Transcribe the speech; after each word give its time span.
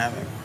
have 0.00 0.16
it. 0.16 0.40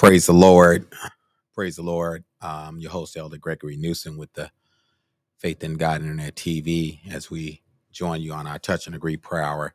Praise 0.00 0.24
the 0.24 0.32
Lord. 0.32 0.86
Praise 1.54 1.76
the 1.76 1.82
Lord. 1.82 2.24
Um, 2.40 2.78
your 2.78 2.90
host, 2.90 3.18
Elder 3.18 3.36
Gregory 3.36 3.76
Newsom, 3.76 4.16
with 4.16 4.32
the 4.32 4.50
Faith 5.36 5.62
in 5.62 5.74
God 5.74 6.00
Internet 6.00 6.36
TV. 6.36 7.00
As 7.12 7.30
we 7.30 7.60
join 7.92 8.22
you 8.22 8.32
on 8.32 8.46
our 8.46 8.58
Touch 8.58 8.86
and 8.86 8.96
Agree 8.96 9.18
prayer 9.18 9.42
hour, 9.42 9.74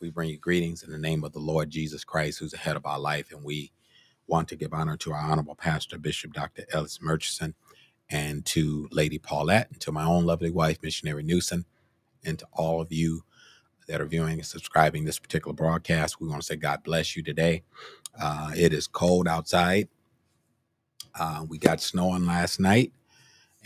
we 0.00 0.10
bring 0.10 0.30
you 0.30 0.38
greetings 0.38 0.84
in 0.84 0.92
the 0.92 0.98
name 0.98 1.24
of 1.24 1.32
the 1.32 1.40
Lord 1.40 1.70
Jesus 1.70 2.04
Christ, 2.04 2.38
who's 2.38 2.54
ahead 2.54 2.76
of 2.76 2.86
our 2.86 3.00
life. 3.00 3.32
And 3.32 3.42
we 3.42 3.72
want 4.28 4.46
to 4.50 4.56
give 4.56 4.72
honor 4.72 4.96
to 4.98 5.12
our 5.12 5.18
honorable 5.20 5.56
pastor, 5.56 5.98
Bishop 5.98 6.34
Dr. 6.34 6.66
Ellis 6.72 7.02
Murchison, 7.02 7.56
and 8.08 8.46
to 8.46 8.88
Lady 8.92 9.18
Paulette, 9.18 9.70
and 9.72 9.80
to 9.80 9.90
my 9.90 10.04
own 10.04 10.24
lovely 10.24 10.50
wife, 10.50 10.78
Missionary 10.84 11.24
Newsom, 11.24 11.66
and 12.24 12.38
to 12.38 12.46
all 12.52 12.80
of 12.80 12.92
you 12.92 13.24
that 13.88 14.00
are 14.00 14.06
viewing 14.06 14.34
and 14.34 14.46
subscribing 14.46 15.04
this 15.04 15.18
particular 15.18 15.54
broadcast. 15.54 16.20
We 16.20 16.28
want 16.28 16.42
to 16.42 16.46
say 16.46 16.56
God 16.56 16.82
bless 16.84 17.16
you 17.16 17.22
today. 17.22 17.62
Uh, 18.20 18.52
it 18.56 18.72
is 18.72 18.86
cold 18.86 19.28
outside. 19.28 19.88
Uh, 21.18 21.44
we 21.48 21.58
got 21.58 21.80
snowing 21.80 22.26
last 22.26 22.60
night, 22.60 22.92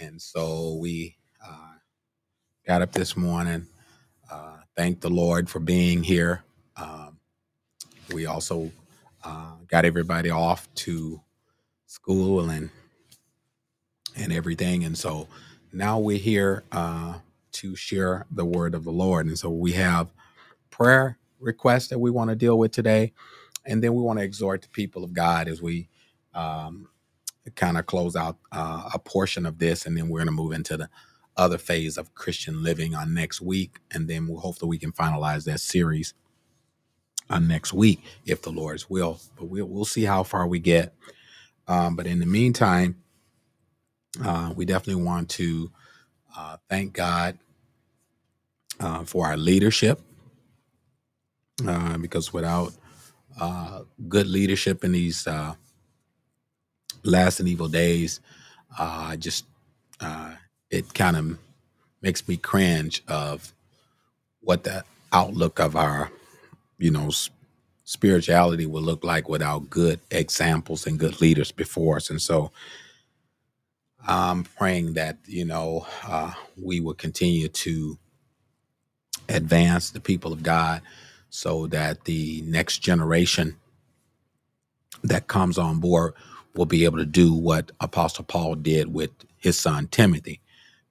and 0.01 0.21
so 0.21 0.75
we 0.81 1.17
uh, 1.47 1.75
got 2.67 2.83
up 2.83 2.93
this 2.93 3.17
morning. 3.17 3.67
Uh, 4.31 4.59
thank 4.77 5.01
the 5.01 5.11
Lord 5.11 5.49
for 5.51 5.61
being 5.61 6.03
here. 6.03 6.45
Um, 6.77 7.19
we 8.13 8.27
also 8.27 8.71
uh, 9.25 9.57
got 9.69 9.85
everybody 9.85 10.31
off 10.31 10.73
to 10.77 11.21
school 11.87 12.51
and 12.51 12.71
and 14.17 14.33
everything, 14.33 14.85
and 14.85 14.99
so 14.99 15.29
now 15.73 15.99
we're 15.99 16.19
here 16.19 16.65
uh, 16.73 17.15
to 17.53 17.77
share 17.77 18.27
the 18.31 18.45
word 18.45 18.75
of 18.75 18.85
the 18.85 18.93
Lord. 18.93 19.27
And 19.27 19.39
so 19.39 19.51
we 19.51 19.73
have 19.73 20.13
prayer 20.71 21.19
requests 21.41 21.89
that 21.89 22.01
we 22.01 22.11
want 22.11 22.31
to 22.31 22.37
deal 22.37 22.59
with 22.59 22.73
today, 22.73 23.13
and 23.67 23.83
then 23.83 23.95
we 23.95 24.03
want 24.03 24.19
to 24.21 24.25
exhort 24.25 24.63
the 24.63 24.69
people 24.69 25.05
of 25.05 25.13
God 25.15 25.49
as 25.49 25.63
we 25.63 25.89
um, 26.35 26.89
kind 27.57 27.79
of 27.79 27.87
close 27.87 28.17
out 28.17 28.39
uh, 28.53 28.91
a 28.95 28.99
portion 28.99 29.47
of 29.47 29.59
this, 29.59 29.87
and 29.87 29.97
then 29.97 30.09
we're 30.09 30.21
going 30.21 30.29
to 30.29 30.33
move 30.33 30.53
into 30.53 30.77
the 30.77 30.91
other 31.37 31.59
phase 31.59 31.99
of 31.99 32.15
Christian 32.15 32.63
living 32.63 32.95
on 32.95 33.15
next 33.15 33.41
week, 33.41 33.79
and 33.93 34.09
then 34.09 34.29
we'll 34.29 34.41
hopefully 34.41 34.71
we 34.71 34.79
can 34.79 34.93
finalize 34.93 35.45
that 35.45 35.61
series 35.61 36.15
on 37.31 37.49
next 37.49 37.73
week 37.73 38.03
if 38.27 38.43
the 38.43 38.53
Lord's 38.53 38.91
will. 38.91 39.21
But 39.37 39.47
we'll 39.47 39.67
we'll 39.67 39.85
see 39.87 40.05
how 40.05 40.23
far 40.25 40.47
we 40.47 40.59
get. 40.59 40.95
Um, 41.69 41.97
but 41.97 42.07
in 42.07 42.21
the 42.21 42.27
meantime, 42.27 42.97
uh, 44.25 44.53
we 44.57 44.65
definitely 44.67 45.03
want 45.05 45.31
to 45.31 45.73
uh, 46.37 46.57
thank 46.69 46.93
God 46.95 47.39
uh, 48.81 49.05
for 49.05 49.27
our 49.27 49.37
leadership 49.37 50.01
uh, 51.67 51.99
because 51.99 52.33
without 52.33 52.73
uh, 53.41 53.83
good 54.09 54.27
leadership 54.29 54.85
in 54.85 54.93
these 54.93 55.27
uh, 55.27 55.55
last 57.05 57.41
and 57.41 57.49
evil 57.49 57.69
days, 57.69 58.21
uh, 58.79 59.17
just 59.17 59.47
uh, 60.01 60.35
it 60.71 60.95
kind 60.95 61.17
of 61.17 61.39
makes 62.03 62.27
me 62.29 62.37
cringe 62.37 63.03
of 63.09 63.53
what 64.41 64.65
the 64.65 64.85
outlook 65.13 65.61
of 65.61 65.77
our, 65.77 66.11
you 66.79 66.91
know, 66.91 67.11
spirituality 67.85 68.67
will 68.67 68.83
look 68.83 69.05
like 69.05 69.29
without 69.29 69.71
good 69.71 70.01
examples 70.11 70.87
and 70.87 70.99
good 70.99 71.21
leaders 71.21 71.53
before 71.53 71.97
us. 71.97 72.11
And 72.11 72.23
so 72.23 72.53
I'm 74.09 74.45
praying 74.45 74.95
that, 74.95 75.19
you 75.27 75.47
know, 75.47 75.87
uh, 76.07 76.33
we 76.63 76.81
will 76.81 76.95
continue 76.95 77.49
to 77.49 77.99
advance 79.29 79.91
the 79.91 80.01
people 80.01 80.33
of 80.33 80.43
God 80.43 80.83
so 81.31 81.69
that 81.69 82.05
the 82.07 82.43
next 82.47 82.79
generation 82.81 83.57
that 85.05 85.29
comes 85.29 85.59
on 85.59 85.81
board 85.81 86.15
will 86.55 86.67
be 86.67 86.85
able 86.85 86.99
to 86.99 87.07
do 87.07 87.35
what 87.35 87.73
Apostle 87.81 88.25
Paul 88.25 88.57
did 88.57 88.93
with 88.95 89.11
his 89.39 89.59
son 89.59 89.89
Timothy, 89.89 90.41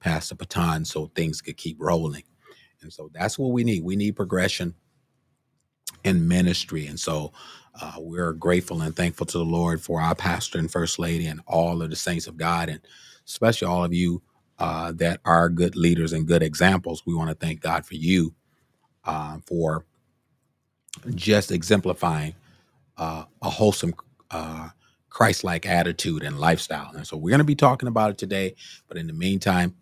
pass 0.00 0.30
the 0.30 0.36
baton 0.36 0.84
so 0.84 1.10
things 1.14 1.42
could 1.42 1.56
keep 1.58 1.76
rolling. 1.80 2.24
And 2.82 2.92
so 2.92 3.10
that's 3.14 3.38
what 3.38 3.52
we 3.52 3.64
need. 3.64 3.84
We 3.84 3.96
need 3.96 4.16
progression 4.16 4.74
in 6.04 6.28
ministry. 6.28 6.86
And 6.86 7.00
so 7.00 7.32
uh, 7.80 7.94
we're 7.98 8.32
grateful 8.34 8.82
and 8.82 8.96
thankful 8.96 9.26
to 9.26 9.38
the 9.38 9.44
Lord 9.44 9.82
for 9.82 10.00
our 10.00 10.14
pastor 10.14 10.58
and 10.58 10.70
first 10.70 10.98
lady 10.98 11.26
and 11.26 11.40
all 11.46 11.82
of 11.82 11.90
the 11.90 11.96
saints 11.96 12.26
of 12.26 12.36
God, 12.36 12.68
and 12.68 12.80
especially 13.28 13.68
all 13.68 13.84
of 13.84 13.94
you 13.94 14.22
uh, 14.58 14.92
that 14.96 15.20
are 15.24 15.48
good 15.48 15.76
leaders 15.76 16.12
and 16.12 16.26
good 16.26 16.42
examples. 16.42 17.04
We 17.06 17.14
want 17.14 17.30
to 17.30 17.36
thank 17.36 17.60
God 17.60 17.86
for 17.86 17.94
you 17.94 18.34
uh, 19.04 19.38
for 19.46 19.84
just 21.14 21.52
exemplifying 21.52 22.34
uh, 22.96 23.24
a 23.42 23.50
wholesome, 23.50 23.94
uh, 24.30 24.70
Christ 25.10 25.44
like 25.44 25.66
attitude 25.66 26.22
and 26.22 26.38
lifestyle. 26.38 26.92
And 26.94 27.06
so 27.06 27.16
we're 27.16 27.30
going 27.30 27.38
to 27.38 27.44
be 27.44 27.54
talking 27.54 27.88
about 27.88 28.10
it 28.10 28.18
today. 28.18 28.54
But 28.88 28.96
in 28.96 29.06
the 29.06 29.12
meantime, 29.12 29.76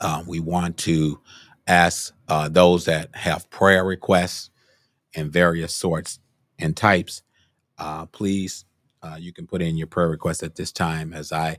uh, 0.00 0.22
we 0.26 0.40
want 0.40 0.76
to 0.78 1.20
ask 1.66 2.14
uh, 2.28 2.48
those 2.48 2.86
that 2.86 3.14
have 3.14 3.50
prayer 3.50 3.84
requests 3.84 4.50
and 5.14 5.32
various 5.32 5.74
sorts 5.74 6.20
and 6.58 6.76
types, 6.76 7.22
please, 8.12 8.64
you 9.18 9.32
can 9.32 9.46
put 9.46 9.62
in 9.62 9.76
your 9.76 9.86
prayer 9.86 10.08
request 10.08 10.42
at 10.42 10.56
this 10.56 10.72
time 10.72 11.12
as 11.12 11.32
I 11.32 11.58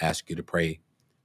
ask 0.00 0.30
you 0.30 0.36
to 0.36 0.42
pray 0.42 0.80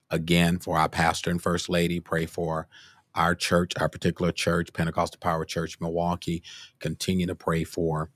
again 0.09 0.59
for 0.59 0.77
our 0.77 0.89
pastor 0.89 1.29
and 1.31 1.41
first 1.41 1.69
lady, 1.69 1.99
pray 1.99 2.25
for 2.25 2.67
our 3.15 3.35
church, 3.35 3.73
our 3.79 3.89
particular 3.89 4.31
church, 4.31 4.73
Pentecostal 4.73 5.19
Power 5.19 5.45
Church, 5.45 5.79
Milwaukee. 5.81 6.43
Continue 6.79 7.27
to 7.27 7.35
pray 7.35 7.63
for 7.63 8.09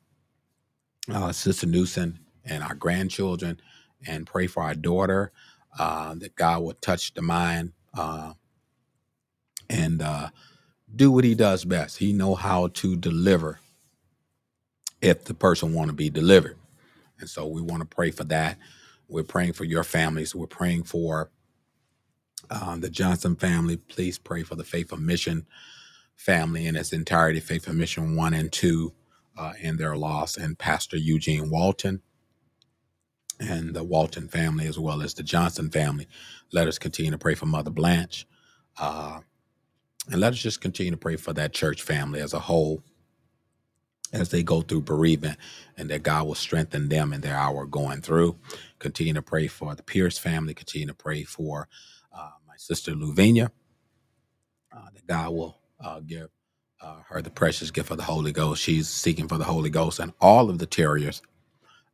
uh, 1.13 1.31
Sister 1.31 1.67
Newsom 1.67 2.19
and 2.45 2.63
our 2.63 2.75
grandchildren, 2.75 3.59
and 4.07 4.27
pray 4.27 4.47
for 4.47 4.63
our 4.63 4.75
daughter 4.75 5.31
uh, 5.79 6.15
that 6.15 6.35
God 6.35 6.61
will 6.63 6.73
touch 6.73 7.13
the 7.13 7.21
mind 7.21 7.73
uh, 7.97 8.33
and 9.69 10.01
uh, 10.01 10.29
do 10.95 11.11
what 11.11 11.23
He 11.23 11.35
does 11.35 11.65
best. 11.65 11.97
He 11.99 12.13
know 12.13 12.35
how 12.35 12.67
to 12.69 12.95
deliver 12.95 13.59
if 15.01 15.25
the 15.25 15.33
person 15.33 15.73
want 15.73 15.89
to 15.89 15.95
be 15.95 16.09
delivered, 16.09 16.57
and 17.19 17.29
so 17.29 17.47
we 17.47 17.61
want 17.61 17.81
to 17.81 17.95
pray 17.95 18.11
for 18.11 18.25
that. 18.25 18.57
We're 19.07 19.23
praying 19.23 19.53
for 19.53 19.65
your 19.65 19.83
families. 19.83 20.35
We're 20.35 20.47
praying 20.47 20.83
for 20.83 21.31
uh, 22.49 22.77
the 22.77 22.89
Johnson 22.89 23.35
family. 23.35 23.77
Please 23.77 24.17
pray 24.17 24.43
for 24.43 24.55
the 24.55 24.63
Faith 24.63 24.91
of 24.91 25.01
Mission 25.01 25.45
family 26.15 26.67
in 26.67 26.75
its 26.75 26.93
entirety, 26.93 27.39
Faith 27.39 27.67
of 27.67 27.75
Mission 27.75 28.15
one 28.15 28.33
and 28.33 28.51
two, 28.51 28.93
uh, 29.37 29.53
and 29.61 29.79
their 29.79 29.97
loss, 29.97 30.37
and 30.37 30.57
Pastor 30.59 30.97
Eugene 30.97 31.49
Walton 31.49 32.01
and 33.39 33.75
the 33.75 33.83
Walton 33.83 34.27
family, 34.27 34.67
as 34.67 34.79
well 34.79 35.01
as 35.01 35.13
the 35.13 35.23
Johnson 35.23 35.69
family. 35.69 36.07
Let 36.51 36.67
us 36.67 36.79
continue 36.79 37.11
to 37.11 37.17
pray 37.17 37.35
for 37.35 37.45
Mother 37.45 37.71
Blanche. 37.71 38.27
Uh, 38.79 39.21
and 40.11 40.21
let 40.21 40.33
us 40.33 40.39
just 40.39 40.61
continue 40.61 40.91
to 40.91 40.97
pray 40.97 41.15
for 41.15 41.33
that 41.33 41.53
church 41.53 41.81
family 41.81 42.21
as 42.21 42.33
a 42.33 42.39
whole 42.39 42.83
as 44.13 44.29
they 44.29 44.43
go 44.43 44.61
through 44.61 44.81
bereavement 44.81 45.37
and 45.77 45.89
that 45.89 46.03
God 46.03 46.27
will 46.27 46.35
strengthen 46.35 46.89
them 46.89 47.13
in 47.13 47.21
their 47.21 47.35
hour 47.35 47.65
going 47.65 48.01
through. 48.01 48.37
Continue 48.83 49.15
to 49.15 49.23
pray 49.23 49.47
for 49.47 49.75
the 49.75 49.83
Pierce 49.83 50.19
family. 50.19 50.53
Continue 50.55 50.89
to 50.89 50.95
pray 50.95 51.23
for 51.23 51.69
uh, 52.15 52.31
my 52.47 52.55
sister 52.57 52.93
Luvenia, 52.93 53.51
uh, 54.75 54.87
that 54.93 55.07
God 55.07 55.31
will 55.31 55.59
uh, 55.83 56.01
give 56.01 56.29
uh, 56.81 56.97
her 57.09 57.21
the 57.21 57.31
precious 57.31 57.71
gift 57.71 57.91
of 57.91 57.97
the 57.97 58.03
Holy 58.03 58.31
Ghost. 58.33 58.63
She's 58.63 58.89
seeking 58.89 59.27
for 59.29 59.39
the 59.39 59.45
Holy 59.45 59.71
Ghost, 59.71 59.99
and 59.99 60.13
all 60.21 60.49
of 60.51 60.59
the 60.59 60.67
tarriers 60.67 61.23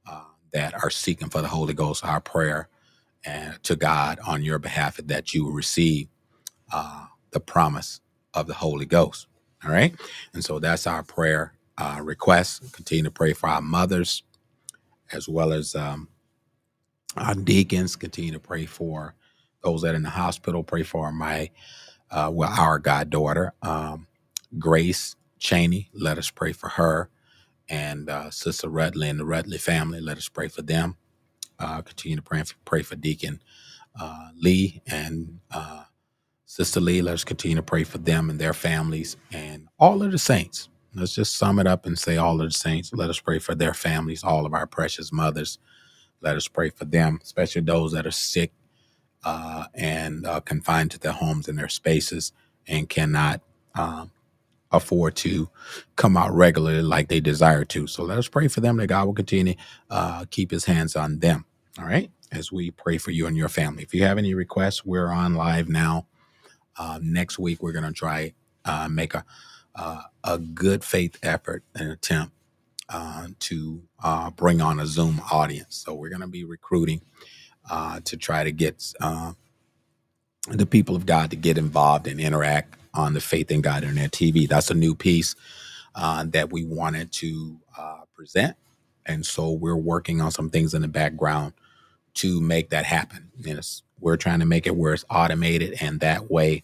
uh, 0.09 0.23
that 0.53 0.75
are 0.75 0.89
seeking 0.91 1.29
for 1.29 1.41
the 1.41 1.49
Holy 1.49 1.73
Ghost, 1.75 2.05
our 2.05 2.21
prayer 2.21 2.69
and 3.25 3.61
to 3.63 3.75
God 3.75 4.19
on 4.27 4.43
your 4.43 4.59
behalf 4.59 4.97
that 4.97 5.33
you 5.33 5.45
will 5.45 5.53
receive 5.53 6.09
uh, 6.73 7.07
the 7.31 7.39
promise 7.39 8.01
of 8.33 8.47
the 8.47 8.55
Holy 8.55 8.85
Ghost. 8.85 9.27
All 9.65 9.71
right. 9.71 9.95
And 10.33 10.43
so 10.43 10.59
that's 10.59 10.87
our 10.87 11.03
prayer 11.03 11.53
uh, 11.77 11.99
request. 12.03 12.73
Continue 12.73 13.05
to 13.05 13.11
pray 13.11 13.33
for 13.33 13.49
our 13.49 13.61
mothers 13.61 14.23
as 15.11 15.27
well 15.29 15.53
as 15.53 15.75
um, 15.75 16.09
our 17.17 17.35
deacons. 17.35 17.95
Continue 17.95 18.33
to 18.33 18.39
pray 18.39 18.65
for 18.65 19.15
those 19.63 19.81
that 19.81 19.93
are 19.93 19.97
in 19.97 20.03
the 20.03 20.09
hospital. 20.09 20.63
Pray 20.63 20.83
for 20.83 21.11
my, 21.11 21.49
uh, 22.11 22.29
well, 22.33 22.49
our 22.49 22.79
goddaughter, 22.79 23.53
um, 23.61 24.07
Grace 24.57 25.15
Cheney. 25.39 25.89
Let 25.93 26.17
us 26.17 26.29
pray 26.31 26.53
for 26.53 26.69
her. 26.69 27.09
And 27.69 28.09
uh, 28.09 28.31
Sister 28.31 28.69
Rudley 28.69 29.09
and 29.09 29.19
the 29.19 29.25
Rudley 29.25 29.59
family. 29.59 30.01
Let 30.01 30.17
us 30.17 30.29
pray 30.29 30.47
for 30.47 30.61
them. 30.63 30.97
Uh, 31.59 31.81
continue 31.81 32.17
to 32.17 32.23
pray 32.23 32.43
for, 32.43 32.55
pray 32.65 32.83
for 32.83 32.95
Deacon 32.95 33.41
uh, 33.99 34.29
Lee 34.37 34.81
and 34.87 35.39
uh, 35.51 35.83
Sister 36.45 36.79
Lee, 36.79 37.01
let 37.01 37.13
us 37.13 37.23
continue 37.23 37.57
to 37.57 37.63
pray 37.63 37.83
for 37.83 37.99
them 37.99 38.29
and 38.29 38.39
their 38.39 38.53
families 38.53 39.17
and 39.31 39.67
all 39.79 40.01
of 40.01 40.11
the 40.11 40.17
saints. 40.17 40.69
Let's 40.95 41.13
just 41.13 41.37
sum 41.37 41.59
it 41.59 41.67
up 41.67 41.85
and 41.85 41.97
say 41.97 42.17
all 42.17 42.41
of 42.41 42.47
the 42.47 42.57
saints. 42.57 42.91
Let 42.93 43.09
us 43.09 43.19
pray 43.19 43.39
for 43.39 43.55
their 43.55 43.73
families, 43.73 44.23
all 44.23 44.45
of 44.45 44.53
our 44.53 44.65
precious 44.65 45.11
mothers. 45.11 45.59
Let 46.21 46.37
us 46.37 46.47
pray 46.47 46.69
for 46.71 46.85
them, 46.85 47.19
especially 47.23 47.61
those 47.63 47.93
that 47.93 48.07
are 48.07 48.11
sick 48.11 48.51
uh, 49.25 49.65
and 49.75 50.25
uh, 50.25 50.41
confined 50.41 50.91
to 50.91 50.99
their 50.99 51.13
homes 51.13 51.47
and 51.49 51.57
their 51.59 51.69
spaces 51.69 52.33
and 52.67 52.89
cannot 52.89 53.41
um, 53.75 54.11
afford 54.71 55.15
to 55.17 55.49
come 55.97 56.17
out 56.17 56.33
regularly 56.33 56.81
like 56.83 57.09
they 57.09 57.21
desire 57.21 57.65
to. 57.65 57.87
So 57.87 58.03
let 58.03 58.19
us 58.19 58.27
pray 58.29 58.47
for 58.49 58.61
them 58.61 58.77
that 58.77 58.87
God 58.87 59.07
will 59.07 59.15
continue 59.15 59.55
to 59.55 59.59
uh, 59.89 60.25
keep 60.31 60.51
his 60.51 60.65
hands 60.65 60.95
on 60.95 61.19
them. 61.19 61.45
All 61.79 61.85
right. 61.85 62.11
As 62.31 62.51
we 62.51 62.71
pray 62.71 62.97
for 62.97 63.11
you 63.11 63.27
and 63.27 63.37
your 63.37 63.49
family. 63.49 63.83
If 63.83 63.93
you 63.93 64.03
have 64.03 64.17
any 64.17 64.33
requests, 64.35 64.85
we're 64.85 65.09
on 65.11 65.35
live 65.35 65.69
now 65.69 66.07
uh, 66.77 66.99
next 67.01 67.39
week, 67.39 67.61
we're 67.61 67.71
going 67.73 67.85
to 67.85 67.93
try 67.93 68.33
uh, 68.65 68.87
make 68.89 69.13
a 69.13 69.25
uh, 69.75 70.03
a 70.23 70.37
good 70.39 70.83
faith 70.83 71.17
effort 71.23 71.63
and 71.75 71.91
attempt 71.91 72.33
uh, 72.89 73.27
to 73.39 73.83
uh, 74.03 74.31
bring 74.31 74.61
on 74.61 74.79
a 74.79 74.87
Zoom 74.87 75.21
audience. 75.31 75.77
So 75.85 75.93
we're 75.93 76.09
going 76.09 76.21
to 76.21 76.27
be 76.27 76.43
recruiting 76.45 77.01
uh, 77.69 78.01
to 78.05 78.17
try 78.17 78.43
to 78.43 78.51
get 78.51 78.93
uh, 79.01 79.33
the 80.49 80.65
people 80.67 80.95
of 80.95 81.05
God 81.05 81.31
to 81.31 81.37
get 81.37 81.57
involved 81.57 82.07
and 82.07 82.19
interact 82.21 82.75
on 82.93 83.13
the 83.13 83.21
Faith 83.21 83.51
in 83.51 83.61
God 83.61 83.83
Internet 83.83 84.11
TV. 84.11 84.47
That's 84.47 84.71
a 84.71 84.75
new 84.75 84.95
piece 84.95 85.35
uh, 85.95 86.25
that 86.29 86.51
we 86.51 86.65
wanted 86.65 87.11
to 87.13 87.59
uh, 87.77 88.01
present, 88.15 88.57
and 89.05 89.25
so 89.25 89.51
we're 89.51 89.75
working 89.77 90.21
on 90.21 90.31
some 90.31 90.49
things 90.49 90.73
in 90.73 90.83
the 90.83 90.87
background 90.89 91.53
to 92.15 92.41
make 92.41 92.71
that 92.71 92.85
happen. 92.85 93.31
And 93.47 93.59
we're 93.99 94.17
trying 94.17 94.39
to 94.41 94.45
make 94.47 94.67
it 94.67 94.75
where 94.75 94.93
it's 94.93 95.05
automated, 95.09 95.77
and 95.81 95.99
that 96.01 96.31
way 96.31 96.63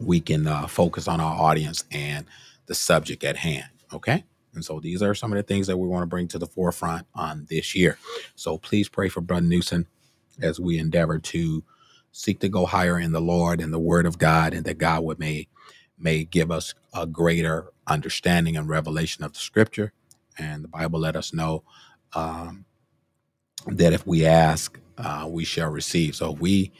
we 0.00 0.20
can 0.20 0.46
focus 0.68 1.08
on 1.08 1.20
our 1.20 1.34
audience 1.34 1.84
and 1.92 2.26
the 2.66 2.74
subject 2.74 3.24
at 3.24 3.36
hand. 3.38 3.68
Okay. 3.92 4.24
And 4.58 4.66
so 4.66 4.80
these 4.80 5.02
are 5.02 5.14
some 5.16 5.32
of 5.32 5.38
the 5.38 5.44
things 5.44 5.68
that 5.68 5.78
we 5.78 5.88
want 5.88 6.04
to 6.04 6.08
bring 6.08 6.28
to 6.30 6.40
the 6.40 6.48
forefront 6.48 7.08
on 7.16 7.46
this 7.50 7.74
year. 7.76 7.98
So 8.36 8.58
please 8.58 8.90
pray 8.90 9.08
for 9.10 9.22
Brother 9.22 9.46
Newsom 9.46 9.88
as 10.42 10.60
we 10.60 10.78
endeavor 10.78 11.18
to 11.20 11.64
seek 12.12 12.40
to 12.40 12.50
go 12.50 12.66
higher 12.66 12.98
in 12.98 13.12
the 13.12 13.20
Lord 13.20 13.60
and 13.60 13.72
the 13.72 13.80
Word 13.80 14.06
of 14.06 14.18
God, 14.18 14.54
and 14.54 14.66
that 14.66 14.78
God 14.78 15.04
would 15.04 15.20
may 15.20 15.48
may 15.98 16.24
give 16.24 16.50
us 16.52 16.74
a 16.94 17.06
greater 17.06 17.72
understanding 17.86 18.56
and 18.56 18.68
revelation 18.68 19.24
of 19.24 19.34
the 19.34 19.40
Scripture. 19.40 19.92
And 20.38 20.64
the 20.64 20.68
Bible 20.68 21.00
let 21.00 21.16
us 21.16 21.34
know 21.34 21.64
um, 22.14 22.66
that 23.68 23.92
if 23.94 24.06
we 24.06 24.26
ask, 24.26 24.78
uh, 24.98 25.26
we 25.30 25.44
shall 25.44 25.70
receive. 25.70 26.16
So 26.16 26.34
if 26.34 26.40
we 26.40 26.72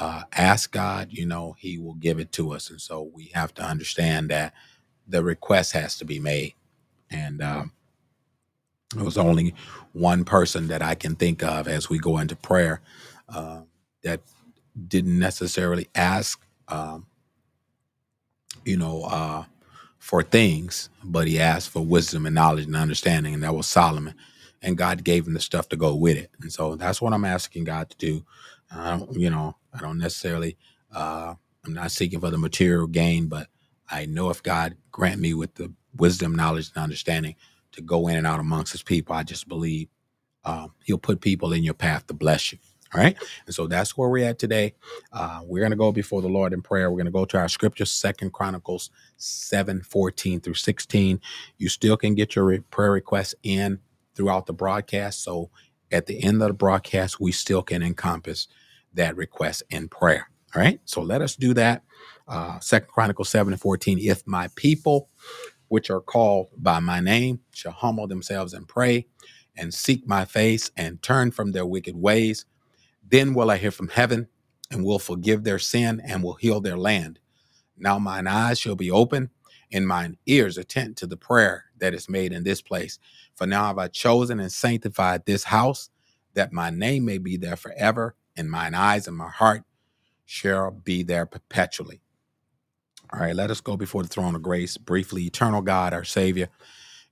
uh, 0.00 0.24
ask 0.32 0.72
God, 0.72 1.08
you 1.10 1.26
know, 1.26 1.56
He 1.58 1.78
will 1.78 1.94
give 1.94 2.20
it 2.20 2.32
to 2.32 2.52
us. 2.52 2.70
And 2.70 2.80
so 2.80 3.10
we 3.14 3.32
have 3.34 3.54
to 3.54 3.62
understand 3.64 4.30
that 4.30 4.54
the 5.08 5.24
request 5.24 5.72
has 5.74 5.98
to 5.98 6.06
be 6.06 6.20
made. 6.20 6.54
And 7.12 7.42
um, 7.42 7.72
it 8.96 9.02
was 9.02 9.18
only 9.18 9.54
one 9.92 10.24
person 10.24 10.68
that 10.68 10.82
I 10.82 10.94
can 10.96 11.16
think 11.16 11.42
of 11.42 11.68
as 11.68 11.90
we 11.90 11.98
go 11.98 12.18
into 12.18 12.36
prayer 12.36 12.80
uh, 13.28 13.62
that 14.04 14.20
didn't 14.88 15.18
necessarily 15.18 15.88
ask, 15.94 16.40
um, 16.68 17.06
you 18.64 18.76
know, 18.76 19.04
uh, 19.04 19.44
for 19.98 20.22
things, 20.22 20.90
but 21.04 21.28
he 21.28 21.40
asked 21.40 21.70
for 21.70 21.84
wisdom 21.84 22.26
and 22.26 22.34
knowledge 22.34 22.66
and 22.66 22.76
understanding, 22.76 23.34
and 23.34 23.42
that 23.42 23.54
was 23.54 23.66
Solomon. 23.68 24.14
And 24.62 24.78
God 24.78 25.04
gave 25.04 25.26
him 25.26 25.34
the 25.34 25.40
stuff 25.40 25.68
to 25.70 25.76
go 25.76 25.94
with 25.94 26.16
it. 26.16 26.30
And 26.40 26.52
so 26.52 26.76
that's 26.76 27.02
what 27.02 27.12
I'm 27.12 27.24
asking 27.24 27.64
God 27.64 27.90
to 27.90 27.96
do. 27.98 28.24
I 28.74 28.98
don't, 28.98 29.14
you 29.14 29.30
know, 29.30 29.56
I 29.74 29.80
don't 29.80 29.98
necessarily, 29.98 30.56
uh, 30.94 31.34
I'm 31.64 31.74
not 31.74 31.92
seeking 31.92 32.20
for 32.20 32.30
the 32.30 32.38
material 32.38 32.86
gain, 32.88 33.28
but 33.28 33.48
I 33.90 34.06
know 34.06 34.30
if 34.30 34.42
God 34.42 34.76
grant 34.92 35.20
me 35.20 35.34
with 35.34 35.54
the 35.56 35.72
wisdom, 35.96 36.34
knowledge, 36.34 36.70
and 36.74 36.82
understanding 36.82 37.36
to 37.72 37.82
go 37.82 38.08
in 38.08 38.16
and 38.16 38.26
out 38.26 38.40
amongst 38.40 38.72
his 38.72 38.82
people, 38.82 39.14
I 39.16 39.24
just 39.24 39.48
believe 39.48 39.88
um, 40.44 40.72
he'll 40.84 40.98
put 40.98 41.20
people 41.20 41.52
in 41.52 41.64
your 41.64 41.74
path 41.74 42.06
to 42.08 42.14
bless 42.14 42.52
you. 42.52 42.58
All 42.94 43.00
right. 43.00 43.16
And 43.46 43.54
so 43.54 43.68
that's 43.68 43.96
where 43.96 44.08
we're 44.08 44.28
at 44.28 44.38
today. 44.38 44.74
Uh, 45.12 45.42
we're 45.44 45.60
going 45.60 45.70
to 45.70 45.76
go 45.76 45.92
before 45.92 46.22
the 46.22 46.28
Lord 46.28 46.52
in 46.52 46.60
prayer. 46.62 46.90
We're 46.90 46.98
going 46.98 47.06
to 47.06 47.12
go 47.12 47.24
to 47.24 47.38
our 47.38 47.48
scripture, 47.48 47.86
Second 47.86 48.32
Chronicles 48.32 48.90
7 49.16 49.82
14 49.82 50.40
through 50.42 50.54
16. 50.54 51.20
You 51.58 51.68
still 51.70 51.96
can 51.96 52.14
get 52.16 52.36
your 52.36 52.46
re- 52.46 52.60
prayer 52.70 52.92
requests 52.92 53.34
in 53.44 53.80
throughout 54.16 54.46
the 54.46 54.52
broadcast. 54.52 55.22
So 55.24 55.50
at 55.92 56.06
the 56.06 56.22
end 56.22 56.42
of 56.42 56.48
the 56.48 56.54
broadcast, 56.54 57.20
we 57.20 57.32
still 57.32 57.62
can 57.62 57.82
encompass 57.82 58.48
that 58.94 59.16
request 59.16 59.62
in 59.70 59.88
prayer. 59.88 60.28
All 60.54 60.62
right. 60.62 60.80
So 60.84 61.00
let 61.00 61.22
us 61.22 61.36
do 61.36 61.54
that. 61.54 61.84
Uh, 62.28 62.58
Second 62.60 62.88
Chronicles 62.90 63.30
7 63.30 63.52
and 63.52 63.62
14. 63.62 64.00
If 64.00 64.26
my 64.26 64.48
people, 64.56 65.08
which 65.72 65.88
are 65.88 66.02
called 66.02 66.48
by 66.58 66.80
my 66.80 67.00
name, 67.00 67.40
shall 67.54 67.72
humble 67.72 68.06
themselves 68.06 68.52
and 68.52 68.68
pray 68.68 69.06
and 69.56 69.72
seek 69.72 70.06
my 70.06 70.22
face 70.22 70.70
and 70.76 71.02
turn 71.02 71.30
from 71.30 71.52
their 71.52 71.64
wicked 71.64 71.96
ways, 71.96 72.44
then 73.08 73.32
will 73.32 73.50
I 73.50 73.56
hear 73.56 73.70
from 73.70 73.88
heaven 73.88 74.28
and 74.70 74.84
will 74.84 74.98
forgive 74.98 75.44
their 75.44 75.58
sin 75.58 76.02
and 76.06 76.22
will 76.22 76.34
heal 76.34 76.60
their 76.60 76.76
land. 76.76 77.20
Now 77.78 77.98
mine 77.98 78.26
eyes 78.26 78.60
shall 78.60 78.76
be 78.76 78.90
open 78.90 79.30
and 79.72 79.88
mine 79.88 80.18
ears 80.26 80.58
attend 80.58 80.98
to 80.98 81.06
the 81.08 81.16
prayer 81.16 81.64
that 81.78 81.94
is 81.94 82.08
made 82.10 82.34
in 82.34 82.44
this 82.44 82.62
place. 82.62 82.98
For 83.34 83.46
now 83.46 83.66
have 83.68 83.78
I 83.78 83.88
chosen 83.88 84.40
and 84.40 84.52
sanctified 84.52 85.24
this 85.24 85.44
house 85.44 85.88
that 86.34 86.52
my 86.52 86.68
name 86.70 87.06
may 87.06 87.18
be 87.18 87.38
there 87.38 87.56
forever, 87.56 88.14
and 88.36 88.50
mine 88.50 88.74
eyes 88.74 89.08
and 89.08 89.16
my 89.16 89.30
heart 89.30 89.62
shall 90.26 90.70
be 90.72 91.02
there 91.02 91.26
perpetually. 91.26 92.01
All 93.12 93.20
right, 93.20 93.36
let 93.36 93.50
us 93.50 93.60
go 93.60 93.76
before 93.76 94.04
the 94.04 94.08
throne 94.08 94.36
of 94.36 94.42
grace 94.44 94.78
briefly. 94.78 95.24
Eternal 95.24 95.62
God, 95.62 95.94
our 95.94 96.04
Savior, 96.04 96.48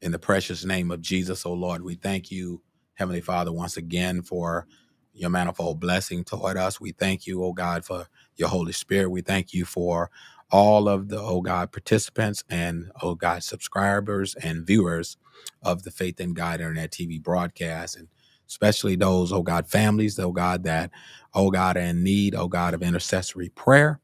in 0.00 0.12
the 0.12 0.20
precious 0.20 0.64
name 0.64 0.92
of 0.92 1.02
Jesus, 1.02 1.44
O 1.46 1.52
Lord, 1.54 1.82
we 1.82 1.96
thank 1.96 2.30
you, 2.30 2.62
Heavenly 2.94 3.20
Father, 3.20 3.52
once 3.52 3.76
again 3.76 4.22
for 4.22 4.68
your 5.12 5.30
manifold 5.30 5.80
blessing 5.80 6.24
toward 6.24 6.56
us. 6.56 6.80
We 6.80 6.92
thank 6.92 7.26
you, 7.26 7.44
O 7.44 7.52
God, 7.52 7.84
for 7.84 8.06
your 8.36 8.48
Holy 8.48 8.72
Spirit. 8.72 9.10
We 9.10 9.22
thank 9.22 9.52
you 9.54 9.64
for 9.64 10.10
all 10.52 10.88
of 10.88 11.08
the, 11.08 11.20
O 11.20 11.40
God, 11.42 11.72
participants 11.72 12.44
and, 12.48 12.92
O 13.02 13.16
God, 13.16 13.42
subscribers 13.42 14.36
and 14.36 14.66
viewers 14.66 15.16
of 15.62 15.82
the 15.82 15.90
Faith 15.90 16.20
in 16.20 16.34
God 16.34 16.60
Internet 16.60 16.92
TV 16.92 17.22
broadcast, 17.22 17.96
and 17.96 18.08
especially 18.48 18.96
those, 18.96 19.32
O 19.32 19.42
God, 19.42 19.66
families, 19.68 20.18
O 20.20 20.32
God, 20.32 20.64
that, 20.64 20.92
O 21.34 21.50
God, 21.50 21.76
are 21.76 21.80
in 21.80 22.04
need, 22.04 22.36
O 22.36 22.48
God, 22.48 22.74
of 22.74 22.82
intercessory 22.82 23.50
prayer 23.50 24.00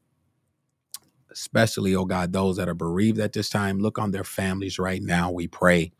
especially, 1.31 1.95
oh 1.95 2.05
God, 2.05 2.33
those 2.33 2.57
that 2.57 2.69
are 2.69 2.73
bereaved 2.73 3.19
at 3.19 3.33
this 3.33 3.49
time. 3.49 3.79
Look 3.79 3.99
on 3.99 4.11
their 4.11 4.23
families 4.23 4.79
right 4.79 5.01
now, 5.01 5.31
we 5.31 5.47
pray. 5.47 5.91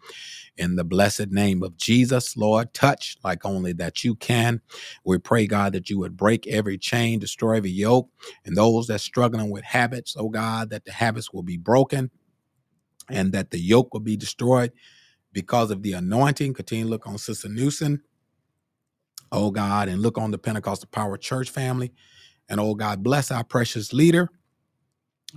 In 0.57 0.75
the 0.75 0.83
blessed 0.83 1.29
name 1.31 1.63
of 1.63 1.77
Jesus, 1.77 2.35
Lord, 2.35 2.73
touch 2.73 3.17
like 3.23 3.45
only 3.45 3.73
that 3.73 4.03
you 4.03 4.15
can. 4.15 4.61
We 5.05 5.19
pray, 5.19 5.47
God, 5.47 5.73
that 5.73 5.89
you 5.89 5.99
would 5.99 6.17
break 6.17 6.47
every 6.47 6.77
chain, 6.79 7.19
destroy 7.19 7.57
every 7.57 7.71
yoke, 7.71 8.09
and 8.43 8.57
those 8.57 8.87
that 8.87 9.01
struggling 9.01 9.51
with 9.51 9.63
habits, 9.63 10.15
oh 10.17 10.29
God, 10.29 10.71
that 10.71 10.85
the 10.85 10.91
habits 10.91 11.31
will 11.31 11.43
be 11.43 11.57
broken 11.57 12.09
and 13.09 13.31
that 13.33 13.51
the 13.51 13.59
yoke 13.59 13.93
will 13.93 14.01
be 14.01 14.17
destroyed 14.17 14.71
because 15.33 15.71
of 15.71 15.83
the 15.83 15.93
anointing. 15.93 16.53
Continue 16.53 16.85
to 16.85 16.89
look 16.89 17.07
on 17.07 17.17
Sister 17.17 17.49
Newsom, 17.49 18.01
oh 19.31 19.51
God, 19.51 19.89
and 19.89 20.01
look 20.01 20.17
on 20.17 20.31
the 20.31 20.37
Pentecostal 20.37 20.89
Power 20.91 21.17
Church 21.17 21.49
family. 21.49 21.93
And 22.49 22.59
oh 22.59 22.75
God, 22.75 23.03
bless 23.03 23.31
our 23.31 23.43
precious 23.43 23.93
leader, 23.93 24.29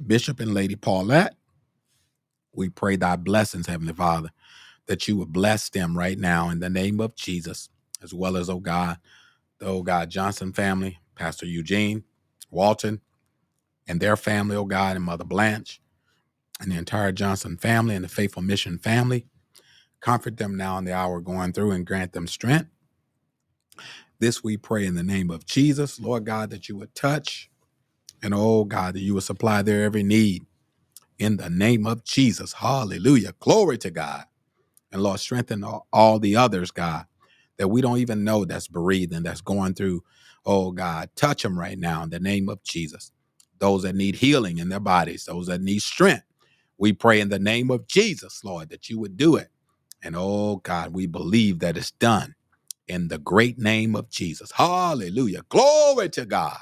Bishop 0.07 0.41
and 0.41 0.55
Lady 0.55 0.77
Paulette. 0.77 1.37
We 2.55 2.69
pray 2.71 2.97
thy 2.97 3.17
blessings, 3.17 3.67
Heavenly 3.69 3.95
Father, 3.95 4.31
that 4.87 5.09
you 5.09 5.17
would 5.19 5.33
bless 5.33 5.69
them 5.71 5.97
right 5.99 6.19
now 6.19 6.51
in 6.51 6.61
the 6.61 6.71
name 6.71 7.01
of 7.01 7.17
Jesus, 7.17 7.69
as 8.03 8.15
well 8.15 8.37
as, 8.37 8.51
oh 8.51 8.61
God, 8.61 8.99
the 9.59 9.67
oh 9.67 9.83
God 9.83 10.11
Johnson 10.11 10.53
family, 10.53 10.99
Pastor 11.17 11.47
Eugene, 11.47 12.05
Walton, 12.51 13.01
and 13.89 14.01
their 14.01 14.17
family, 14.17 14.57
oh 14.57 14.65
God, 14.67 14.97
and 14.97 15.05
Mother 15.05 15.25
Blanche, 15.25 15.81
and 16.61 16.73
the 16.73 16.77
entire 16.79 17.13
Johnson 17.13 17.57
family 17.57 17.95
and 17.97 18.05
the 18.05 18.09
Faithful 18.11 18.43
Mission 18.43 18.79
family. 18.79 19.27
Comfort 20.01 20.39
them 20.39 20.57
now 20.57 20.79
in 20.79 20.85
the 20.85 20.95
hour 20.95 21.21
going 21.21 21.53
through 21.53 21.73
and 21.73 21.87
grant 21.87 22.13
them 22.13 22.27
strength. 22.27 22.71
This 24.21 24.45
we 24.45 24.57
pray 24.57 24.87
in 24.87 24.95
the 24.95 25.03
name 25.03 25.31
of 25.31 25.47
Jesus, 25.47 26.01
Lord 26.01 26.25
God, 26.27 26.51
that 26.51 26.69
you 26.69 26.77
would 26.79 26.95
touch 26.95 27.50
and 28.23 28.35
oh 28.35 28.65
God, 28.65 28.95
that 28.95 29.01
you 29.01 29.15
would 29.15 29.25
supply 29.25 29.63
their 29.63 29.85
every 29.85 30.03
need 30.05 30.45
in 31.19 31.39
the 31.39 31.51
name 31.51 31.87
of 31.87 32.05
Jesus. 32.05 32.55
Hallelujah. 32.55 33.35
Glory 33.41 33.79
to 33.79 33.91
God. 33.91 34.25
And 34.93 35.03
Lord, 35.03 35.21
strengthen 35.21 35.65
all, 35.65 35.87
all 35.93 36.19
the 36.19 36.37
others, 36.37 36.71
God, 36.71 37.07
that 37.59 37.69
we 37.69 37.81
don't 37.81 37.99
even 37.99 38.25
know 38.25 38.45
that's 38.45 38.69
breathing, 38.69 39.23
that's 39.23 39.41
going 39.41 39.75
through. 39.75 40.03
Oh 40.47 40.73
God, 40.73 41.11
touch 41.17 41.43
them 41.43 41.59
right 41.59 41.79
now 41.79 42.03
in 42.03 42.11
the 42.11 42.21
name 42.21 42.49
of 42.49 42.63
Jesus. 42.63 43.13
Those 43.59 43.83
that 43.83 43.97
need 43.97 44.17
healing 44.17 44.59
in 44.59 44.69
their 44.71 44.81
bodies, 44.81 45.25
those 45.27 45.49
that 45.49 45.61
need 45.61 45.83
strength. 45.83 46.25
We 46.79 46.93
pray 46.95 47.21
in 47.21 47.29
the 47.31 47.39
name 47.41 47.71
of 47.71 47.87
Jesus, 47.89 48.43
Lord, 48.45 48.71
that 48.71 48.89
you 48.89 48.99
would 49.01 49.17
do 49.17 49.37
it. 49.37 49.49
And 50.03 50.17
oh 50.17 50.57
God, 50.59 50.95
we 50.95 51.07
believe 51.07 51.61
that 51.61 51.77
it's 51.77 51.93
done 51.93 52.35
in 52.89 53.09
the 53.09 53.19
great 53.19 53.59
name 53.59 53.97
of 53.97 54.11
Jesus. 54.11 54.53
Hallelujah. 54.53 55.43
Glory 55.49 56.09
to 56.11 56.27
God. 56.27 56.59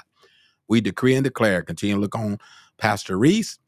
We 0.69 0.81
decree 0.81 1.15
and 1.15 1.25
declare, 1.25 1.63
continue 1.63 1.95
to 1.97 2.01
look 2.01 2.15
on 2.15 2.39
Pastor 2.79 3.17
Reese. 3.19 3.59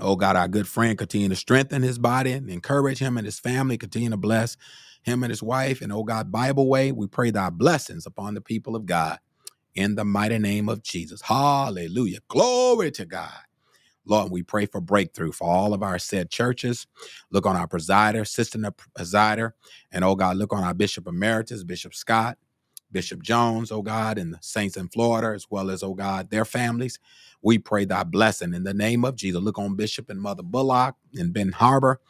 Oh 0.00 0.16
God, 0.16 0.36
our 0.36 0.48
good 0.48 0.68
friend, 0.68 0.98
continue 0.98 1.28
to 1.30 1.36
strengthen 1.36 1.82
his 1.82 1.98
body 1.98 2.32
and 2.32 2.50
encourage 2.50 2.98
him 2.98 3.16
and 3.18 3.26
his 3.26 3.40
family. 3.40 3.78
Continue 3.78 4.10
to 4.10 4.18
bless 4.18 4.56
him 5.02 5.22
and 5.24 5.30
his 5.30 5.42
wife. 5.42 5.82
And 5.82 5.92
oh 5.92 6.04
God, 6.04 6.32
Bible 6.32 6.68
way, 6.68 6.92
we 6.92 7.06
pray 7.06 7.30
thy 7.30 7.50
blessings 7.50 8.06
upon 8.06 8.34
the 8.34 8.42
people 8.42 8.76
of 8.76 8.86
God 8.86 9.18
in 9.74 9.96
the 9.96 10.04
mighty 10.04 10.38
name 10.38 10.68
of 10.68 10.82
Jesus. 10.82 11.22
Hallelujah. 11.22 12.20
Glory 12.28 12.90
to 12.92 13.06
God. 13.06 13.32
Lord, 14.06 14.32
we 14.32 14.42
pray 14.42 14.66
for 14.66 14.80
breakthrough 14.80 15.32
for 15.32 15.48
all 15.48 15.74
of 15.74 15.82
our 15.82 15.98
said 15.98 16.30
churches. 16.30 16.88
Look 17.30 17.46
on 17.46 17.56
our 17.56 17.68
presider, 17.68 18.22
assistant 18.22 18.66
presider, 18.98 19.52
and 19.92 20.04
oh 20.04 20.16
God, 20.16 20.38
look 20.38 20.52
on 20.52 20.64
our 20.64 20.74
Bishop 20.74 21.08
Emeritus, 21.08 21.64
Bishop 21.64 21.94
Scott. 21.94 22.38
Bishop 22.96 23.22
Jones, 23.22 23.72
oh 23.72 23.82
God, 23.82 24.18
and 24.18 24.34
the 24.34 24.38
saints 24.42 24.76
in 24.78 24.88
Florida, 24.88 25.34
as 25.36 25.46
well 25.50 25.70
as, 25.70 25.84
oh 25.84 25.94
God, 25.94 26.30
their 26.30 26.46
families. 26.46 26.98
We 27.42 27.58
pray 27.58 27.86
thy 27.86 28.04
blessing 28.04 28.54
in 28.54 28.64
the 28.64 28.74
name 28.74 29.04
of 29.04 29.16
Jesus. 29.16 29.42
Look 29.42 29.58
on 29.58 29.76
Bishop 29.76 30.10
and 30.10 30.22
Mother 30.22 30.44
Bullock 30.44 30.96
in 31.14 31.32
Ben 31.32 31.52
Harbor. 31.52 32.00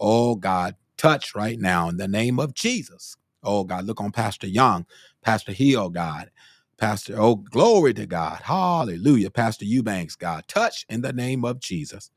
Oh 0.00 0.36
God, 0.36 0.76
touch 0.98 1.34
right 1.34 1.60
now 1.60 1.88
in 1.90 1.98
the 1.98 2.08
name 2.08 2.40
of 2.40 2.54
Jesus. 2.54 3.16
Oh 3.44 3.64
God, 3.64 3.86
look 3.86 4.00
on 4.00 4.12
Pastor 4.12 4.48
Young, 4.48 4.86
Pastor 5.22 5.52
Hill, 5.52 5.90
God. 5.90 6.30
Pastor, 6.78 7.16
oh, 7.18 7.36
glory 7.36 7.94
to 7.94 8.06
God. 8.06 8.40
Hallelujah. 8.44 9.30
Pastor 9.30 9.64
Eubanks, 9.64 10.16
God. 10.16 10.44
Touch 10.48 10.86
in 10.88 11.02
the 11.02 11.12
name 11.12 11.44
of 11.44 11.60
Jesus. 11.60 12.10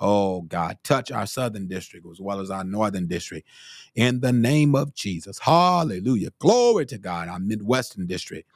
Oh 0.00 0.42
God, 0.42 0.78
touch 0.84 1.10
our 1.10 1.26
southern 1.26 1.68
district 1.68 2.06
as 2.10 2.20
well 2.20 2.40
as 2.40 2.50
our 2.50 2.64
northern 2.64 3.06
district 3.06 3.48
in 3.94 4.20
the 4.20 4.32
name 4.32 4.74
of 4.74 4.94
Jesus. 4.94 5.38
Hallelujah. 5.40 6.30
Glory 6.38 6.86
to 6.86 6.98
God, 6.98 7.28
our 7.28 7.38
Midwestern 7.40 8.06
district. 8.06 8.48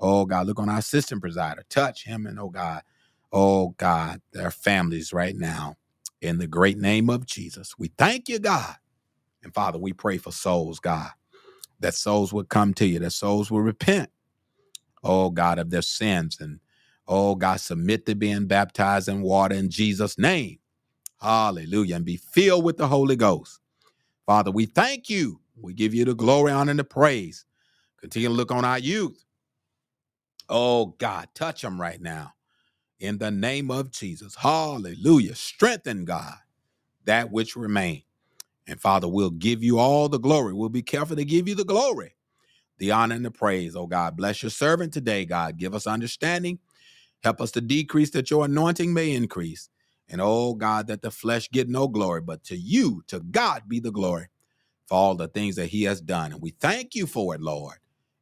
Oh 0.00 0.26
God, 0.26 0.46
look 0.46 0.58
on 0.58 0.68
our 0.68 0.78
assistant 0.78 1.22
presider. 1.22 1.62
Touch 1.68 2.04
him 2.04 2.26
and 2.26 2.38
oh 2.40 2.50
God, 2.50 2.82
oh 3.32 3.70
God, 3.78 4.20
their 4.32 4.50
families 4.50 5.12
right 5.12 5.36
now 5.36 5.76
in 6.20 6.38
the 6.38 6.46
great 6.48 6.78
name 6.78 7.08
of 7.10 7.26
Jesus. 7.26 7.74
We 7.78 7.88
thank 7.96 8.28
you, 8.28 8.38
God. 8.38 8.76
And 9.42 9.54
Father, 9.54 9.78
we 9.78 9.92
pray 9.94 10.18
for 10.18 10.32
souls, 10.32 10.80
God, 10.80 11.10
that 11.80 11.94
souls 11.94 12.32
would 12.32 12.48
come 12.50 12.74
to 12.74 12.86
you, 12.86 13.00
that 13.00 13.12
souls 13.12 13.50
will 13.50 13.62
repent, 13.62 14.10
oh 15.04 15.30
God, 15.30 15.58
of 15.58 15.70
their 15.70 15.82
sins 15.82 16.38
and 16.40 16.60
oh 17.08 17.34
God, 17.36 17.60
submit 17.60 18.06
to 18.06 18.14
being 18.14 18.46
baptized 18.46 19.08
in 19.08 19.22
water 19.22 19.54
in 19.56 19.70
Jesus' 19.70 20.18
name. 20.18 20.58
Hallelujah. 21.22 21.96
And 21.96 22.04
be 22.04 22.18
filled 22.18 22.64
with 22.64 22.78
the 22.78 22.88
Holy 22.88 23.16
Ghost. 23.16 23.60
Father, 24.26 24.50
we 24.52 24.66
thank 24.66 25.10
you. 25.10 25.40
We 25.60 25.74
give 25.74 25.94
you 25.94 26.04
the 26.06 26.14
glory, 26.14 26.52
honor, 26.52 26.70
and 26.72 26.80
the 26.80 26.84
praise. 26.84 27.46
Continue 28.00 28.28
to 28.30 28.34
look 28.34 28.52
on 28.52 28.64
our 28.64 28.78
youth. 28.78 29.24
Oh, 30.48 30.88
God, 30.98 31.28
touch 31.34 31.62
them 31.62 31.80
right 31.80 32.00
now. 32.00 32.34
In 33.00 33.18
the 33.18 33.30
name 33.30 33.70
of 33.70 33.90
Jesus. 33.92 34.36
Hallelujah. 34.36 35.34
Strengthen, 35.34 36.04
God, 36.06 36.34
that 37.06 37.32
which 37.32 37.56
remain. 37.56 38.02
And 38.68 38.80
Father, 38.80 39.08
we'll 39.08 39.30
give 39.30 39.62
you 39.64 39.78
all 39.78 40.08
the 40.08 40.20
glory. 40.20 40.54
We'll 40.54 40.70
be 40.70 40.82
careful 40.82 41.16
to 41.16 41.24
give 41.26 41.48
you 41.48 41.54
the 41.56 41.64
glory, 41.64 42.16
the 42.78 42.92
honor, 42.92 43.16
and 43.16 43.24
the 43.24 43.30
praise. 43.32 43.76
Oh, 43.76 43.86
God, 43.88 44.16
bless 44.16 44.42
your 44.42 44.50
servant 44.50 44.92
today, 44.94 45.24
God. 45.26 45.58
Give 45.58 45.74
us 45.74 45.86
understanding. 45.86 46.60
Help 47.24 47.40
us 47.40 47.52
to 47.52 47.62
decrease 47.62 48.10
that 48.12 48.30
your 48.30 48.46
anointing 48.46 48.94
may 48.94 49.12
increase. 49.12 49.70
And 50.10 50.20
oh 50.22 50.54
God, 50.54 50.88
that 50.88 51.02
the 51.02 51.12
flesh 51.12 51.50
get 51.50 51.68
no 51.68 51.88
glory, 51.88 52.22
but 52.22 52.44
to 52.46 52.56
you, 52.56 53.04
to 53.08 53.20
God 53.20 53.64
be 53.68 53.80
the 53.80 53.92
glory 53.92 54.28
for 54.88 54.96
all 54.96 55.14
the 55.16 55.28
things 55.28 55.56
that 55.56 55.68
he 55.68 55.84
has 55.84 56.00
done. 56.00 56.32
And 56.32 56.42
we 56.42 56.50
thank 56.60 56.94
you 56.94 57.06
for 57.06 57.34
it, 57.34 57.40
Lord. 57.42 57.78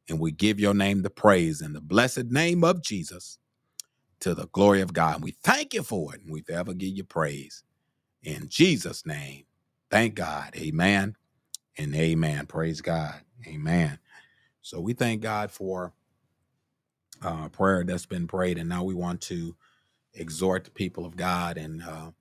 And 0.09 0.19
we 0.19 0.31
give 0.31 0.59
your 0.59 0.73
name 0.75 1.03
the 1.03 1.09
praise 1.11 1.61
in 1.61 1.73
the 1.73 1.81
blessed 1.81 2.25
name 2.25 2.63
of 2.63 2.83
Jesus 2.83 3.39
to 4.21 4.35
the 4.35 4.47
glory 4.47 4.81
of 4.81 4.93
God. 4.93 5.17
And 5.17 5.25
we 5.25 5.31
thank 5.31 5.73
you 5.73 5.83
for 5.83 6.15
it. 6.15 6.21
And 6.23 6.31
we 6.33 6.41
forever 6.41 6.73
give 6.73 6.97
you 6.97 7.05
praise. 7.05 7.63
In 8.23 8.49
Jesus' 8.49 9.05
name. 9.05 9.45
Thank 9.91 10.15
God. 10.15 10.53
Amen 10.57 11.15
and 11.77 11.95
amen. 11.95 12.47
Praise 12.47 12.81
God. 12.81 13.21
Amen. 13.47 13.99
So 14.61 14.81
we 14.81 14.93
thank 14.93 15.21
God 15.21 15.51
for 15.51 15.93
uh, 17.23 17.49
prayer 17.49 17.83
that's 17.85 18.07
been 18.07 18.27
prayed. 18.27 18.57
And 18.59 18.69
now 18.69 18.83
we 18.83 18.95
want 18.95 19.21
to 19.23 19.55
exhort 20.13 20.65
the 20.65 20.71
people 20.71 21.05
of 21.05 21.15
God. 21.17 21.57
And 21.57 21.83
uh, 21.83 22.11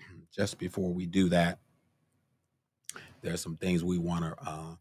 just 0.34 0.58
before 0.58 0.92
we 0.92 1.06
do 1.06 1.28
that, 1.30 1.58
there 3.22 3.34
are 3.34 3.38
some 3.38 3.56
things 3.56 3.84
we 3.84 3.98
want 3.98 4.24
to 4.24 4.36
uh, 4.46 4.74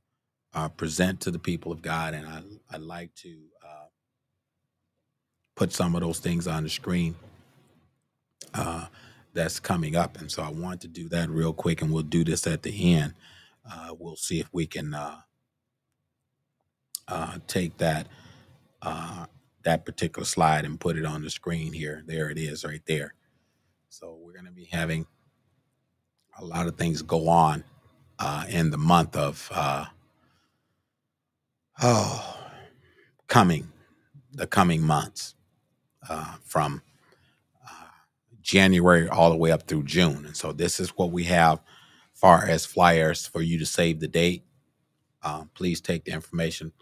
uh, 0.54 0.70
present 0.70 1.22
to 1.22 1.32
the 1.32 1.40
people 1.40 1.72
of 1.72 1.82
God, 1.82 2.14
and 2.14 2.28
I 2.28 2.42
I'd 2.72 2.82
like 2.82 3.14
to 3.16 3.38
uh, 3.64 3.88
put 5.56 5.74
some 5.74 5.96
of 5.96 6.02
those 6.02 6.20
things 6.20 6.48
on 6.48 6.64
the 6.64 6.70
screen 6.70 7.16
uh, 8.54 8.88
that's 9.34 9.60
coming 9.60 9.96
up, 9.96 10.20
and 10.20 10.32
so 10.32 10.44
I 10.44 10.50
want 10.50 10.82
to 10.82 10.88
do 10.88 11.10
that 11.10 11.30
real 11.30 11.54
quick, 11.54 11.82
and 11.82 11.92
we'll 11.92 12.04
do 12.04 12.24
this 12.24 12.48
at 12.48 12.64
the 12.64 12.96
end. 12.96 13.14
Uh, 13.70 13.94
we'll 14.00 14.16
see 14.16 14.40
if 14.40 14.48
we 14.54 14.66
can 14.66 14.94
uh, 14.94 15.18
take 17.48 17.78
that 17.78 18.08
that 19.64 19.86
particular 19.86 20.26
slide 20.26 20.66
and 20.66 20.80
put 20.80 20.98
it 20.98 21.06
on 21.06 21.24
the 21.24 21.30
screen 21.30 21.74
here. 21.74 22.04
There 22.06 22.30
it 22.30 22.38
is, 22.38 22.64
right 22.66 22.82
there. 22.88 23.14
So 23.90 24.18
we're 24.22 24.34
going 24.34 24.46
to 24.46 24.52
be 24.52 24.66
having 24.66 25.06
a 26.40 26.46
lot 26.46 26.68
of 26.68 26.78
things 26.78 27.02
go 27.02 27.28
on 27.28 27.64
uh, 28.20 28.46
in 28.50 28.72
the 28.72 28.78
month 28.78 29.16
of 29.16 29.50
uh, 29.54 29.86
oh 31.82 32.38
coming 33.28 33.70
the 34.34 34.48
coming 34.48 34.82
months 34.82 35.36
uh, 36.10 36.36
from 36.44 36.82
uh, 37.66 37.88
January 38.42 39.10
all 39.10 39.30
the 39.32 39.38
way 39.38 39.52
up 39.52 39.64
through 39.64 39.84
June, 39.84 40.26
and 40.26 40.38
so 40.38 40.52
this 40.54 40.80
is 40.80 40.90
what 40.92 41.12
we 41.12 41.26
have 41.26 41.60
far 42.14 42.46
as 42.46 42.66
flyers 42.66 43.26
for 43.28 43.42
you 43.42 43.58
to 43.60 43.66
save 43.66 44.00
the 44.00 44.08
date. 44.08 44.44
Um, 45.24 45.50
please 45.54 45.82
take 45.82 46.06
the 46.06 46.12
information 46.12 46.74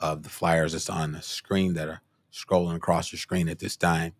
of 0.00 0.22
the 0.22 0.28
flyers 0.28 0.72
that's 0.72 0.90
on 0.90 1.12
the 1.12 1.22
screen 1.22 1.74
that 1.74 1.88
are 1.88 2.02
scrolling 2.32 2.76
across 2.76 3.12
your 3.12 3.18
screen 3.18 3.48
at 3.48 3.58
this 3.58 3.76
time. 3.76 4.12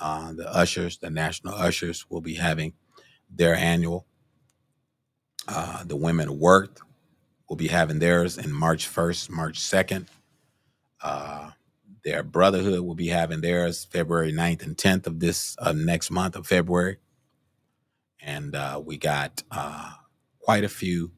Uh, 0.00 0.32
the 0.32 0.48
ushers, 0.54 0.98
the 0.98 1.10
national 1.10 1.54
ushers, 1.54 2.06
will 2.08 2.20
be 2.20 2.34
having 2.34 2.72
their 3.28 3.54
annual. 3.54 4.06
Uh, 5.46 5.84
the 5.84 5.96
women 5.96 6.38
Worth 6.38 6.80
will 7.48 7.56
be 7.56 7.68
having 7.68 7.98
theirs 7.98 8.38
in 8.38 8.52
March 8.52 8.88
1st, 8.88 9.30
March 9.30 9.58
2nd. 9.58 10.06
Uh, 11.02 11.50
their 12.04 12.22
brotherhood 12.22 12.80
will 12.80 12.94
be 12.94 13.08
having 13.08 13.40
theirs 13.40 13.84
February 13.84 14.32
9th 14.32 14.62
and 14.62 14.76
10th 14.76 15.06
of 15.06 15.20
this 15.20 15.56
next 15.74 16.10
month 16.10 16.36
of 16.36 16.46
February. 16.46 16.96
And 18.22 18.54
uh, 18.54 18.80
we 18.84 18.96
got 18.96 19.42
uh, 19.50 19.92
quite 20.38 20.64
a 20.64 20.68
few 20.68 21.12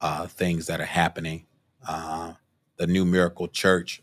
uh, 0.00 0.26
things 0.26 0.66
that 0.66 0.80
are 0.80 0.84
happening. 0.84 1.46
The 1.86 2.86
New 2.86 3.04
Miracle 3.04 3.48
Church 3.48 4.02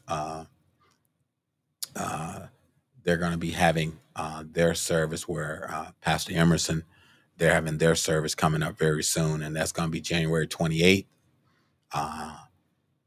they're 3.03 3.17
going 3.17 3.31
to 3.31 3.37
be 3.37 3.51
having 3.51 3.99
uh, 4.15 4.43
their 4.49 4.75
service 4.75 5.27
where 5.27 5.69
uh, 5.71 5.91
Pastor 6.01 6.33
Emerson, 6.33 6.83
they're 7.37 7.53
having 7.53 7.77
their 7.79 7.95
service 7.95 8.35
coming 8.35 8.63
up 8.63 8.77
very 8.77 9.03
soon, 9.03 9.41
and 9.41 9.55
that's 9.55 9.71
going 9.71 9.87
to 9.87 9.91
be 9.91 10.01
January 10.01 10.47
28th. 10.47 11.07
Uh, 11.93 12.37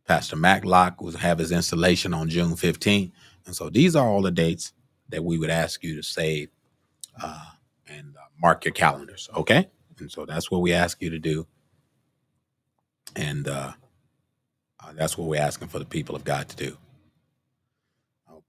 Pastor 0.06 0.36
Maclock 0.36 1.00
will 1.02 1.12
have 1.18 1.38
his 1.38 1.52
installation 1.52 2.14
on 2.14 2.28
June 2.28 2.52
15th. 2.52 3.12
And 3.46 3.56
so 3.56 3.70
these 3.70 3.96
are 3.96 4.08
all 4.08 4.22
the 4.22 4.30
dates 4.32 4.72
that 5.10 5.24
we 5.24 5.38
would 5.38 5.50
ask 5.50 5.84
you 5.84 5.96
to 5.96 6.02
save 6.02 6.48
uh, 7.22 7.44
and 7.88 8.16
uh, 8.16 8.26
mark 8.40 8.64
your 8.64 8.72
calendars, 8.74 9.28
okay? 9.36 9.68
And 9.98 10.10
so 10.10 10.26
that's 10.26 10.50
what 10.50 10.62
we 10.62 10.72
ask 10.72 11.02
you 11.02 11.10
to 11.10 11.18
do. 11.18 11.46
And 13.16 13.48
that's 14.94 15.18
what 15.18 15.28
we're 15.28 15.40
asking 15.42 15.68
for 15.68 15.78
the 15.78 15.84
people 15.86 16.16
of 16.16 16.24
God 16.24 16.48
to 16.50 16.56
do. 16.56 16.78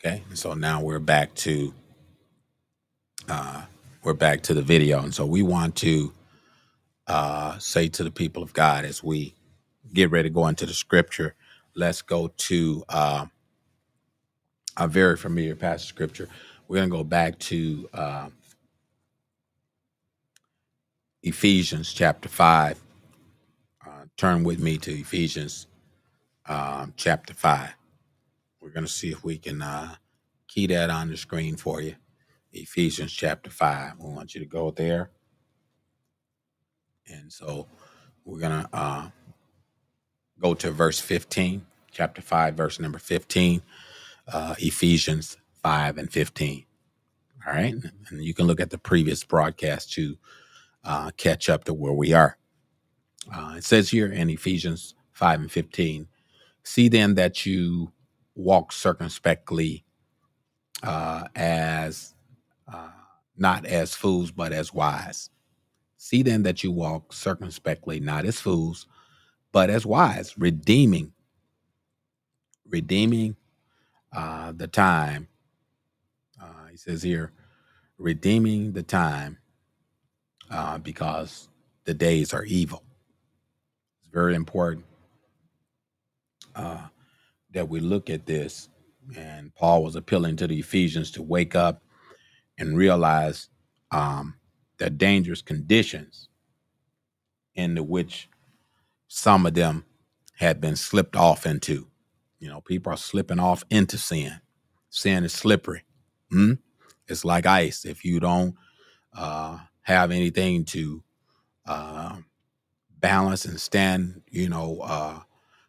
Okay. 0.05 0.21
So 0.33 0.53
now 0.53 0.81
we're 0.81 0.99
back 0.99 1.33
to 1.35 1.73
uh, 3.29 3.63
we're 4.03 4.13
back 4.13 4.41
to 4.43 4.53
the 4.53 4.61
video. 4.61 5.01
And 5.01 5.13
so 5.13 5.25
we 5.25 5.41
want 5.41 5.77
to 5.77 6.13
uh, 7.07 7.57
say 7.59 7.87
to 7.87 8.03
the 8.03 8.11
people 8.11 8.43
of 8.43 8.51
God 8.51 8.83
as 8.83 9.01
we 9.01 9.33
get 9.93 10.11
ready 10.11 10.27
to 10.27 10.33
go 10.33 10.47
into 10.47 10.65
the 10.65 10.73
scripture, 10.73 11.35
let's 11.73 12.01
go 12.01 12.27
to 12.35 12.83
uh, 12.89 13.27
a 14.75 14.87
very 14.89 15.15
familiar 15.15 15.55
passage 15.55 15.85
of 15.85 15.95
scripture. 15.95 16.27
We're 16.67 16.79
going 16.79 16.89
to 16.89 16.97
go 16.97 17.03
back 17.05 17.39
to 17.39 17.89
uh, 17.93 18.29
Ephesians 21.21 21.93
chapter 21.93 22.27
5. 22.27 22.81
Uh, 23.85 23.89
turn 24.17 24.43
with 24.43 24.59
me 24.59 24.77
to 24.79 24.91
Ephesians 24.91 25.67
um, 26.45 26.93
chapter 26.97 27.33
5. 27.33 27.69
We're 28.63 28.69
going 28.69 28.85
to 28.85 28.91
see 28.91 29.11
if 29.11 29.23
we 29.23 29.37
can 29.37 29.61
uh, 29.61 29.95
key 30.47 30.67
that 30.67 30.89
on 30.89 31.09
the 31.09 31.17
screen 31.17 31.57
for 31.57 31.81
you. 31.81 31.95
Ephesians 32.53 33.11
chapter 33.11 33.49
5. 33.49 33.93
We 33.99 34.09
want 34.09 34.33
you 34.33 34.39
to 34.39 34.47
go 34.47 34.71
there. 34.71 35.11
And 37.07 37.31
so 37.31 37.67
we're 38.23 38.39
going 38.39 38.63
to 38.63 38.69
uh, 38.71 39.09
go 40.39 40.53
to 40.53 40.71
verse 40.71 40.99
15, 40.99 41.65
chapter 41.91 42.21
5, 42.21 42.55
verse 42.55 42.79
number 42.79 42.99
15, 42.99 43.61
uh, 44.31 44.55
Ephesians 44.59 45.35
5 45.61 45.97
and 45.97 46.11
15. 46.11 46.65
All 47.45 47.53
right. 47.53 47.75
And 48.09 48.23
you 48.23 48.33
can 48.33 48.47
look 48.47 48.61
at 48.61 48.69
the 48.69 48.77
previous 48.77 49.23
broadcast 49.25 49.91
to 49.93 50.15
uh, 50.85 51.11
catch 51.17 51.49
up 51.49 51.65
to 51.65 51.73
where 51.73 51.93
we 51.93 52.13
are. 52.13 52.37
Uh, 53.33 53.55
it 53.57 53.65
says 53.65 53.89
here 53.89 54.11
in 54.11 54.29
Ephesians 54.29 54.95
5 55.11 55.41
and 55.41 55.51
15 55.51 56.07
See 56.63 56.87
then 56.87 57.15
that 57.15 57.45
you 57.45 57.91
walk 58.35 58.71
circumspectly 58.71 59.85
uh, 60.83 61.25
as 61.35 62.13
uh, 62.71 62.89
not 63.37 63.65
as 63.65 63.95
fools, 63.95 64.31
but 64.31 64.51
as 64.51 64.73
wise. 64.73 65.29
See 65.97 66.23
then 66.23 66.43
that 66.43 66.63
you 66.63 66.71
walk 66.71 67.13
circumspectly, 67.13 67.99
not 67.99 68.25
as 68.25 68.39
fools, 68.39 68.87
but 69.51 69.69
as 69.69 69.85
wise, 69.85 70.37
redeeming, 70.37 71.13
redeeming 72.69 73.35
uh, 74.11 74.51
the 74.51 74.67
time. 74.67 75.27
Uh, 76.41 76.67
he 76.71 76.77
says 76.77 77.01
here, 77.03 77.31
redeeming 77.97 78.73
the 78.73 78.83
time 78.83 79.37
uh, 80.51 80.77
because 80.77 81.49
the 81.85 81.93
days 81.93 82.33
are 82.33 82.43
evil. 82.45 82.83
It's 84.01 84.13
very 84.13 84.35
important 84.35 84.85
uh, 86.55 86.87
that 87.53 87.69
we 87.69 87.79
look 87.79 88.09
at 88.09 88.25
this. 88.25 88.69
And 89.17 89.53
Paul 89.55 89.83
was 89.83 89.95
appealing 89.95 90.37
to 90.37 90.47
the 90.47 90.59
Ephesians 90.59 91.11
to 91.11 91.21
wake 91.21 91.55
up 91.55 91.81
and 92.57 92.77
realize 92.77 93.49
um, 93.91 94.35
the 94.77 94.89
dangerous 94.89 95.41
conditions 95.41 96.29
into 97.55 97.83
which 97.83 98.29
some 99.07 99.45
of 99.45 99.53
them 99.53 99.85
had 100.37 100.59
been 100.59 100.75
slipped 100.75 101.15
off 101.15 101.45
into. 101.45 101.87
You 102.39 102.49
know, 102.49 102.61
people 102.61 102.91
are 102.91 102.97
slipping 102.97 103.39
off 103.39 103.63
into 103.69 103.97
sin. 103.97 104.41
Sin 104.89 105.23
is 105.23 105.33
slippery. 105.33 105.83
Hmm? 106.31 106.53
It's 107.07 107.25
like 107.25 107.45
ice. 107.45 107.85
If 107.85 108.03
you 108.03 108.19
don't 108.19 108.55
uh, 109.15 109.59
have 109.81 110.11
anything 110.11 110.65
to 110.65 111.03
uh, 111.65 112.17
balance 112.99 113.45
and 113.45 113.59
stand, 113.59 114.21
you 114.29 114.49
know, 114.49 114.79
uh, 114.81 115.19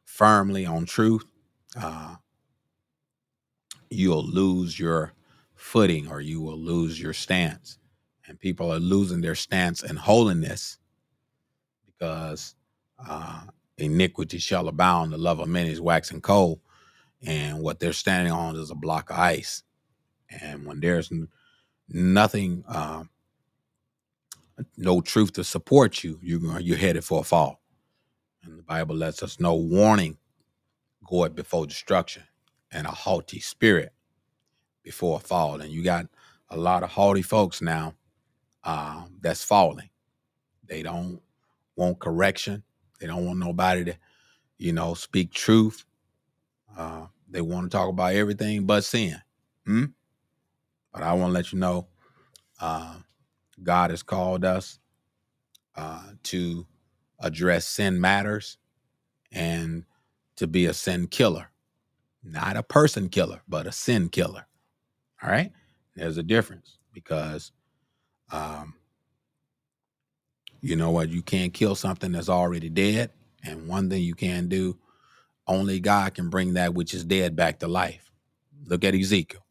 firmly 0.05 0.67
on 0.67 0.87
truth, 0.87 1.25
uh, 1.81 2.17
you'll 3.91 4.27
lose 4.27 4.79
your 4.79 5.13
footing 5.55 6.09
or 6.09 6.21
you 6.21 6.41
will 6.41 6.59
lose 6.59 7.01
your 7.01 7.13
stance. 7.13 7.79
And 8.27 8.41
people 8.41 8.73
are 8.73 8.81
losing 8.81 9.21
their 9.21 9.35
stance 9.35 9.83
and 9.83 9.99
holiness 9.99 10.79
because 11.87 12.55
uh, 13.07 13.43
iniquity 13.79 14.39
shall 14.39 14.69
abound. 14.69 15.13
The 15.13 15.19
love 15.19 15.41
of 15.41 15.49
many 15.49 15.71
is 15.71 15.81
waxing 15.81 16.21
cold. 16.21 16.61
And 17.27 17.61
what 17.61 17.81
they're 17.81 17.93
standing 17.93 18.33
on 18.33 18.57
is 18.57 18.71
a 18.71 18.75
block 18.75 19.11
of 19.11 19.19
ice. 19.19 19.63
And 20.43 20.67
when 20.67 20.81
there's 20.81 21.11
n- 21.13 21.29
nothing, 21.89 22.65
uh, 22.69 23.05
no 24.77 25.01
truth 25.01 25.33
to 25.35 25.45
support 25.45 26.05
you, 26.05 26.19
you're, 26.23 26.61
you're 26.61 26.79
headed 26.79 27.05
for 27.05 27.21
a 27.21 27.25
fall. 27.25 27.61
And 28.45 28.59
the 28.59 28.63
Bible 28.63 28.97
lets 28.97 29.23
us 29.23 29.41
know 29.41 29.55
warning 29.55 30.19
goeth 31.05 31.35
before 31.35 31.67
destruction 31.67 32.25
and 32.73 32.87
a 32.87 32.91
haughty 32.91 33.41
spirit 33.41 33.93
before 34.83 35.17
a 35.17 35.21
fall. 35.21 35.61
And 35.61 35.71
you 35.71 35.83
got 35.83 36.07
a 36.51 36.57
lot 36.57 36.83
of 36.83 36.91
haughty 36.91 37.23
folks 37.23 37.63
now 37.63 37.95
um, 38.65 39.19
that's 39.21 39.45
falling. 39.45 39.91
They 40.67 40.83
don't 40.83 41.21
want 41.77 42.01
correction. 42.01 42.63
They 43.01 43.07
don't 43.07 43.27
want 43.27 43.39
nobody 43.39 43.85
to, 43.85 43.97
you 44.59 44.73
know, 44.73 44.95
speak 44.95 45.33
truth. 45.33 45.85
Uh, 46.77 47.07
they 47.29 47.41
want 47.41 47.71
to 47.71 47.77
talk 47.77 47.89
about 47.89 48.15
everything 48.15 48.65
but 48.65 48.85
sin. 48.85 49.21
Hmm? 49.67 49.85
But 50.93 51.03
I 51.03 51.13
want 51.15 51.31
to 51.31 51.35
let 51.35 51.53
you 51.53 51.59
know 51.59 51.89
uh, 52.61 52.97
God 53.63 53.91
has 53.91 54.03
called 54.03 54.45
us 54.45 54.79
uh, 55.77 56.03
to 56.25 56.67
address 57.21 57.67
sin 57.67 58.01
matters 58.01 58.59
and 59.33 59.85
to 60.37 60.47
be 60.47 60.67
a 60.67 60.75
sin 60.75 61.07
killer, 61.07 61.51
not 62.23 62.57
a 62.57 62.63
person 62.63 63.09
killer, 63.09 63.43
but 63.49 63.67
a 63.67 63.73
sin 63.73 64.09
killer. 64.09 64.47
All 65.23 65.31
right. 65.31 65.53
There's 65.97 66.19
a 66.19 66.23
difference 66.23 66.79
because, 66.93 67.53
um, 68.33 68.75
you 70.61 70.77
know 70.77 70.91
what? 70.91 71.11
You 71.11 71.23
can't 71.23 71.53
kill 71.53 71.75
something 71.75 72.13
that's 72.13 72.29
already 72.29 72.69
dead. 72.69 73.11
And 73.45 73.69
one 73.69 73.91
thing 73.91 74.03
you 74.03 74.15
can 74.15 74.49
do, 74.49 74.79
only 75.47 75.79
God 75.81 76.15
can 76.15 76.31
bring 76.31 76.55
that 76.55 76.75
which 76.75 76.95
is 76.95 77.05
dead 77.05 77.37
back 77.37 77.59
to 77.61 77.69
life. 77.69 78.11
Look 78.67 78.85
at 78.85 78.95
Ezekiel. 78.95 79.45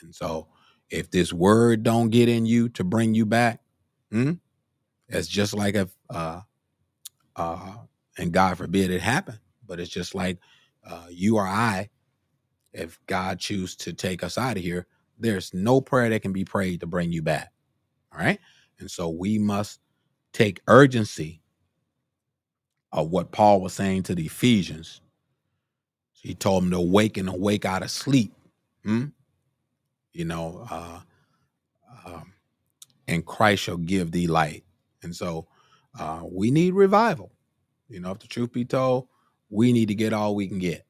And 0.00 0.14
so 0.14 0.48
if 0.90 1.10
this 1.10 1.32
word 1.32 1.82
don't 1.82 2.10
get 2.10 2.28
in 2.28 2.46
you 2.46 2.68
to 2.70 2.84
bring 2.84 3.14
you 3.14 3.26
back, 3.26 3.60
hmm, 4.10 4.32
it's 5.08 5.28
just 5.28 5.54
like 5.54 5.74
if, 5.74 5.94
uh, 6.10 6.40
uh, 7.36 7.74
and 8.18 8.32
God 8.32 8.58
forbid 8.58 8.90
it 8.90 9.00
happen, 9.02 9.38
but 9.66 9.80
it's 9.80 9.90
just 9.90 10.14
like 10.14 10.38
uh, 10.86 11.06
you 11.10 11.36
or 11.36 11.46
I, 11.46 11.88
if 12.72 12.98
God 13.06 13.38
choose 13.38 13.76
to 13.76 13.92
take 13.92 14.22
us 14.22 14.38
out 14.38 14.56
of 14.56 14.62
here, 14.62 14.86
there's 15.18 15.52
no 15.54 15.80
prayer 15.80 16.08
that 16.10 16.22
can 16.22 16.32
be 16.32 16.44
prayed 16.44 16.80
to 16.80 16.86
bring 16.86 17.12
you 17.12 17.22
back. 17.22 17.52
All 18.12 18.18
right. 18.18 18.38
And 18.78 18.90
so 18.90 19.08
we 19.08 19.38
must 19.38 19.80
take 20.32 20.60
urgency 20.66 21.40
of 22.92 23.10
what 23.10 23.32
Paul 23.32 23.60
was 23.60 23.72
saying 23.72 24.04
to 24.04 24.14
the 24.14 24.26
Ephesians. 24.26 25.00
He 26.12 26.34
told 26.34 26.64
them 26.64 26.70
to 26.70 26.80
wake 26.80 27.16
and 27.16 27.28
awake 27.28 27.64
out 27.64 27.82
of 27.82 27.90
sleep. 27.90 28.32
Hmm? 28.84 29.06
You 30.12 30.24
know, 30.24 30.66
uh, 30.70 31.00
um, 32.06 32.32
and 33.08 33.24
Christ 33.24 33.64
shall 33.64 33.76
give 33.76 34.12
thee 34.12 34.26
light. 34.26 34.64
And 35.02 35.14
so 35.14 35.46
uh, 35.98 36.22
we 36.24 36.50
need 36.50 36.74
revival. 36.74 37.32
You 37.88 38.00
know, 38.00 38.12
if 38.12 38.18
the 38.20 38.28
truth 38.28 38.52
be 38.52 38.64
told, 38.64 39.08
we 39.52 39.72
need 39.72 39.88
to 39.88 39.94
get 39.94 40.14
all 40.14 40.34
we 40.34 40.48
can 40.48 40.58
get. 40.58 40.84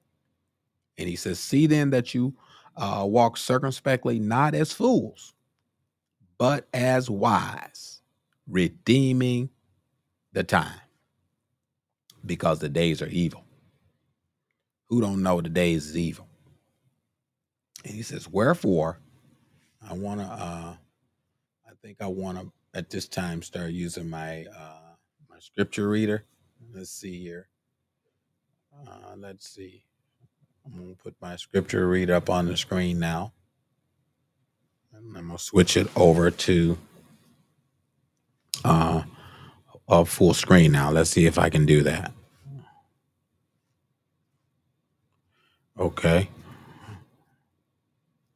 And 0.96 1.08
he 1.08 1.16
says, 1.16 1.40
See 1.40 1.66
then 1.66 1.90
that 1.90 2.14
you 2.14 2.34
uh, 2.76 3.04
walk 3.06 3.36
circumspectly, 3.36 4.18
not 4.18 4.54
as 4.54 4.72
fools, 4.72 5.34
but 6.38 6.68
as 6.72 7.10
wise, 7.10 8.00
redeeming 8.48 9.50
the 10.32 10.44
time, 10.44 10.80
because 12.24 12.60
the 12.60 12.68
days 12.68 13.02
are 13.02 13.08
evil. 13.08 13.44
Who 14.88 15.00
don't 15.00 15.22
know 15.22 15.40
the 15.40 15.48
days 15.48 15.88
is 15.88 15.98
evil? 15.98 16.28
And 17.84 17.94
he 17.94 18.02
says, 18.02 18.28
Wherefore, 18.28 19.00
I 19.86 19.94
want 19.94 20.20
to, 20.20 20.26
uh, 20.26 20.76
I 21.66 21.72
think 21.82 21.98
I 22.00 22.06
want 22.06 22.38
to 22.38 22.52
at 22.74 22.90
this 22.90 23.08
time 23.08 23.42
start 23.42 23.70
using 23.72 24.08
my 24.08 24.46
uh, 24.56 24.94
my 25.28 25.38
scripture 25.40 25.88
reader. 25.88 26.24
Let's 26.72 26.90
see 26.90 27.20
here. 27.20 27.48
Uh, 28.74 29.14
let's 29.16 29.48
see. 29.48 29.84
I'm 30.64 30.72
gonna 30.78 30.94
put 30.94 31.14
my 31.20 31.36
scripture 31.36 31.88
read 31.88 32.10
up 32.10 32.30
on 32.30 32.46
the 32.46 32.56
screen 32.56 32.98
now. 32.98 33.32
And 34.92 35.16
I'm 35.16 35.26
gonna 35.26 35.38
switch 35.38 35.76
it 35.76 35.88
over 35.96 36.30
to 36.30 36.78
uh, 38.64 39.02
a 39.88 40.04
full 40.04 40.34
screen 40.34 40.72
now. 40.72 40.90
Let's 40.90 41.10
see 41.10 41.26
if 41.26 41.38
I 41.38 41.50
can 41.50 41.66
do 41.66 41.82
that. 41.82 42.12
Okay. 45.78 46.28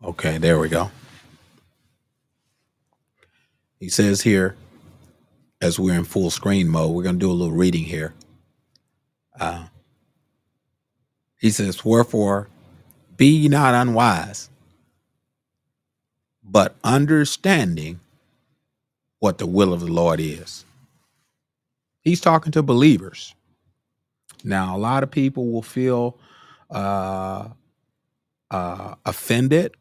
Okay, 0.02 0.38
there 0.38 0.58
we 0.58 0.68
go. 0.68 0.90
He 3.78 3.88
says 3.88 4.22
here, 4.22 4.56
as 5.60 5.78
we're 5.78 5.94
in 5.94 6.04
full 6.04 6.30
screen 6.30 6.68
mode, 6.68 6.94
we're 6.94 7.02
going 7.02 7.16
to 7.16 7.20
do 7.20 7.30
a 7.30 7.32
little 7.32 7.54
reading 7.54 7.84
here. 7.84 8.14
Uh, 9.38 9.66
he 11.46 11.52
says, 11.52 11.84
Wherefore, 11.84 12.48
be 13.16 13.28
ye 13.28 13.48
not 13.48 13.72
unwise, 13.74 14.50
but 16.42 16.74
understanding 16.82 18.00
what 19.20 19.38
the 19.38 19.46
will 19.46 19.72
of 19.72 19.80
the 19.80 19.86
Lord 19.92 20.20
is. 20.20 20.64
He's 22.02 22.20
talking 22.20 22.50
to 22.52 22.62
believers. 22.64 23.32
Now, 24.42 24.76
a 24.76 24.78
lot 24.78 25.04
of 25.04 25.10
people 25.12 25.52
will 25.52 25.62
feel 25.62 26.18
uh, 26.70 27.48
uh, 28.50 28.94
offended, 29.04 29.76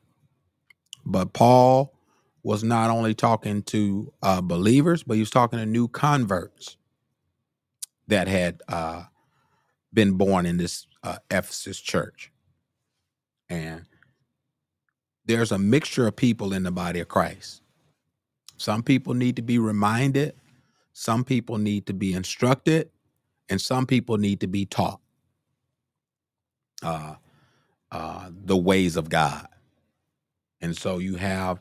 but 1.03 1.33
Paul 1.33 1.93
was 2.43 2.63
not 2.63 2.91
only 2.91 3.15
talking 3.15 3.63
to 3.63 4.13
uh, 4.21 4.41
believers, 4.41 5.01
but 5.01 5.15
he 5.15 5.19
was 5.19 5.31
talking 5.31 5.57
to 5.57 5.65
new 5.65 5.87
converts 5.87 6.77
that 8.07 8.27
had 8.27 8.61
uh, 8.67 9.05
been 9.93 10.13
born 10.13 10.45
in 10.45 10.57
this 10.57 10.85
uh, 11.05 11.17
Ephesus 11.29 11.79
church. 11.79 12.31
And 13.47 13.83
there's 15.25 15.51
a 15.51 15.59
mixture 15.59 16.07
of 16.07 16.15
people 16.15 16.51
in 16.51 16.63
the 16.63 16.71
body 16.71 16.99
of 16.99 17.07
Christ. 17.07 17.61
Some 18.57 18.83
people 18.83 19.13
need 19.13 19.35
to 19.35 19.41
be 19.41 19.59
reminded, 19.59 20.33
some 20.93 21.23
people 21.23 21.57
need 21.57 21.85
to 21.87 21.93
be 21.93 22.13
instructed, 22.13 22.89
and 23.49 23.61
some 23.61 23.85
people 23.85 24.17
need 24.17 24.39
to 24.39 24.47
be 24.47 24.65
taught 24.65 24.99
uh, 26.81 27.15
uh, 27.91 28.29
the 28.31 28.57
ways 28.57 28.95
of 28.95 29.09
God. 29.09 29.47
And 30.61 30.75
so 30.75 30.97
you 30.97 31.15
have, 31.17 31.59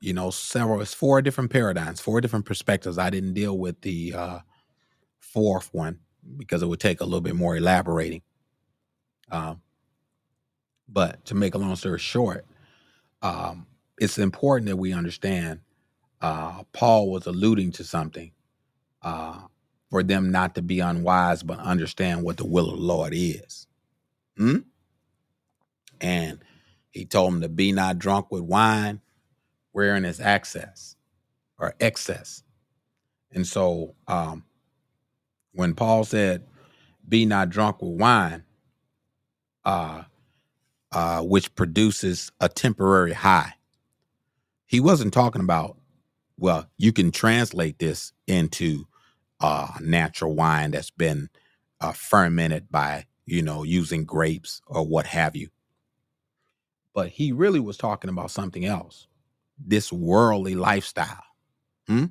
you 0.00 0.12
know, 0.12 0.30
several, 0.30 0.80
it's 0.80 0.92
four 0.92 1.22
different 1.22 1.50
paradigms, 1.50 2.00
four 2.00 2.20
different 2.20 2.44
perspectives. 2.44 2.98
I 2.98 3.08
didn't 3.08 3.34
deal 3.34 3.56
with 3.56 3.80
the 3.80 4.12
uh, 4.14 4.38
fourth 5.20 5.70
one 5.72 6.00
because 6.36 6.62
it 6.62 6.66
would 6.66 6.80
take 6.80 7.00
a 7.00 7.04
little 7.04 7.20
bit 7.20 7.36
more 7.36 7.56
elaborating. 7.56 8.22
Um, 9.32 9.62
but 10.88 11.24
to 11.24 11.34
make 11.34 11.54
a 11.54 11.58
long 11.58 11.74
story 11.74 11.98
short, 11.98 12.44
um, 13.22 13.66
it's 13.98 14.18
important 14.18 14.68
that 14.68 14.76
we 14.76 14.92
understand 14.92 15.60
uh, 16.20 16.62
Paul 16.72 17.10
was 17.10 17.26
alluding 17.26 17.72
to 17.72 17.84
something 17.84 18.30
uh, 19.02 19.40
for 19.90 20.02
them 20.02 20.30
not 20.30 20.54
to 20.54 20.62
be 20.62 20.80
unwise, 20.80 21.42
but 21.42 21.58
understand 21.58 22.22
what 22.22 22.36
the 22.36 22.46
will 22.46 22.70
of 22.70 22.76
the 22.76 22.82
Lord 22.84 23.12
is. 23.16 23.66
Hmm? 24.36 24.58
And 26.00 26.38
he 26.90 27.04
told 27.04 27.32
them 27.32 27.40
to 27.40 27.48
be 27.48 27.72
not 27.72 27.98
drunk 27.98 28.30
with 28.30 28.42
wine, 28.42 29.00
wherein 29.72 30.04
is 30.04 30.20
access 30.20 30.96
or 31.58 31.74
excess. 31.80 32.42
And 33.32 33.46
so 33.46 33.94
um, 34.06 34.44
when 35.52 35.74
Paul 35.74 36.04
said, 36.04 36.44
be 37.08 37.24
not 37.24 37.50
drunk 37.50 37.80
with 37.82 37.98
wine, 37.98 38.44
uh, 39.64 40.02
uh, 40.90 41.22
which 41.22 41.54
produces 41.54 42.30
a 42.40 42.48
temporary 42.48 43.12
high, 43.12 43.54
he 44.66 44.80
wasn't 44.80 45.12
talking 45.12 45.42
about 45.42 45.76
well, 46.38 46.68
you 46.76 46.92
can 46.92 47.12
translate 47.12 47.78
this 47.78 48.12
into 48.26 48.84
uh, 49.40 49.68
natural 49.80 50.34
wine 50.34 50.72
that's 50.72 50.90
been 50.90 51.28
uh, 51.80 51.92
fermented 51.92 52.68
by, 52.68 53.06
you 53.26 53.42
know, 53.42 53.62
using 53.62 54.04
grapes 54.04 54.60
or 54.66 54.84
what 54.84 55.06
have 55.06 55.36
you. 55.36 55.48
But 56.94 57.10
he 57.10 57.30
really 57.30 57.60
was 57.60 57.76
talking 57.76 58.10
about 58.10 58.32
something 58.32 58.64
else 58.64 59.06
this 59.64 59.92
worldly 59.92 60.56
lifestyle. 60.56 61.22
Hmm? 61.86 62.06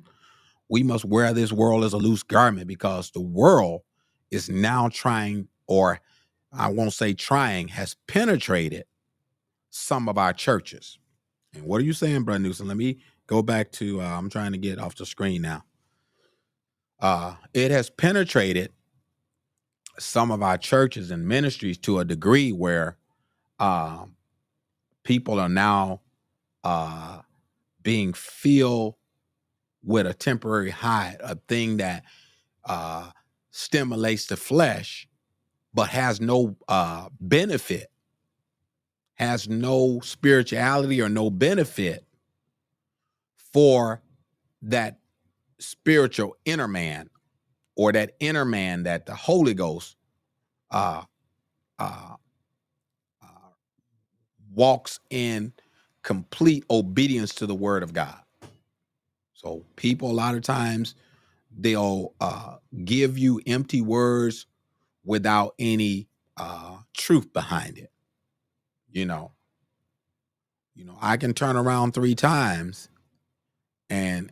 We 0.70 0.82
must 0.82 1.04
wear 1.04 1.34
this 1.34 1.52
world 1.52 1.84
as 1.84 1.92
a 1.92 1.98
loose 1.98 2.22
garment 2.22 2.66
because 2.66 3.10
the 3.10 3.20
world 3.20 3.82
is 4.30 4.48
now 4.48 4.88
trying, 4.88 5.48
or 5.66 6.00
I 6.52 6.68
won't 6.68 6.92
say 6.92 7.14
trying, 7.14 7.68
has 7.68 7.96
penetrated 8.06 8.84
some 9.70 10.08
of 10.08 10.18
our 10.18 10.32
churches. 10.32 10.98
And 11.54 11.64
what 11.64 11.80
are 11.80 11.84
you 11.84 11.92
saying, 11.92 12.24
Brother 12.24 12.40
Newsom? 12.40 12.68
Let 12.68 12.76
me 12.76 12.98
go 13.26 13.42
back 13.42 13.72
to 13.72 14.00
uh, 14.00 14.04
I'm 14.04 14.30
trying 14.30 14.52
to 14.52 14.58
get 14.58 14.78
off 14.78 14.96
the 14.96 15.06
screen 15.06 15.42
now. 15.42 15.64
Uh, 17.00 17.34
it 17.52 17.70
has 17.70 17.90
penetrated 17.90 18.72
some 19.98 20.30
of 20.30 20.42
our 20.42 20.56
churches 20.58 21.10
and 21.10 21.26
ministries 21.26 21.78
to 21.78 21.98
a 21.98 22.04
degree 22.04 22.52
where 22.52 22.96
uh, 23.58 24.04
people 25.04 25.38
are 25.38 25.48
now 25.48 26.00
uh, 26.64 27.20
being 27.82 28.12
filled 28.12 28.94
with 29.84 30.06
a 30.06 30.14
temporary 30.14 30.70
high, 30.70 31.16
a 31.20 31.34
thing 31.48 31.78
that 31.78 32.04
uh, 32.64 33.10
stimulates 33.50 34.26
the 34.26 34.36
flesh, 34.36 35.08
but 35.74 35.88
has 35.88 36.20
no 36.20 36.56
uh, 36.68 37.08
benefit, 37.20 37.90
has 39.14 39.48
no 39.48 40.00
spirituality 40.00 41.00
or 41.00 41.08
no 41.08 41.30
benefit 41.30 42.04
for 43.52 44.02
that 44.62 44.98
spiritual 45.58 46.36
inner 46.44 46.68
man 46.68 47.08
or 47.76 47.92
that 47.92 48.12
inner 48.20 48.44
man 48.44 48.82
that 48.84 49.06
the 49.06 49.14
Holy 49.14 49.54
Ghost 49.54 49.96
uh, 50.70 51.02
uh, 51.78 52.16
uh, 53.22 53.50
walks 54.54 55.00
in 55.10 55.52
complete 56.02 56.64
obedience 56.70 57.34
to 57.36 57.46
the 57.46 57.54
word 57.54 57.82
of 57.82 57.92
God. 57.92 58.18
So 59.34 59.64
people 59.76 60.10
a 60.10 60.12
lot 60.12 60.34
of 60.34 60.42
times 60.42 60.94
they'll 61.56 62.14
uh, 62.20 62.56
give 62.84 63.18
you 63.18 63.40
empty 63.46 63.80
words 63.80 64.46
without 65.04 65.54
any 65.58 66.08
uh, 66.36 66.78
truth 66.94 67.32
behind 67.32 67.78
it. 67.78 67.90
You 68.90 69.06
know, 69.06 69.32
you 70.74 70.84
know, 70.84 70.98
I 71.00 71.16
can 71.16 71.34
turn 71.34 71.56
around 71.56 71.92
three 71.92 72.14
times 72.14 72.88
and 73.90 74.30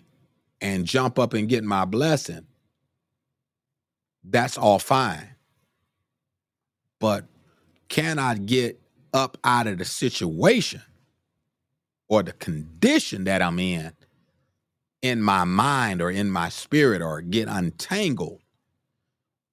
and 0.60 0.86
jump 0.86 1.18
up 1.18 1.34
and 1.34 1.48
get 1.48 1.64
my 1.64 1.84
blessing 1.84 2.46
that's 4.24 4.58
all 4.58 4.78
fine 4.78 5.30
but 7.00 7.24
can 7.88 8.18
i 8.18 8.34
get 8.34 8.80
up 9.14 9.38
out 9.44 9.66
of 9.66 9.78
the 9.78 9.84
situation 9.84 10.82
or 12.08 12.22
the 12.22 12.32
condition 12.34 13.24
that 13.24 13.42
i'm 13.42 13.58
in 13.58 13.92
in 15.02 15.22
my 15.22 15.44
mind 15.44 16.02
or 16.02 16.10
in 16.10 16.30
my 16.30 16.48
spirit 16.48 17.02
or 17.02 17.20
get 17.22 17.48
untangled 17.48 18.40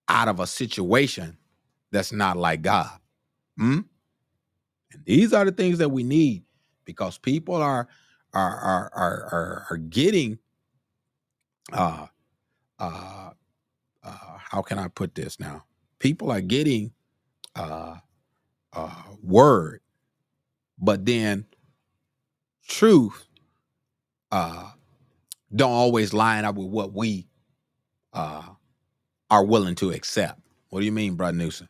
out 0.09 0.27
of 0.27 0.39
a 0.39 0.47
situation 0.47 1.37
that's 1.91 2.11
not 2.11 2.37
like 2.37 2.61
god 2.61 2.99
hmm? 3.57 3.79
and 4.91 5.05
these 5.05 5.33
are 5.33 5.45
the 5.45 5.51
things 5.51 5.77
that 5.79 5.89
we 5.89 6.03
need 6.03 6.43
because 6.85 7.17
people 7.17 7.55
are 7.55 7.87
are 8.33 8.57
are 8.57 8.91
are 8.95 9.29
are, 9.31 9.67
are 9.71 9.77
getting 9.77 10.39
uh 11.73 12.07
uh 12.79 13.31
uh 14.03 14.37
how 14.37 14.61
can 14.61 14.79
I 14.79 14.87
put 14.87 15.15
this 15.15 15.39
now? 15.39 15.65
People 15.99 16.31
are 16.31 16.41
getting 16.41 16.91
uh 17.55 17.97
uh 18.73 19.03
word, 19.23 19.81
but 20.79 21.05
then 21.05 21.45
truth 22.67 23.27
uh 24.31 24.71
don't 25.55 25.71
always 25.71 26.13
line 26.13 26.45
up 26.45 26.55
with 26.55 26.67
what 26.67 26.93
we 26.93 27.27
uh 28.13 28.43
are 29.31 29.45
willing 29.45 29.75
to 29.75 29.91
accept. 29.91 30.39
What 30.69 30.81
do 30.81 30.85
you 30.85 30.91
mean, 30.91 31.15
Brother 31.15 31.37
Newsom? 31.37 31.69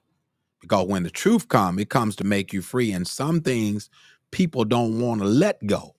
Because 0.61 0.87
when 0.87 1.03
the 1.03 1.11
truth 1.11 1.49
comes, 1.49 1.81
it 1.81 1.89
comes 1.89 2.15
to 2.17 2.23
make 2.25 2.53
you 2.53 2.61
free. 2.61 2.91
And 2.93 3.07
some 3.07 3.41
things 3.41 3.89
people 4.31 4.65
don't 4.65 5.01
want 5.01 5.21
to 5.21 5.27
let 5.27 5.65
go. 5.67 5.95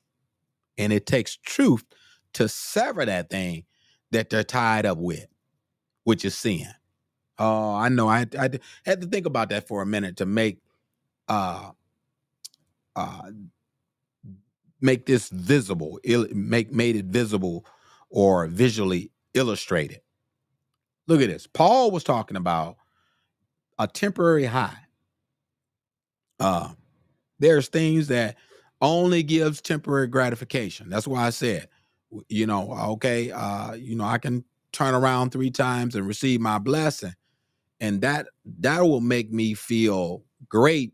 And 0.79 0.92
it 0.92 1.07
takes 1.07 1.37
truth 1.37 1.85
to 2.35 2.49
sever 2.49 3.07
that 3.07 3.31
thing 3.31 3.64
that 4.12 4.31
they're 4.31 4.44
tied 4.44 4.87
up 4.87 4.99
with, 4.99 5.27
which 6.05 6.25
is 6.25 6.37
sin. 6.37 6.68
Oh, 7.38 7.75
I 7.75 7.90
know. 7.90 8.09
I, 8.09 8.27
I 8.38 8.51
had 8.87 9.03
to 9.03 9.09
think 9.09 9.27
about 9.27 9.51
that 9.51 9.68
for 9.68 9.83
a 9.83 9.87
minute 9.87 10.18
to 10.18 10.27
make 10.27 10.61
uh 11.29 11.73
uh 12.97 13.31
make 14.81 15.07
this 15.07 15.31
visible, 15.31 16.01
make 16.33 16.73
made 16.73 16.97
it 16.97 17.07
visible 17.07 17.66
or 18.11 18.47
visually 18.49 19.11
illustrated. 19.35 20.01
Look 21.09 21.21
at 21.23 21.29
this. 21.29 21.47
Paul 21.49 21.90
was 21.90 22.05
talking 22.05 22.37
about 22.37 22.77
a 23.79 23.88
temporary 23.88 24.44
high. 24.47 24.79
Uh 26.40 26.71
there's 27.38 27.68
things 27.68 28.09
that 28.09 28.37
only 28.81 29.23
gives 29.23 29.61
temporary 29.61 30.09
gratification. 30.09 30.88
That's 30.88 31.07
why 31.07 31.27
I 31.27 31.31
said, 31.31 31.68
you 32.29 32.47
know, 32.47 32.73
okay, 32.94 33.31
uh, 33.31 33.75
you 33.75 33.97
know, 33.97 34.05
I 34.05 34.18
can 34.18 34.44
turn 34.73 34.94
around 34.94 35.31
three 35.31 35.51
times 35.51 35.94
and 35.94 36.07
receive 36.07 36.40
my 36.40 36.59
blessing, 36.59 37.14
and 37.81 38.01
that 38.03 38.29
that 38.61 38.83
will 38.83 39.01
make 39.01 39.33
me 39.33 39.55
feel 39.55 40.25
great 40.49 40.92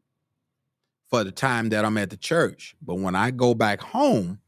for 1.09 1.25
the 1.25 1.33
time 1.33 1.71
that 1.71 1.85
I'm 1.85 1.99
at 1.99 2.11
the 2.11 2.17
church. 2.17 2.75
But 2.83 2.97
when 2.97 3.15
I 3.15 3.31
go 3.31 3.55
back 3.55 3.81
home, 3.81 4.41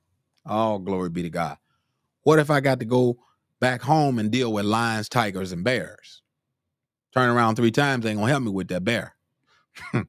oh 0.46 0.78
glory 0.78 1.10
be 1.10 1.22
to 1.22 1.30
God. 1.30 1.58
What 2.22 2.38
if 2.38 2.50
I 2.50 2.60
got 2.60 2.80
to 2.80 2.86
go 2.86 3.18
back 3.60 3.82
home 3.82 4.18
and 4.18 4.30
deal 4.30 4.52
with 4.52 4.64
lions, 4.64 5.08
tigers, 5.08 5.52
and 5.52 5.64
bears. 5.64 6.22
Turn 7.14 7.30
around 7.30 7.56
three 7.56 7.70
times 7.70 8.04
ain't 8.06 8.18
gonna 8.18 8.30
help 8.30 8.42
me 8.42 8.50
with 8.50 8.68
that 8.68 8.84
bear. 8.84 9.14
Let 9.94 10.06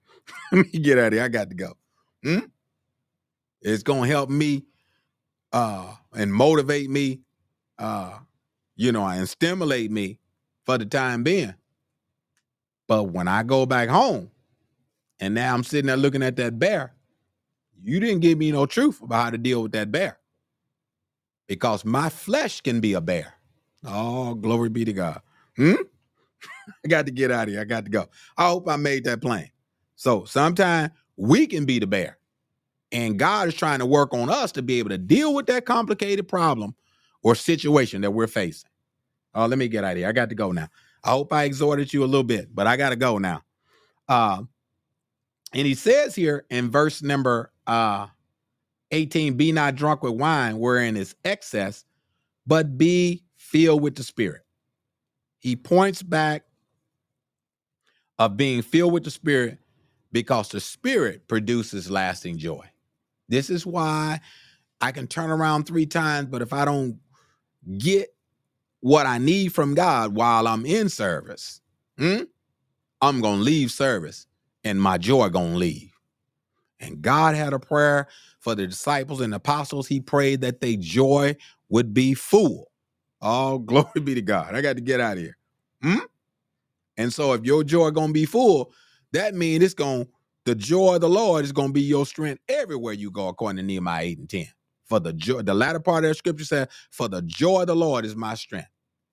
me 0.52 0.80
get 0.80 0.98
out 0.98 1.08
of 1.08 1.14
here. 1.14 1.24
I 1.24 1.30
got 1.30 1.50
to 1.50 1.56
go. 1.56 1.74
Hmm? 2.24 2.40
It's 3.62 3.84
gonna 3.84 4.08
help 4.08 4.30
me 4.30 4.66
uh 5.54 5.96
and 6.14 6.34
motivate 6.34 6.90
me, 6.90 7.22
uh, 7.80 8.20
you 8.76 8.92
know, 8.92 9.06
and 9.06 9.28
stimulate 9.30 9.92
me 9.92 10.20
for 10.66 10.78
the 10.78 10.86
time 10.86 11.24
being. 11.24 11.54
But 12.88 13.06
when 13.06 13.28
I 13.28 13.44
go 13.44 13.66
back 13.66 13.90
home 13.90 14.32
and 15.20 15.34
now 15.34 15.54
I'm 15.54 15.64
sitting 15.64 15.88
there 15.88 15.98
looking 15.98 16.24
at 16.24 16.36
that 16.38 16.60
bear, 16.60 16.94
you 17.84 18.00
didn't 18.00 18.22
give 18.22 18.38
me 18.38 18.52
no 18.52 18.66
truth 18.66 19.02
about 19.02 19.24
how 19.24 19.30
to 19.32 19.38
deal 19.38 19.64
with 19.64 19.74
that 19.74 19.92
bear. 19.92 20.18
Because 21.48 21.86
my 21.86 22.10
flesh 22.10 22.62
can 22.62 22.82
be 22.82 22.94
a 22.94 23.02
bear. 23.02 23.34
Oh, 23.86 24.34
glory 24.36 24.70
be 24.70 24.86
to 24.86 24.94
God. 24.94 25.22
Hmm? 25.56 25.74
I 26.86 26.88
got 26.88 27.06
to 27.06 27.12
get 27.12 27.32
out 27.32 27.48
of 27.48 27.54
here. 27.54 27.62
I 27.62 27.66
got 27.66 27.86
to 27.86 27.92
go. 27.92 28.08
I 28.38 28.48
hope 28.48 28.68
I 28.68 28.76
made 28.76 29.06
that 29.06 29.22
plain. 29.22 29.50
So 29.96 30.26
sometimes 30.26 30.92
we 31.16 31.48
can 31.48 31.66
be 31.66 31.80
the 31.80 31.88
bear. 31.88 32.18
And 32.92 33.20
God 33.20 33.50
is 33.50 33.56
trying 33.56 33.80
to 33.80 33.86
work 33.86 34.14
on 34.14 34.30
us 34.30 34.52
to 34.54 34.62
be 34.62 34.80
able 34.80 34.90
to 34.90 34.98
deal 34.98 35.34
with 35.34 35.48
that 35.48 35.66
complicated 35.66 36.28
problem 36.28 36.76
or 37.24 37.36
situation 37.36 38.02
that 38.02 38.12
we're 38.12 38.28
facing. 38.28 38.70
Oh, 39.34 39.46
let 39.46 39.58
me 39.58 39.68
get 39.68 39.84
out 39.84 39.92
of 39.92 39.98
here. 39.98 40.08
I 40.08 40.14
got 40.14 40.30
to 40.30 40.36
go 40.36 40.52
now. 40.52 40.70
I 41.04 41.12
hope 41.12 41.34
I 41.34 41.44
exhorted 41.44 41.94
you 41.94 42.04
a 42.04 42.08
little 42.08 42.24
bit, 42.24 42.54
but 42.54 42.68
I 42.68 42.78
got 42.78 42.90
to 42.90 42.96
go 42.96 43.18
now. 43.18 43.44
Uh, 44.08 44.44
and 45.54 45.68
he 45.68 45.76
says 45.76 46.16
here 46.16 46.46
in 46.50 46.72
verse 46.72 47.02
number 47.02 47.52
uh, 47.66 48.08
18 48.92 49.36
Be 49.36 49.52
not 49.52 49.76
drunk 49.76 50.04
with 50.04 50.14
wine, 50.14 50.60
wherein 50.60 50.96
is 50.96 51.16
excess, 51.26 51.86
but 52.46 52.78
be 52.78 53.24
filled 53.52 53.82
with 53.82 53.96
the 53.96 54.04
Spirit. 54.04 54.42
He 55.40 55.56
points 55.56 56.04
back 56.04 56.44
of 58.20 58.36
being 58.36 58.62
filled 58.62 58.94
with 58.94 59.04
the 59.04 59.12
Spirit 59.12 59.60
because 60.12 60.50
the 60.50 60.60
Spirit 60.60 61.28
produces 61.28 61.90
lasting 61.90 62.38
joy. 62.38 62.66
This 63.30 63.50
is 63.50 63.66
why 63.66 64.20
I 64.82 64.92
can 64.92 65.08
turn 65.08 65.30
around 65.30 65.64
three 65.64 65.86
times, 65.86 66.28
but 66.28 66.42
if 66.42 66.54
I 66.54 66.66
don't 66.66 67.00
get 67.78 68.14
what 68.82 69.06
I 69.06 69.18
need 69.18 69.54
from 69.54 69.74
God 69.74 70.16
while 70.16 70.48
I'm 70.48 70.66
in 70.66 70.90
service, 70.90 71.62
hmm, 71.98 72.24
I'm 73.02 73.22
gonna 73.22 73.42
leave 73.42 73.72
service 73.72 74.28
and 74.64 74.82
my 74.82 74.98
joy 74.98 75.30
gonna 75.30 75.56
leave. 75.56 75.94
And 76.80 77.02
God 77.02 77.36
had 77.36 77.54
a 77.54 77.60
prayer 77.60 78.08
for 78.40 78.56
the 78.56 78.68
disciples 78.68 79.22
and 79.22 79.34
apostles. 79.34 79.88
He 79.88 80.00
prayed 80.00 80.42
that 80.42 80.62
their 80.62 80.76
joy 80.78 81.36
would 81.70 81.94
be 81.94 82.14
full. 82.14 82.72
All 83.22 83.60
glory 83.60 84.02
be 84.04 84.16
to 84.16 84.22
God. 84.22 84.56
I 84.56 84.62
got 84.62 84.76
to 84.76 84.82
get 84.82 85.00
out 85.00 85.18
of 85.18 85.24
here. 85.24 85.38
Hmm? 85.82 86.00
And 86.98 87.14
so 87.14 87.34
if 87.34 87.46
your 87.46 87.64
joy 87.64 87.92
gonna 87.92 88.14
be 88.14 88.26
full, 88.26 88.74
that 89.14 89.36
means 89.36 89.64
it's 89.64 89.74
gonna 89.74 90.08
the 90.46 90.56
joy 90.56 90.96
of 90.96 91.02
the 91.02 91.10
Lord 91.10 91.46
is 91.46 91.52
gonna 91.52 91.74
be 91.74 91.82
your 91.82 92.06
strength 92.06 92.42
everywhere 92.50 92.94
you 92.94 93.12
go, 93.12 93.28
according 93.28 93.58
to 93.58 93.64
Nehemiah 93.64 94.06
8 94.06 94.18
and 94.20 94.30
10. 94.30 94.48
For 94.86 95.00
the 95.00 95.14
joy, 95.14 95.42
the 95.42 95.54
latter 95.54 95.80
part 95.80 96.06
of 96.06 96.10
that 96.10 96.16
scripture 96.16 96.46
said, 96.46 96.70
For 96.92 97.08
the 97.08 97.22
joy 97.22 97.62
of 97.62 97.68
the 97.68 97.76
Lord 97.76 98.06
is 98.06 98.16
my 98.16 98.34
strength. 98.36 98.70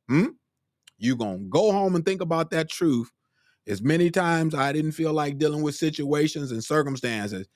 Hmm? 0.09 0.27
You 0.99 1.17
gonna 1.17 1.39
go 1.39 1.73
home 1.73 1.95
and 1.97 2.05
think 2.05 2.21
about 2.21 2.51
that 2.51 2.71
truth. 2.71 3.11
As 3.67 3.83
many 3.83 4.11
times 4.11 4.55
I 4.55 4.73
didn't 4.73 4.93
feel 4.93 5.13
like 5.13 5.39
dealing 5.39 5.63
with 5.63 5.75
situations 5.75 6.53
and 6.53 6.63
circumstances, 6.63 7.49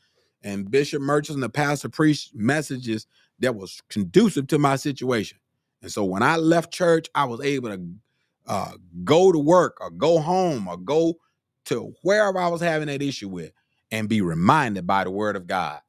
and 0.43 0.71
Bishop 0.71 1.03
Murchison 1.03 1.37
and 1.37 1.43
the 1.43 1.49
pastor 1.49 1.89
preached 1.89 2.35
messages 2.35 3.07
that 3.41 3.55
was 3.55 3.81
conducive 3.89 4.47
to 4.49 4.59
my 4.59 4.77
situation. 4.77 5.39
And 5.83 5.91
so 5.91 6.05
when 6.05 6.23
I 6.23 6.37
left 6.37 6.73
church, 6.73 7.09
I 7.15 7.25
was 7.25 7.41
able 7.41 7.71
to 7.71 7.83
uh, 8.47 8.73
go 9.05 9.33
to 9.33 9.39
work 9.39 9.79
or 9.81 9.91
go 9.91 10.19
home 10.19 10.67
or 10.67 10.77
go 10.77 11.15
to 11.67 11.95
wherever 12.03 12.39
I 12.39 12.49
was 12.49 12.61
having 12.61 12.89
that 12.89 13.03
issue 13.03 13.29
with 13.29 13.53
and 13.91 14.09
be 14.09 14.21
reminded 14.21 14.87
by 14.87 15.05
the 15.05 15.11
word 15.11 15.37
of 15.37 15.47
God 15.47 15.81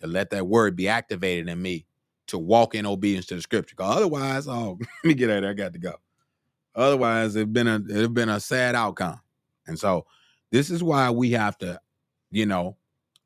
to 0.00 0.06
let 0.06 0.30
that 0.30 0.46
word 0.46 0.76
be 0.76 0.88
activated 0.88 1.48
in 1.48 1.60
me 1.60 1.86
to 2.26 2.38
walk 2.38 2.74
in 2.74 2.86
obedience 2.86 3.26
to 3.26 3.34
the 3.36 3.42
scripture. 3.42 3.74
Because 3.76 3.96
otherwise, 3.96 4.48
oh, 4.48 4.78
let 5.04 5.04
me 5.04 5.14
get 5.14 5.30
out 5.30 5.36
of 5.36 5.42
there. 5.42 5.50
I 5.50 5.54
got 5.54 5.72
to 5.74 5.78
go. 5.78 5.94
Otherwise, 6.74 7.36
it's 7.36 7.50
been 7.50 7.68
a 7.68 7.80
it's 7.88 8.12
been 8.12 8.28
a 8.28 8.40
sad 8.40 8.74
outcome. 8.74 9.20
And 9.66 9.78
so 9.78 10.06
this 10.50 10.70
is 10.70 10.82
why 10.82 11.10
we 11.10 11.30
have 11.30 11.56
to, 11.58 11.80
you 12.30 12.46
know, 12.46 12.76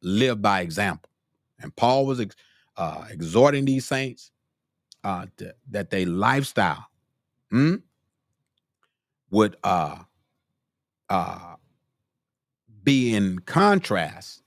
live 0.02 0.42
by 0.42 0.60
example. 0.60 1.10
And 1.60 1.74
Paul 1.74 2.06
was 2.06 2.24
uh, 2.76 3.04
exhorting 3.10 3.64
these 3.64 3.86
saints 3.86 4.30
uh, 5.04 5.26
to, 5.36 5.54
that 5.70 5.90
they 5.90 6.04
lifestyle 6.04 6.86
hmm, 7.50 7.76
would 9.30 9.56
uh, 9.64 9.98
uh, 11.08 11.54
be 12.82 13.14
in 13.14 13.38
contrast 13.40 14.42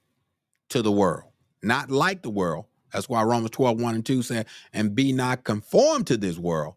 to 0.70 0.82
the 0.82 0.92
world, 0.92 1.32
not 1.62 1.92
like 1.92 2.22
the 2.22 2.30
world. 2.30 2.66
That's 2.92 3.08
why 3.08 3.24
Romans 3.24 3.52
12, 3.52 3.80
1 3.80 3.96
and 3.96 4.06
2 4.06 4.22
said, 4.22 4.48
and 4.74 4.96
be 4.96 5.14
not 5.14 5.44
conformed 5.44 6.08
to 6.08 6.18
this 6.18 6.38
world, 6.38 6.76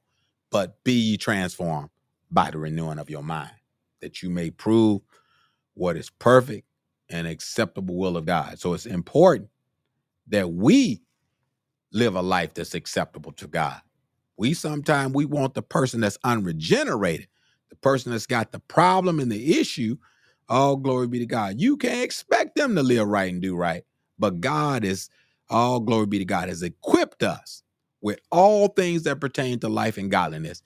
but 0.50 0.82
be 0.84 1.16
transformed 1.16 1.90
by 2.30 2.50
the 2.50 2.58
renewing 2.58 2.98
of 2.98 3.10
your 3.10 3.22
mind, 3.22 3.50
that 4.00 4.22
you 4.22 4.30
may 4.30 4.50
prove 4.50 5.02
what 5.74 5.96
is 5.96 6.10
perfect 6.10 6.66
and 7.10 7.26
acceptable 7.26 7.96
will 7.96 8.16
of 8.16 8.26
God. 8.26 8.58
So 8.58 8.74
it's 8.74 8.86
important 8.86 9.50
that 10.28 10.52
we 10.52 11.02
live 11.94 12.16
a 12.16 12.22
life 12.22 12.54
that's 12.54 12.74
acceptable 12.74 13.32
to 13.34 13.48
God. 13.48 13.80
We 14.36 14.54
sometimes 14.54 15.14
we 15.14 15.26
want 15.26 15.54
the 15.54 15.62
person 15.62 16.00
that's 16.00 16.18
unregenerated, 16.24 17.28
the 17.70 17.76
person 17.76 18.12
that's 18.12 18.26
got 18.26 18.52
the 18.52 18.60
problem 18.60 19.20
and 19.20 19.32
the 19.32 19.60
issue. 19.60 19.96
All 20.48 20.76
glory 20.76 21.08
be 21.08 21.20
to 21.20 21.26
God. 21.26 21.60
You 21.60 21.78
can't 21.78 22.02
expect 22.04 22.56
them 22.56 22.76
to 22.76 22.82
live 22.82 23.08
right 23.08 23.32
and 23.32 23.42
do 23.42 23.56
right, 23.56 23.84
but 24.18 24.40
God 24.42 24.84
is 24.84 25.10
all 25.50 25.80
glory 25.80 26.06
be 26.06 26.18
to 26.20 26.26
God 26.26 26.48
has 26.50 26.62
equipped 26.62 27.22
us 27.22 27.62
with 28.02 28.20
all 28.32 28.68
things 28.68 29.04
that 29.04 29.20
pertain 29.20 29.60
to 29.60 29.70
life 29.70 29.98
and 29.98 30.10
godliness 30.10 30.62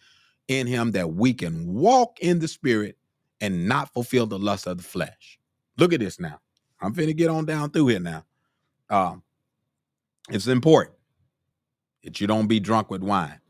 in 0.49 0.67
him 0.67 0.93
that 0.93 1.13
we 1.15 1.35
can 1.35 1.75
walk 1.75 2.19
in 2.21 2.41
the 2.41 2.49
spirit 2.49 2.99
and 3.41 3.69
not 3.69 3.93
fulfill 3.95 4.27
the 4.27 4.39
lust 4.39 4.67
of 4.67 4.79
the 4.79 4.83
flesh. 4.85 5.39
Look 5.79 5.93
at 5.93 6.01
this 6.01 6.21
now. 6.21 6.41
I'm 6.81 6.95
finna 6.95 7.17
get 7.17 7.31
on 7.31 7.47
down 7.47 7.71
through 7.71 7.89
here 7.89 8.01
now. 8.01 8.25
Um, 8.91 9.23
it's 10.31 10.49
important 10.49 10.98
that 12.05 12.21
you 12.21 12.27
don't 12.27 12.47
be 12.47 12.61
drunk 12.61 12.91
with 12.91 13.03
wine, 13.03 13.41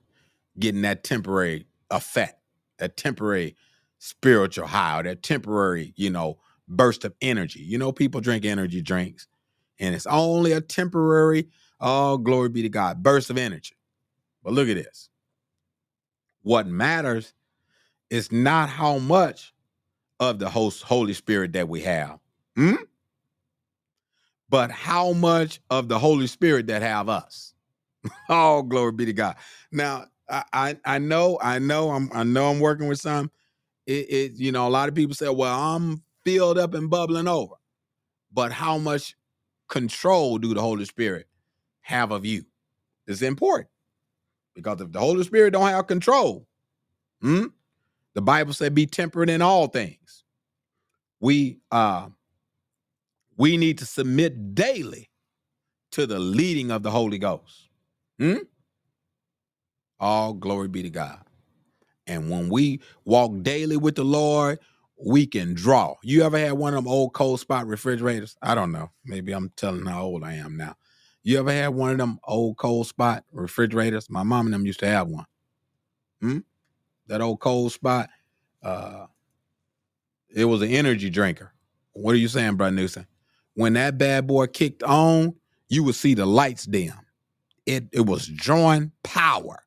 getting 0.58 0.82
that 0.82 1.04
temporary 1.04 1.66
effect, 1.90 2.40
that 2.78 2.96
temporary 2.96 3.56
spiritual 3.98 4.66
high, 4.66 5.00
or 5.00 5.02
that 5.04 5.22
temporary, 5.22 5.92
you 5.96 6.10
know, 6.10 6.38
burst 6.68 7.04
of 7.04 7.14
energy. 7.20 7.60
You 7.60 7.78
know, 7.78 7.92
people 7.92 8.20
drink 8.20 8.44
energy 8.44 8.82
drinks, 8.82 9.26
and 9.78 9.94
it's 9.94 10.06
only 10.06 10.52
a 10.52 10.60
temporary, 10.60 11.48
oh, 11.80 12.18
glory 12.18 12.48
be 12.48 12.62
to 12.62 12.68
God, 12.68 13.02
burst 13.02 13.30
of 13.30 13.38
energy. 13.38 13.76
But 14.42 14.52
look 14.52 14.68
at 14.68 14.76
this. 14.76 15.10
What 16.42 16.66
matters 16.66 17.34
is 18.10 18.32
not 18.32 18.68
how 18.70 18.98
much 18.98 19.52
of 20.20 20.38
the 20.38 20.48
host 20.48 20.82
Holy 20.82 21.14
Spirit 21.14 21.52
that 21.52 21.68
we 21.68 21.82
have. 21.82 22.18
Hmm? 22.56 22.74
But 24.48 24.70
how 24.70 25.12
much 25.12 25.60
of 25.70 25.88
the 25.88 25.98
Holy 25.98 26.26
Spirit 26.26 26.66
that 26.68 26.82
have 26.82 27.08
us? 27.08 27.54
oh, 28.28 28.62
glory 28.62 28.92
be 28.92 29.06
to 29.06 29.12
God. 29.12 29.36
Now, 29.72 30.06
I, 30.28 30.44
I, 30.52 30.76
I 30.84 30.98
know, 30.98 31.38
I 31.42 31.58
know, 31.58 31.90
I'm, 31.90 32.10
I 32.12 32.24
know, 32.24 32.50
I'm 32.50 32.60
working 32.60 32.88
with 32.88 33.00
some. 33.00 33.30
It, 33.86 34.10
it, 34.10 34.32
you 34.36 34.52
know, 34.52 34.68
a 34.68 34.70
lot 34.70 34.88
of 34.88 34.94
people 34.94 35.14
say, 35.14 35.28
"Well, 35.28 35.58
I'm 35.58 36.02
filled 36.24 36.58
up 36.58 36.74
and 36.74 36.90
bubbling 36.90 37.28
over," 37.28 37.54
but 38.32 38.52
how 38.52 38.78
much 38.78 39.16
control 39.68 40.38
do 40.38 40.54
the 40.54 40.60
Holy 40.60 40.84
Spirit 40.84 41.26
have 41.80 42.12
of 42.12 42.26
you? 42.26 42.44
It's 43.06 43.22
important 43.22 43.70
because 44.54 44.80
if 44.82 44.92
the 44.92 45.00
Holy 45.00 45.24
Spirit 45.24 45.52
don't 45.52 45.68
have 45.68 45.86
control, 45.86 46.46
hmm, 47.22 47.46
the 48.14 48.22
Bible 48.22 48.52
said, 48.52 48.74
"Be 48.74 48.86
temperate 48.86 49.30
in 49.30 49.42
all 49.42 49.68
things." 49.68 50.24
We 51.20 51.60
uh, 51.72 52.08
we 53.36 53.56
need 53.56 53.78
to 53.78 53.86
submit 53.86 54.54
daily 54.54 55.10
to 55.92 56.06
the 56.06 56.18
leading 56.18 56.70
of 56.70 56.82
the 56.82 56.90
Holy 56.90 57.18
Ghost. 57.18 57.67
Hmm? 58.18 58.38
All 60.00 60.34
glory 60.34 60.68
be 60.68 60.82
to 60.84 60.90
God. 60.90 61.20
And 62.06 62.30
when 62.30 62.50
we 62.50 62.82
walk 63.06 63.32
daily 63.42 63.78
with 63.78 63.96
the 63.96 64.04
Lord, 64.04 64.60
we 65.04 65.26
can 65.26 65.54
draw. 65.54 65.96
You 66.04 66.24
ever 66.24 66.38
had 66.38 66.52
one 66.54 66.74
of 66.74 66.84
them 66.84 66.92
old 66.92 67.14
Coldspot 67.14 67.68
refrigerators? 67.68 68.36
I 68.42 68.54
don't 68.56 68.72
know. 68.72 68.90
Maybe 69.04 69.32
I'm 69.32 69.52
telling 69.56 69.86
how 69.86 70.04
old 70.04 70.24
I 70.24 70.34
am 70.34 70.56
now. 70.56 70.76
You 71.24 71.40
ever 71.40 71.52
had 71.52 71.68
one 71.70 71.92
of 71.92 71.98
them 71.98 72.20
old 72.24 72.58
Coldspot 72.58 73.22
refrigerators? 73.32 74.10
My 74.10 74.24
mom 74.24 74.46
and 74.48 74.54
them 74.54 74.66
used 74.66 74.80
to 74.80 74.88
have 74.88 75.08
one. 75.08 75.26
Hmm? 76.20 76.38
That 77.08 77.22
old 77.22 77.40
Coldspot. 77.40 78.08
Uh, 78.62 79.06
it 80.34 80.46
was 80.46 80.62
an 80.62 80.70
energy 80.70 81.10
drinker. 81.10 81.52
What 81.94 82.12
are 82.14 82.18
you 82.18 82.28
saying, 82.28 82.56
Brother 82.56 82.76
Newsom? 82.76 83.06
When 83.54 83.74
that 83.74 83.98
bad 83.98 84.26
boy 84.26 84.48
kicked 84.48 84.82
on, 84.84 85.34
you 85.68 85.84
would 85.84 85.96
see 85.96 86.14
the 86.14 86.26
lights 86.26 86.66
dim. 86.66 86.94
It 87.68 87.86
it 87.92 88.06
was 88.06 88.28
drawing 88.28 88.92
power. 89.04 89.64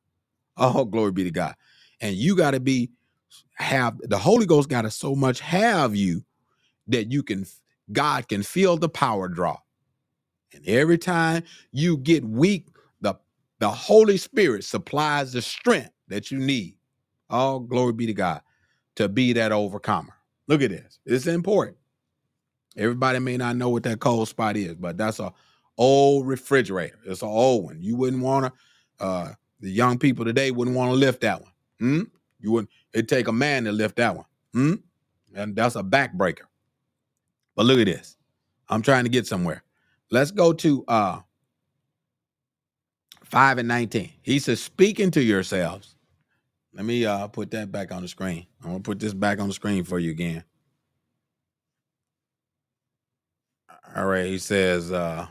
Oh, 0.58 0.84
glory 0.86 1.12
be 1.12 1.24
to 1.24 1.32
God. 1.32 1.56
and 2.00 2.16
you 2.16 2.36
got 2.36 2.52
to 2.52 2.60
be 2.60 2.90
have 3.56 3.98
the 4.02 4.18
Holy 4.18 4.46
Ghost 4.46 4.68
got 4.70 4.82
to 4.82 4.90
so 4.92 5.14
much 5.16 5.40
have 5.40 5.96
you 5.96 6.24
that 6.88 7.12
you 7.12 7.22
can 7.22 7.46
God 7.92 8.28
can 8.28 8.42
feel 8.42 8.76
the 8.78 8.88
power 8.90 9.28
draw. 9.28 9.58
And 10.54 10.66
every 10.68 10.98
time 10.98 11.44
you 11.72 11.98
get 11.98 12.24
weak, 12.24 12.68
the 13.02 13.16
the 13.60 13.70
Holy 13.70 14.18
Spirit 14.18 14.64
supplies 14.64 15.32
the 15.32 15.42
strength 15.42 15.92
that 16.08 16.30
you 16.30 16.38
need. 16.38 16.76
All 17.30 17.60
glory 17.60 17.94
be 17.94 18.06
to 18.06 18.14
God 18.14 18.42
to 18.96 19.08
be 19.08 19.32
that 19.34 19.52
overcomer. 19.52 20.14
Look 20.48 20.62
at 20.62 20.70
this. 20.70 21.00
It's 21.06 21.26
important. 21.28 21.78
Everybody 22.76 23.20
may 23.20 23.36
not 23.38 23.56
know 23.56 23.70
what 23.70 23.84
that 23.84 24.00
Coldspot 24.00 24.56
is, 24.56 24.76
but 24.76 24.98
that's 24.98 25.20
a 25.20 25.32
old 25.78 26.26
refrigerator. 26.26 26.98
It's 27.04 27.22
an 27.22 27.28
old 27.28 27.64
one. 27.64 27.78
You 27.80 27.96
wouldn't 27.96 28.22
want 28.22 28.46
to. 28.46 29.04
Uh, 29.04 29.32
the 29.60 29.70
young 29.70 29.98
people 29.98 30.24
today 30.24 30.50
wouldn't 30.50 30.76
want 30.76 30.90
to 30.90 30.96
lift 30.96 31.20
that 31.22 31.40
one. 31.40 31.52
Hmm? 31.78 32.02
You 32.40 32.52
wouldn't. 32.52 32.70
It'd 32.92 33.08
take 33.08 33.28
a 33.28 33.32
man 33.32 33.64
to 33.64 33.72
lift 33.72 33.96
that 33.96 34.14
one. 34.16 34.26
Hmm? 34.52 34.74
And 35.34 35.56
that's 35.56 35.76
a 35.76 35.82
backbreaker. 35.82 36.44
But 37.54 37.66
look 37.66 37.78
at 37.78 37.86
this. 37.86 38.16
I'm 38.68 38.82
trying 38.82 39.04
to 39.04 39.10
get 39.10 39.26
somewhere. 39.26 39.62
Let's 40.10 40.30
go 40.30 40.52
to 40.52 40.84
uh 40.88 41.20
5 43.24 43.58
and 43.58 43.68
19. 43.68 44.12
He 44.20 44.38
says, 44.38 44.62
speaking 44.62 45.10
to 45.12 45.22
yourselves. 45.22 45.96
Let 46.74 46.84
me 46.84 47.04
uh 47.04 47.28
put 47.28 47.50
that 47.52 47.70
back 47.70 47.92
on 47.92 48.02
the 48.02 48.08
screen. 48.08 48.46
I'm 48.62 48.70
gonna 48.70 48.82
put 48.82 48.98
this 48.98 49.14
back 49.14 49.40
on 49.40 49.48
the 49.48 49.54
screen 49.54 49.84
for 49.84 49.98
you 49.98 50.10
again. 50.10 50.44
All 53.94 54.06
right, 54.06 54.26
he 54.26 54.38
says, 54.38 54.90
uh 54.90 55.26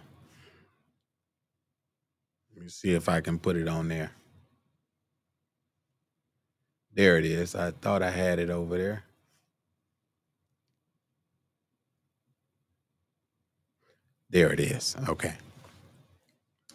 me 2.61 2.69
see 2.69 2.93
if 2.93 3.09
I 3.09 3.21
can 3.21 3.39
put 3.39 3.55
it 3.55 3.67
on 3.67 3.87
there. 3.87 4.11
There 6.93 7.17
it 7.17 7.25
is. 7.25 7.55
I 7.55 7.71
thought 7.71 8.03
I 8.03 8.11
had 8.11 8.39
it 8.39 8.49
over 8.49 8.77
there. 8.77 9.03
There 14.29 14.51
it 14.51 14.59
is. 14.59 14.95
Okay. 15.09 15.33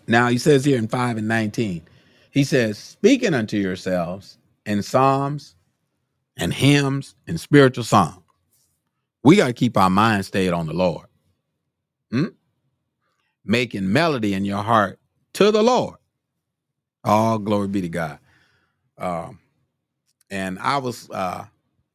Now 0.07 0.29
he 0.29 0.38
says 0.38 0.64
here 0.64 0.79
in 0.79 0.88
5 0.88 1.18
and 1.18 1.29
19, 1.29 1.83
he 2.31 2.44
says, 2.44 2.79
speaking 2.79 3.35
unto 3.35 3.57
yourselves 3.57 4.38
in 4.64 4.83
psalms 4.83 5.55
and 6.37 6.53
hymns 6.53 7.14
and 7.27 7.40
spiritual 7.40 7.85
songs. 7.85 8.22
We 9.25 9.37
got 9.37 9.49
to 9.49 9.53
keep 9.53 9.77
our 9.77 9.90
mind 9.90 10.25
stayed 10.25 10.53
on 10.53 10.66
the 10.66 10.72
Lord. 10.72 11.07
Hmm? 12.11 12.27
Making 13.44 13.92
melody 13.92 14.35
in 14.35 14.44
your 14.44 14.62
heart 14.62 14.99
to 15.37 15.53
the 15.53 15.62
Lord. 15.62 15.96
All 17.05 17.38
glory 17.38 17.68
be 17.68 17.83
to 17.83 17.90
God. 17.90 18.18
Um, 18.99 19.40
and 20.31 20.59
I 20.59 20.79
was 20.79 21.11
uh 21.11 21.46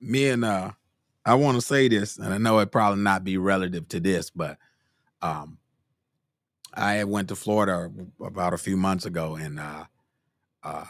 me 0.01 0.29
and 0.29 0.45
uh 0.45 0.71
I 1.25 1.35
want 1.35 1.57
to 1.57 1.61
say 1.61 1.87
this, 1.89 2.17
and 2.17 2.33
I 2.33 2.37
know 2.39 2.59
it 2.59 2.71
probably 2.71 3.03
not 3.03 3.23
be 3.23 3.37
relative 3.37 3.87
to 3.89 3.99
this, 3.99 4.29
but 4.31 4.57
um 5.21 5.57
I 6.73 7.03
went 7.03 7.29
to 7.29 7.35
Florida 7.35 7.91
about 8.21 8.53
a 8.53 8.57
few 8.57 8.77
months 8.77 9.05
ago, 9.05 9.35
and 9.35 9.59
uh, 9.59 9.85
uh, 10.63 10.85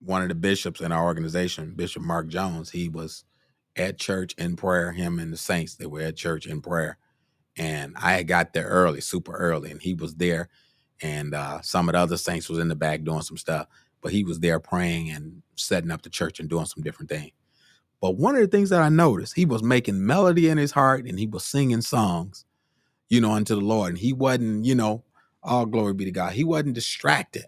one 0.00 0.22
of 0.22 0.28
the 0.28 0.34
bishops 0.34 0.80
in 0.80 0.92
our 0.92 1.04
organization, 1.04 1.74
Bishop 1.76 2.02
Mark 2.02 2.28
Jones, 2.28 2.70
he 2.70 2.88
was 2.88 3.24
at 3.76 3.98
church 3.98 4.34
in 4.38 4.56
prayer. 4.56 4.92
Him 4.92 5.18
and 5.18 5.32
the 5.32 5.36
saints, 5.36 5.76
they 5.76 5.86
were 5.86 6.02
at 6.02 6.16
church 6.16 6.46
in 6.46 6.60
prayer, 6.62 6.98
and 7.56 7.94
I 7.96 8.14
had 8.14 8.28
got 8.28 8.52
there 8.54 8.66
early, 8.66 9.00
super 9.00 9.34
early, 9.36 9.70
and 9.70 9.82
he 9.82 9.94
was 9.94 10.16
there, 10.16 10.48
and 11.02 11.34
uh, 11.34 11.60
some 11.62 11.88
of 11.88 11.94
the 11.94 11.98
other 11.98 12.16
saints 12.16 12.48
was 12.48 12.58
in 12.58 12.68
the 12.68 12.76
back 12.76 13.04
doing 13.04 13.22
some 13.22 13.36
stuff, 13.36 13.66
but 14.02 14.12
he 14.12 14.24
was 14.24 14.40
there 14.40 14.60
praying 14.60 15.10
and 15.10 15.42
setting 15.56 15.90
up 15.90 16.02
the 16.02 16.10
church 16.10 16.40
and 16.40 16.48
doing 16.48 16.66
some 16.66 16.82
different 16.82 17.10
things. 17.10 17.32
But 18.00 18.16
one 18.16 18.36
of 18.36 18.42
the 18.42 18.48
things 18.48 18.70
that 18.70 18.82
I 18.82 18.90
noticed, 18.90 19.34
he 19.36 19.46
was 19.46 19.62
making 19.62 20.06
melody 20.06 20.48
in 20.48 20.58
his 20.58 20.72
heart, 20.72 21.06
and 21.06 21.18
he 21.18 21.26
was 21.26 21.44
singing 21.44 21.82
songs 21.82 22.36
you 23.10 23.22
know, 23.22 23.32
unto 23.32 23.56
the 23.56 23.62
Lord. 23.62 23.90
And 23.90 23.98
he 23.98 24.14
wasn't, 24.14 24.66
you 24.66 24.76
know, 24.76 25.04
all 25.44 25.66
glory 25.66 25.94
be 25.94 26.06
to 26.06 26.12
God. 26.12 26.34
He 26.34 26.44
wasn't 26.44 26.74
distracted. 26.74 27.46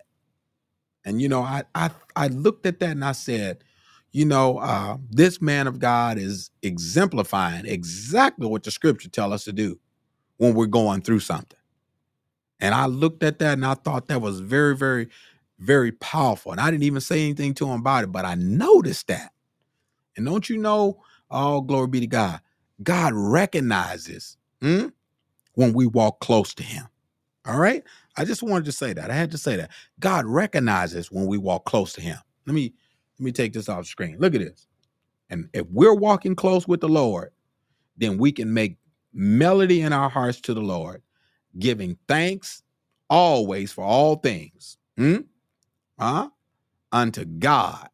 And 1.05 1.23
you 1.23 1.29
know, 1.31 1.43
I 1.43 1.65
I 1.75 1.91
I 2.17 2.29
looked 2.29 2.67
at 2.67 2.81
that 2.81 2.91
and 2.91 3.05
I 3.05 3.13
said, 3.13 3.65
you 4.13 4.27
know, 4.27 4.59
uh, 4.59 4.99
this 5.11 5.43
man 5.43 5.67
of 5.67 5.81
God 5.81 6.19
is 6.19 6.51
exemplifying 6.63 7.67
exactly 7.67 8.47
what 8.47 8.65
the 8.65 8.71
scripture 8.71 9.11
tell 9.11 9.33
us 9.33 9.45
to 9.45 9.53
do 9.53 9.81
when 10.39 10.55
we're 10.55 10.67
going 10.67 11.03
through 11.03 11.21
something. 11.21 11.58
And 12.61 12.75
I 12.75 12.87
looked 12.87 13.23
at 13.25 13.39
that 13.41 13.55
and 13.55 13.67
I 13.67 13.75
thought 13.75 14.09
that 14.09 14.23
was 14.23 14.41
very, 14.41 14.77
very, 14.77 15.09
very 15.61 15.93
powerful. 15.93 16.53
And 16.53 16.61
I 16.61 16.71
didn't 16.71 16.85
even 16.85 17.01
say 17.03 17.23
anything 17.25 17.55
to 17.57 17.67
him 17.67 17.81
about 17.81 18.05
it, 18.05 18.13
but 18.13 18.25
I 18.25 18.37
noticed 18.37 19.09
that. 19.09 19.33
And 20.17 20.27
don't 20.27 20.49
you 20.51 20.59
know, 20.59 21.03
all 21.31 21.63
glory 21.63 21.89
be 21.89 22.01
to 22.01 22.09
God, 22.09 22.41
God 22.83 23.13
recognizes. 23.15 24.37
hmm, 24.63 24.81
when 25.55 25.75
we 25.75 25.87
walk 25.87 26.21
close 26.21 26.55
to 26.57 26.65
him. 26.65 26.89
All 27.47 27.59
right? 27.59 27.85
I 28.17 28.25
just 28.27 28.43
wanted 28.43 28.67
to 28.67 28.73
say 28.73 28.93
that. 28.95 29.11
I 29.11 29.15
had 29.15 29.33
to 29.33 29.39
say 29.39 29.57
that. 29.57 29.71
God 30.01 30.27
recognizes 30.27 31.13
when 31.13 31.27
we 31.27 31.39
walk 31.39 31.67
close 31.67 31.93
to 31.95 32.01
him. 32.01 32.19
Let 32.47 32.55
me 32.55 32.75
let 33.19 33.25
me 33.25 33.33
take 33.33 33.53
this 33.55 33.69
off 33.69 33.87
screen. 33.87 34.19
Look 34.19 34.35
at 34.35 34.41
this. 34.41 34.67
And 35.31 35.49
if 35.55 35.67
we're 35.71 35.95
walking 35.95 36.37
close 36.37 36.69
with 36.69 36.81
the 36.81 36.89
Lord, 36.89 37.31
then 37.97 38.19
we 38.19 38.33
can 38.33 38.55
make 38.55 38.79
melody 39.15 39.83
in 39.83 39.93
our 39.93 40.11
hearts 40.11 40.41
to 40.43 40.55
the 40.55 40.61
Lord, 40.63 41.03
giving 41.59 41.99
thanks 42.07 42.63
always 43.11 43.73
for 43.73 43.85
all 43.85 44.17
things. 44.17 44.79
Hmm? 44.97 45.19
Huh? 45.99 46.31
Unto 46.93 47.25
God. 47.25 47.89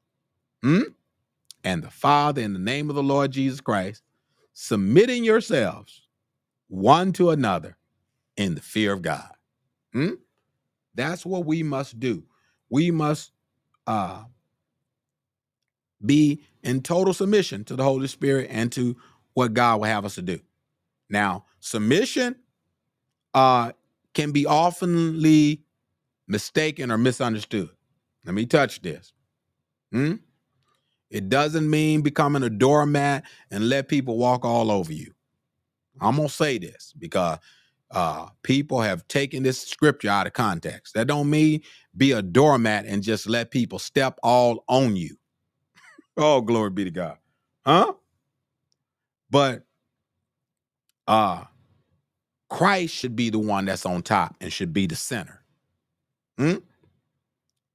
Hmm? 0.63 0.83
And 1.63 1.83
the 1.83 1.91
Father 1.91 2.43
in 2.43 2.53
the 2.53 2.59
name 2.59 2.91
of 2.91 2.97
the 2.97 3.03
Lord 3.03 3.31
Jesus 3.33 3.61
Christ, 3.61 4.03
submitting 4.53 5.25
yourselves 5.25 6.09
one 6.69 7.13
to 7.13 7.31
another 7.31 7.77
in 8.37 8.55
the 8.55 8.61
fear 8.61 8.93
of 8.93 9.03
God. 9.03 9.31
Hmm? 9.93 10.15
That's 10.95 11.25
what 11.25 11.45
we 11.47 11.63
must 11.63 11.99
do. 11.99 12.25
We 12.71 12.91
must 12.91 13.33
uh, 13.87 14.25
be 16.05 16.43
in 16.63 16.83
total 16.83 17.15
submission 17.15 17.65
to 17.65 17.77
the 17.77 17.85
Holy 17.85 18.07
Spirit 18.09 18.49
and 18.51 18.71
to 18.73 18.97
what 19.35 19.55
God 19.55 19.81
will 19.81 19.87
have 19.87 20.05
us 20.05 20.15
to 20.17 20.23
do. 20.23 20.41
Now, 21.09 21.45
submission 21.61 22.37
uh, 23.35 23.73
can 24.15 24.33
be 24.33 24.45
oftenly 24.45 25.61
mistaken 26.29 26.91
or 26.91 26.99
misunderstood. 26.99 27.71
Let 28.25 28.35
me 28.35 28.47
touch 28.47 28.83
this. 28.83 29.13
Hmm? 29.93 30.15
It 31.11 31.29
doesn't 31.29 31.69
mean 31.69 32.03
becoming 32.03 32.43
a 32.43 32.51
doormat 32.51 33.25
and 33.51 33.69
let 33.69 33.89
people 33.89 34.19
walk 34.19 34.45
all 34.45 34.71
over 34.71 34.93
you. 34.93 35.13
I'm 36.01 36.17
gonna 36.17 36.29
say 36.29 36.59
this 36.59 36.95
because 36.99 37.39
uh, 37.91 38.29
people 38.43 38.81
have 38.81 39.07
taken 39.09 39.43
this 39.43 39.61
scripture 39.61 40.09
out 40.09 40.27
of 40.27 40.33
context. 40.33 40.95
That 40.95 41.07
don't 41.07 41.31
mean 41.31 41.63
be 41.97 42.13
a 42.13 42.23
doormat 42.23 42.87
and 42.87 43.03
just 43.03 43.29
let 43.29 43.51
people 43.51 43.79
step 43.79 44.19
all 44.23 44.65
on 44.69 44.97
you. 44.97 45.17
Oh, 46.17 46.43
glory 46.43 46.71
be 46.71 46.85
to 46.85 46.93
God. 46.93 47.19
Huh? 47.67 47.93
But 49.31 49.65
uh 51.09 51.45
Christ 52.51 52.95
should 52.95 53.17
be 53.17 53.31
the 53.31 53.39
one 53.39 53.65
that's 53.65 53.87
on 53.87 54.03
top 54.03 54.37
and 54.41 54.53
should 54.53 54.73
be 54.73 54.87
the 54.87 54.97
center. 54.97 55.43
Hmm? 56.39 56.57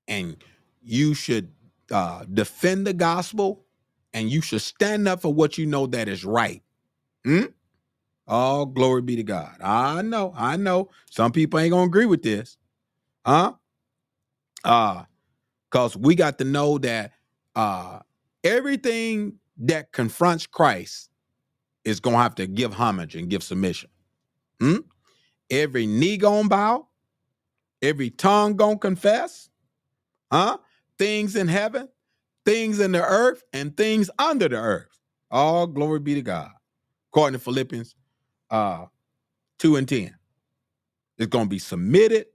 And 0.08 0.38
you 0.82 1.14
should 1.14 1.52
uh 1.92 2.26
defend 2.32 2.86
the 2.88 2.94
gospel 2.94 3.66
and 4.14 4.30
you 4.30 4.42
should 4.42 4.62
stand 4.62 5.08
up 5.08 5.22
for 5.22 5.34
what 5.34 5.58
you 5.58 5.66
know 5.66 5.88
that 5.88 6.08
is 6.08 6.26
right. 6.26 6.62
Hmm? 7.26 7.46
All 8.28 8.66
glory 8.66 9.02
be 9.02 9.16
to 9.16 9.24
God. 9.24 9.56
I 9.62 10.02
know, 10.02 10.34
I 10.36 10.56
know. 10.58 10.90
Some 11.10 11.32
people 11.32 11.60
ain't 11.60 11.72
gonna 11.72 11.86
agree 11.86 12.06
with 12.06 12.22
this. 12.22 12.58
Huh? 13.26 13.54
Uh, 14.64 15.04
because 15.70 15.96
we 15.96 16.16
got 16.16 16.38
to 16.40 16.44
know 16.44 16.78
that 16.80 17.12
uh 17.56 18.00
everything 18.44 19.34
that 19.58 19.92
confronts 19.92 20.48
Christ 20.48 21.10
is 21.84 22.00
gonna 22.00 22.18
have 22.18 22.36
to 22.36 22.48
give 22.48 22.74
homage 22.74 23.16
and 23.16 23.30
give 23.30 23.44
submission. 23.44 23.90
Hmm? 24.60 24.78
Every 25.50 25.88
knee 25.88 26.18
gonna 26.18 26.48
bow, 26.50 26.88
every 27.82 28.10
tongue 28.10 28.56
gonna 28.56 28.78
confess, 28.78 29.50
huh? 30.32 30.58
Things 30.98 31.36
in 31.36 31.48
heaven, 31.48 31.90
things 32.46 32.80
in 32.80 32.92
the 32.92 33.04
earth, 33.04 33.44
and 33.54 33.76
things 33.76 34.10
under 34.20 34.50
the 34.50 34.58
earth. 34.58 35.00
All 35.32 35.68
glory 35.68 36.00
be 36.00 36.16
to 36.16 36.22
God. 36.22 36.52
According 37.12 37.40
to 37.40 37.44
Philippians 37.44 37.96
uh 38.50 38.86
2 39.60 39.76
and 39.76 39.88
10. 39.88 40.16
It's 41.18 41.30
to 41.32 41.46
be 41.46 41.60
submitted 41.60 42.28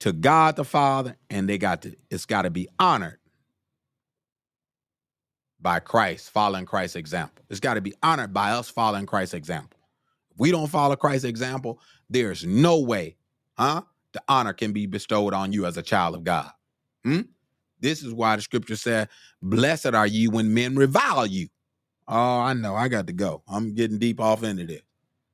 to 0.00 0.12
God 0.12 0.56
the 0.56 0.64
Father, 0.64 1.16
and 1.28 1.48
they 1.48 1.58
got 1.58 1.82
to, 1.82 1.96
it's 2.10 2.26
got 2.26 2.42
to 2.42 2.50
be 2.50 2.68
honored 2.78 3.18
by 5.60 5.80
Christ, 5.80 6.30
following 6.30 6.66
Christ's 6.66 6.96
example. 6.96 7.44
It's 7.50 7.60
got 7.60 7.74
to 7.74 7.80
be 7.80 7.94
honored 8.02 8.32
by 8.32 8.52
us 8.52 8.70
following 8.70 9.06
Christ's 9.06 9.34
example. 9.34 9.73
We 10.36 10.50
don't 10.50 10.68
follow 10.68 10.96
Christ's 10.96 11.24
example, 11.24 11.80
there's 12.10 12.44
no 12.44 12.80
way, 12.80 13.16
huh? 13.56 13.82
The 14.12 14.22
honor 14.28 14.52
can 14.52 14.72
be 14.72 14.86
bestowed 14.86 15.34
on 15.34 15.52
you 15.52 15.66
as 15.66 15.76
a 15.76 15.82
child 15.82 16.14
of 16.14 16.24
God. 16.24 16.50
Hmm? 17.04 17.22
This 17.80 18.02
is 18.02 18.14
why 18.14 18.36
the 18.36 18.42
scripture 18.42 18.76
said, 18.76 19.08
Blessed 19.42 19.94
are 19.94 20.06
you 20.06 20.30
when 20.30 20.54
men 20.54 20.76
revile 20.76 21.26
you. 21.26 21.48
Oh, 22.06 22.40
I 22.40 22.52
know. 22.54 22.74
I 22.74 22.88
got 22.88 23.06
to 23.08 23.12
go. 23.12 23.42
I'm 23.48 23.74
getting 23.74 23.98
deep 23.98 24.20
off 24.20 24.42
into 24.42 24.64
this. 24.64 24.82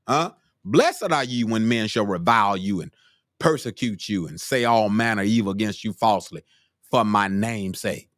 Huh? 0.08 0.32
Blessed 0.64 1.12
are 1.12 1.24
you 1.24 1.46
when 1.46 1.68
men 1.68 1.88
shall 1.88 2.06
revile 2.06 2.56
you 2.56 2.80
and 2.80 2.92
persecute 3.38 4.08
you 4.08 4.26
and 4.26 4.40
say 4.40 4.64
all 4.64 4.88
manner 4.88 5.22
evil 5.22 5.52
against 5.52 5.84
you 5.84 5.92
falsely 5.92 6.42
for 6.90 7.04
my 7.04 7.28
name's 7.28 7.80
sake. 7.80 8.08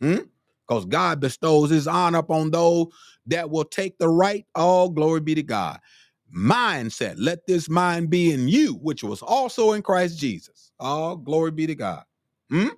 Hmm? 0.00 0.18
Because 0.66 0.84
God 0.84 1.20
bestows 1.20 1.70
his 1.70 1.86
honor 1.86 2.18
upon 2.18 2.50
those 2.50 2.88
that 3.26 3.50
will 3.50 3.64
take 3.64 3.98
the 3.98 4.08
right. 4.08 4.44
All 4.54 4.88
glory 4.88 5.20
be 5.20 5.34
to 5.36 5.42
God. 5.42 5.78
Mindset. 6.34 7.14
Let 7.18 7.46
this 7.46 7.68
mind 7.68 8.10
be 8.10 8.32
in 8.32 8.48
you, 8.48 8.74
which 8.74 9.02
was 9.02 9.22
also 9.22 9.72
in 9.72 9.82
Christ 9.82 10.18
Jesus. 10.18 10.72
All 10.78 11.16
glory 11.16 11.50
be 11.50 11.66
to 11.66 11.74
God. 11.74 12.04
Hmm? 12.50 12.68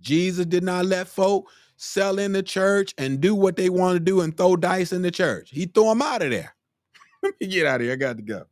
Jesus 0.00 0.46
did 0.46 0.64
not 0.64 0.86
let 0.86 1.08
folk 1.08 1.48
sell 1.76 2.18
in 2.18 2.32
the 2.32 2.42
church 2.42 2.94
and 2.98 3.20
do 3.20 3.34
what 3.34 3.56
they 3.56 3.68
want 3.68 3.96
to 3.96 4.00
do 4.00 4.20
and 4.20 4.36
throw 4.36 4.56
dice 4.56 4.92
in 4.92 5.02
the 5.02 5.10
church. 5.10 5.50
He 5.50 5.66
threw 5.66 5.84
them 5.84 6.02
out 6.02 6.22
of 6.22 6.30
there. 6.30 6.54
Let 7.22 7.34
me 7.40 7.46
get 7.46 7.66
out 7.66 7.76
of 7.76 7.82
here. 7.82 7.92
I 7.92 7.96
got 7.96 8.16
to 8.16 8.22
go. 8.22 8.44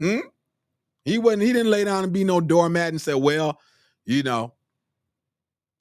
Hmm? 0.00 0.20
He 1.04 1.18
wasn't, 1.18 1.42
he 1.42 1.52
didn't 1.52 1.70
lay 1.70 1.84
down 1.84 2.04
and 2.04 2.12
be 2.12 2.24
no 2.24 2.40
doormat 2.40 2.88
and 2.88 3.00
say, 3.00 3.14
well, 3.14 3.58
you 4.04 4.22
know, 4.22 4.54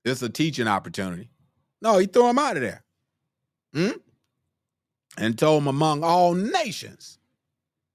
it's 0.06 0.22
a 0.22 0.30
teaching 0.30 0.68
opportunity. 0.68 1.30
No, 1.82 1.98
he 1.98 2.08
threw 2.08 2.24
them 2.24 2.40
out 2.40 2.58
of 2.58 2.64
there. 2.64 2.84
Hmm? 3.74 3.98
And 5.18 5.38
told 5.38 5.64
them 5.64 5.68
among 5.68 6.04
all 6.04 6.34
nations, 6.34 7.17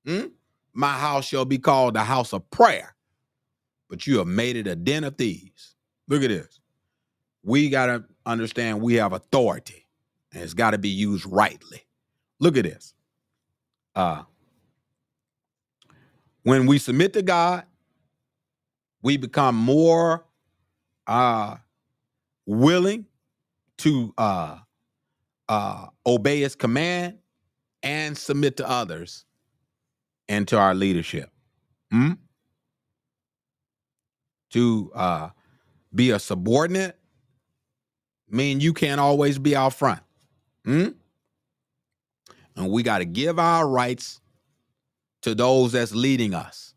hmm? 0.07 0.27
my 0.73 0.93
house 0.93 1.27
shall 1.27 1.45
be 1.45 1.59
called 1.59 1.95
the 1.95 2.05
house 2.05 2.33
of 2.33 2.49
prayer, 2.51 2.95
but 3.89 4.07
you 4.07 4.19
have 4.19 4.27
made 4.27 4.57
it 4.57 4.67
a 4.67 4.77
den 4.77 5.05
of 5.05 5.17
thieves. 5.17 5.77
Look 6.09 6.23
at 6.23 6.29
this. 6.29 6.61
We 7.43 7.69
got 7.69 7.87
to 7.87 8.05
understand 8.27 8.81
we 8.81 8.95
have 8.95 9.13
authority 9.13 9.87
and 10.33 10.43
it's 10.43 10.55
got 10.55 10.71
to 10.73 10.79
be 10.79 10.89
used 10.89 11.27
rightly. 11.27 11.85
Look 12.41 12.57
at 12.57 12.65
this. 12.65 12.95
Uh, 13.95 14.23
when 16.43 16.67
we 16.67 16.79
submit 16.79 17.13
to 17.13 17.23
God, 17.23 17.65
we 19.03 19.17
become 19.17 19.57
more 19.57 20.25
uh, 21.07 21.57
willing 22.47 23.07
to 23.79 24.15
uh, 24.17 24.59
uh, 25.49 25.87
obey 26.07 26.41
His 26.41 26.55
command 26.55 27.19
and 27.83 28.17
submit 28.17 28.57
to 28.59 28.69
others 28.69 29.25
and 30.33 30.49
to 30.49 30.59
our 30.59 30.75
leadership. 30.75 31.31
Hmm? 31.91 32.13
To 34.53 34.91
uh, 34.95 35.29
be 35.95 36.11
a 36.11 36.19
subordinate 36.19 36.99
mean 38.31 38.61
you 38.61 38.73
can't 38.73 38.99
always 38.99 39.39
be 39.39 39.55
out 39.55 39.75
front. 39.75 40.01
Hmm? 40.65 40.89
And 42.57 42.71
we 42.71 42.83
got 42.83 42.99
to 42.99 43.05
give 43.05 43.39
our 43.39 43.69
rights 43.69 44.23
to 45.21 45.35
those 45.35 45.73
that's 45.73 45.95
leading 45.95 46.33
us. 46.33 46.75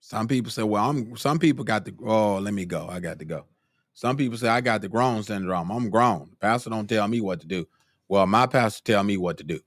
Some 0.00 0.26
people 0.26 0.50
say, 0.50 0.64
well, 0.64 0.90
I'm 0.90 1.16
some 1.16 1.38
people 1.38 1.64
got 1.64 1.84
the 1.84 1.94
oh, 2.04 2.38
let 2.38 2.54
me 2.54 2.66
go. 2.66 2.88
I 2.90 2.98
got 2.98 3.20
to 3.20 3.24
go. 3.24 3.46
Some 3.92 4.16
people 4.16 4.36
say 4.36 4.48
I 4.48 4.60
got 4.60 4.82
the 4.82 4.88
grown 4.88 5.22
syndrome. 5.22 5.70
I'm 5.70 5.90
grown. 5.90 6.30
Pastor 6.40 6.70
don't 6.70 6.88
tell 6.88 7.06
me 7.06 7.20
what 7.20 7.40
to 7.40 7.46
do. 7.46 7.68
Well, 8.08 8.26
my 8.26 8.46
pastor 8.46 8.82
tell 8.82 9.04
me 9.04 9.16
what 9.16 9.38
to 9.38 9.44
do. 9.44 9.60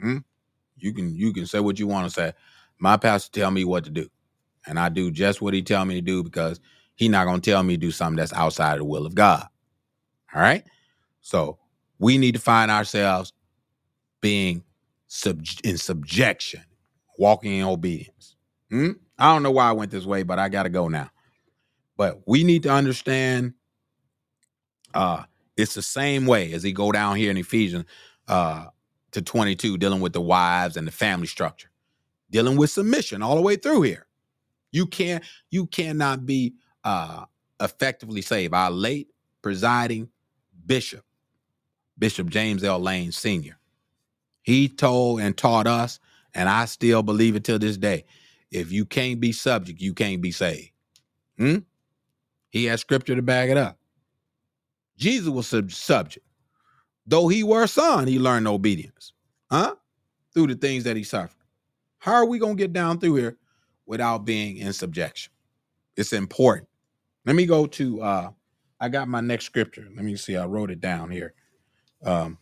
Hmm? 0.00 0.18
You 0.78 0.92
can 0.94 1.14
you 1.16 1.32
can 1.32 1.46
say 1.46 1.60
what 1.60 1.78
you 1.78 1.86
want 1.86 2.06
to 2.08 2.14
say. 2.14 2.32
My 2.78 2.96
pastor 2.96 3.40
tell 3.40 3.50
me 3.50 3.64
what 3.64 3.84
to 3.84 3.90
do. 3.90 4.08
And 4.66 4.78
I 4.78 4.88
do 4.90 5.10
just 5.10 5.42
what 5.42 5.54
he 5.54 5.62
tell 5.62 5.84
me 5.84 5.94
to 5.96 6.00
do 6.02 6.22
because 6.22 6.60
he 6.96 7.08
not 7.08 7.26
gonna 7.26 7.40
tell 7.40 7.62
me 7.62 7.74
to 7.74 7.80
do 7.80 7.90
something 7.90 8.16
that's 8.16 8.32
outside 8.32 8.74
of 8.74 8.78
the 8.80 8.84
will 8.84 9.06
of 9.06 9.14
God. 9.14 9.46
All 10.34 10.42
right. 10.42 10.64
So 11.22 11.58
we 11.98 12.18
need 12.18 12.34
to 12.34 12.40
find 12.40 12.70
ourselves 12.70 13.32
being 14.20 14.64
sub- 15.08 15.44
in 15.64 15.78
subjection, 15.78 16.62
walking 17.18 17.52
in 17.54 17.64
obedience. 17.64 18.36
Hmm? 18.70 18.92
I 19.18 19.32
don't 19.34 19.42
know 19.42 19.52
why 19.52 19.68
I 19.68 19.72
went 19.72 19.90
this 19.92 20.06
way, 20.06 20.24
but 20.24 20.38
I 20.38 20.48
got 20.48 20.64
to 20.64 20.68
go 20.70 20.88
now. 20.88 21.10
But 21.96 22.22
we 22.26 22.44
need 22.44 22.64
to 22.64 22.70
understand 22.70 23.54
uh, 24.94 25.24
it's 25.56 25.74
the 25.74 25.82
same 25.82 26.26
way 26.26 26.52
as 26.52 26.62
he 26.62 26.72
go 26.72 26.92
down 26.92 27.16
here 27.16 27.30
in 27.30 27.36
Ephesians 27.36 27.84
uh, 28.28 28.66
to 29.16 29.22
22, 29.22 29.78
dealing 29.78 30.00
with 30.00 30.12
the 30.12 30.20
wives 30.20 30.76
and 30.76 30.86
the 30.86 30.92
family 30.92 31.26
structure, 31.26 31.70
dealing 32.30 32.56
with 32.58 32.70
submission 32.70 33.22
all 33.22 33.36
the 33.36 33.42
way 33.42 33.56
through 33.56 33.82
here. 33.82 34.06
You 34.72 34.86
can't, 34.86 35.24
you 35.50 35.66
cannot 35.66 36.26
be 36.26 36.54
uh, 36.84 37.24
effectively 37.60 38.22
saved. 38.22 38.52
Our 38.54 38.70
late 38.70 39.08
presiding 39.42 40.10
bishop, 40.66 41.02
Bishop 41.98 42.28
James 42.28 42.62
L. 42.62 42.78
Lane 42.78 43.10
Sr. 43.10 43.58
He 44.42 44.68
told 44.68 45.20
and 45.20 45.36
taught 45.36 45.66
us, 45.66 45.98
and 46.34 46.48
I 46.48 46.66
still 46.66 47.02
believe 47.02 47.36
it 47.36 47.44
till 47.44 47.58
this 47.58 47.78
day. 47.78 48.04
If 48.50 48.70
you 48.70 48.84
can't 48.84 49.18
be 49.18 49.32
subject, 49.32 49.80
you 49.80 49.94
can't 49.94 50.20
be 50.20 50.30
saved. 50.30 50.72
Hmm? 51.38 51.58
He 52.50 52.66
has 52.66 52.82
scripture 52.82 53.16
to 53.16 53.22
back 53.22 53.48
it 53.48 53.56
up. 53.56 53.78
Jesus 54.98 55.30
was 55.30 55.46
sub- 55.46 55.72
subject. 55.72 56.25
Though 57.06 57.28
he 57.28 57.44
were 57.44 57.64
a 57.64 57.68
son, 57.68 58.06
he 58.06 58.18
learned 58.18 58.48
obedience. 58.48 59.12
Huh? 59.50 59.76
Through 60.34 60.48
the 60.48 60.54
things 60.54 60.84
that 60.84 60.96
he 60.96 61.04
suffered. 61.04 61.36
How 61.98 62.14
are 62.14 62.26
we 62.26 62.38
going 62.38 62.56
to 62.56 62.62
get 62.62 62.72
down 62.72 62.98
through 62.98 63.16
here 63.16 63.36
without 63.86 64.24
being 64.24 64.58
in 64.58 64.72
subjection? 64.72 65.32
It's 65.96 66.12
important. 66.12 66.68
Let 67.24 67.36
me 67.36 67.46
go 67.46 67.66
to 67.66 68.02
uh 68.02 68.30
I 68.78 68.88
got 68.90 69.08
my 69.08 69.20
next 69.20 69.46
scripture. 69.46 69.88
Let 69.94 70.04
me 70.04 70.16
see. 70.16 70.36
I 70.36 70.44
wrote 70.44 70.70
it 70.70 70.80
down 70.80 71.10
here. 71.10 71.34
Um 72.04 72.38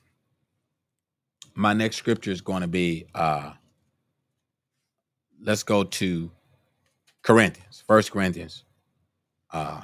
my 1.54 1.72
next 1.72 1.96
scripture 1.96 2.32
is 2.32 2.40
going 2.40 2.62
to 2.62 2.68
be 2.68 3.06
uh 3.14 3.52
let's 5.40 5.62
go 5.62 5.84
to 5.84 6.30
Corinthians, 7.22 7.82
First 7.86 8.12
Corinthians, 8.12 8.64
uh, 9.52 9.82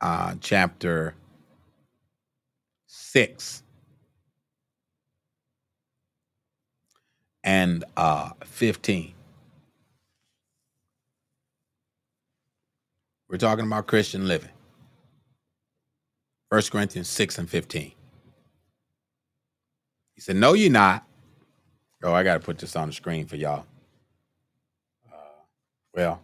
uh, 0.00 0.34
chapter 0.40 1.14
six 3.08 3.62
and 7.42 7.84
uh, 7.96 8.30
fifteen. 8.44 9.14
We're 13.28 13.38
talking 13.38 13.66
about 13.66 13.86
Christian 13.86 14.28
living. 14.28 14.50
First 16.50 16.70
Corinthians 16.70 17.08
six 17.08 17.38
and 17.38 17.48
fifteen. 17.48 17.92
He 20.14 20.20
said, 20.20 20.36
"No, 20.36 20.52
you're 20.52 20.70
not." 20.70 21.06
Oh, 22.02 22.12
I 22.12 22.22
got 22.22 22.34
to 22.34 22.40
put 22.40 22.58
this 22.58 22.76
on 22.76 22.88
the 22.88 22.94
screen 22.94 23.26
for 23.26 23.36
y'all. 23.36 23.66
Uh, 25.10 25.16
well, 25.94 26.22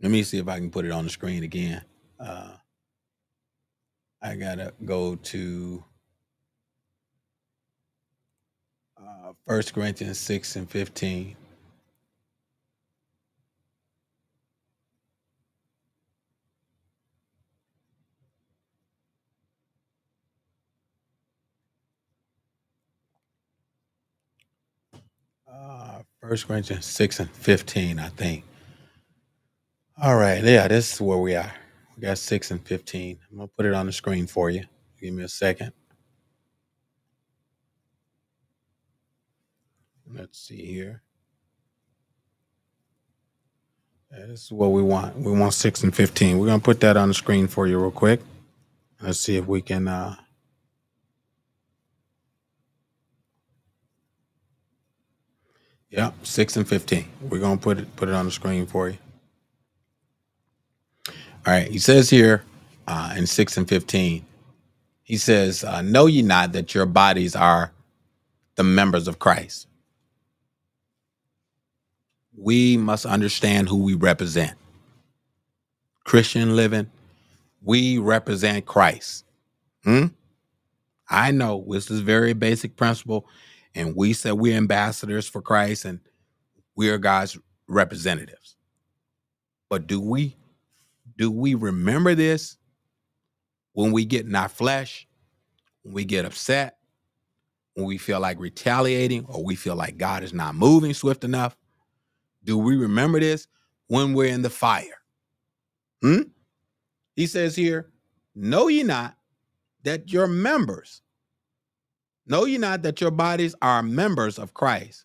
let 0.00 0.10
me 0.10 0.22
see 0.22 0.38
if 0.38 0.48
I 0.48 0.58
can 0.58 0.70
put 0.70 0.84
it 0.84 0.90
on 0.90 1.04
the 1.04 1.10
screen 1.10 1.44
again. 1.44 1.82
Uh, 2.18 2.52
I 4.22 4.34
gotta 4.36 4.74
go 4.84 5.14
to 5.16 5.84
uh, 8.98 9.32
Corinthians 9.74 10.18
six 10.18 10.56
and 10.56 10.68
fifteen. 10.70 11.36
Uh, 25.52 26.02
First 26.20 26.48
Corinthians 26.48 26.86
six 26.86 27.20
and 27.20 27.30
fifteen, 27.30 27.98
I 27.98 28.08
think. 28.10 28.44
All 30.02 30.16
right, 30.16 30.42
yeah, 30.44 30.68
this 30.68 30.94
is 30.94 31.00
where 31.00 31.18
we 31.18 31.36
are. 31.36 31.52
We 31.98 32.04
got 32.06 32.18
six 32.18 32.52
and 32.52 32.64
fifteen. 32.64 33.18
I'm 33.32 33.38
gonna 33.38 33.48
put 33.48 33.66
it 33.66 33.74
on 33.74 33.86
the 33.86 33.92
screen 33.92 34.28
for 34.28 34.50
you. 34.50 34.64
Give 35.02 35.12
me 35.14 35.24
a 35.24 35.28
second. 35.28 35.72
Let's 40.08 40.38
see 40.38 40.64
here. 40.64 41.02
This 44.12 44.44
is 44.44 44.52
what 44.52 44.68
we 44.72 44.82
want. 44.82 45.16
We 45.16 45.32
want 45.32 45.54
six 45.54 45.82
and 45.82 45.94
fifteen. 45.94 46.38
We're 46.38 46.46
gonna 46.46 46.60
put 46.60 46.80
that 46.82 46.96
on 46.96 47.08
the 47.08 47.14
screen 47.14 47.48
for 47.48 47.66
you 47.66 47.80
real 47.80 47.90
quick. 47.90 48.20
Let's 49.02 49.18
see 49.18 49.36
if 49.36 49.46
we 49.46 49.60
can. 49.60 49.88
uh 49.88 50.14
Yeah, 55.90 56.12
six 56.22 56.56
and 56.56 56.68
fifteen. 56.68 57.08
We're 57.22 57.40
gonna 57.40 57.58
put 57.58 57.78
it 57.78 57.96
put 57.96 58.08
it 58.08 58.14
on 58.14 58.26
the 58.26 58.32
screen 58.32 58.66
for 58.66 58.90
you. 58.90 58.98
All 61.48 61.54
right. 61.54 61.70
He 61.70 61.78
says 61.78 62.10
here 62.10 62.44
uh, 62.86 63.14
in 63.16 63.26
six 63.26 63.56
and 63.56 63.66
fifteen. 63.66 64.26
He 65.02 65.16
says, 65.16 65.64
uh, 65.64 65.80
"Know 65.80 66.04
ye 66.04 66.20
not 66.20 66.52
that 66.52 66.74
your 66.74 66.84
bodies 66.84 67.34
are 67.34 67.72
the 68.56 68.64
members 68.64 69.08
of 69.08 69.18
Christ?" 69.18 69.66
We 72.36 72.76
must 72.76 73.06
understand 73.06 73.66
who 73.66 73.82
we 73.82 73.94
represent. 73.94 74.58
Christian 76.04 76.54
living, 76.54 76.90
we 77.62 77.96
represent 77.96 78.66
Christ. 78.66 79.24
Hmm? 79.84 80.08
I 81.08 81.30
know 81.30 81.64
this 81.66 81.90
is 81.90 82.00
very 82.00 82.34
basic 82.34 82.76
principle, 82.76 83.26
and 83.74 83.96
we 83.96 84.12
said 84.12 84.32
we're 84.32 84.54
ambassadors 84.54 85.26
for 85.26 85.40
Christ 85.40 85.86
and 85.86 86.00
we 86.76 86.90
are 86.90 86.98
God's 86.98 87.38
representatives. 87.68 88.56
But 89.70 89.86
do 89.86 89.98
we 89.98 90.36
do 91.18 91.32
we 91.32 91.54
remember 91.54 92.14
this 92.14 92.56
when 93.72 93.90
we 93.92 94.04
get 94.04 94.24
in 94.24 94.34
our 94.36 94.48
flesh, 94.48 95.06
when 95.82 95.92
we 95.92 96.04
get 96.04 96.24
upset, 96.24 96.78
when 97.74 97.86
we 97.86 97.98
feel 97.98 98.20
like 98.20 98.38
retaliating, 98.38 99.26
or 99.26 99.44
we 99.44 99.56
feel 99.56 99.74
like 99.74 99.98
God 99.98 100.22
is 100.22 100.32
not 100.32 100.54
moving 100.54 100.94
swift 100.94 101.24
enough? 101.24 101.56
Do 102.44 102.56
we 102.56 102.76
remember 102.76 103.18
this 103.18 103.48
when 103.88 104.14
we're 104.14 104.32
in 104.32 104.42
the 104.42 104.50
fire? 104.50 105.02
Hmm? 106.02 106.22
He 107.16 107.26
says 107.26 107.56
here, 107.56 107.90
Know 108.36 108.68
ye 108.68 108.84
not 108.84 109.16
that 109.82 110.12
your 110.12 110.28
members, 110.28 111.02
know 112.26 112.44
ye 112.44 112.58
not 112.58 112.82
that 112.82 113.00
your 113.00 113.10
bodies 113.10 113.56
are 113.60 113.82
members 113.82 114.38
of 114.38 114.54
Christ? 114.54 115.04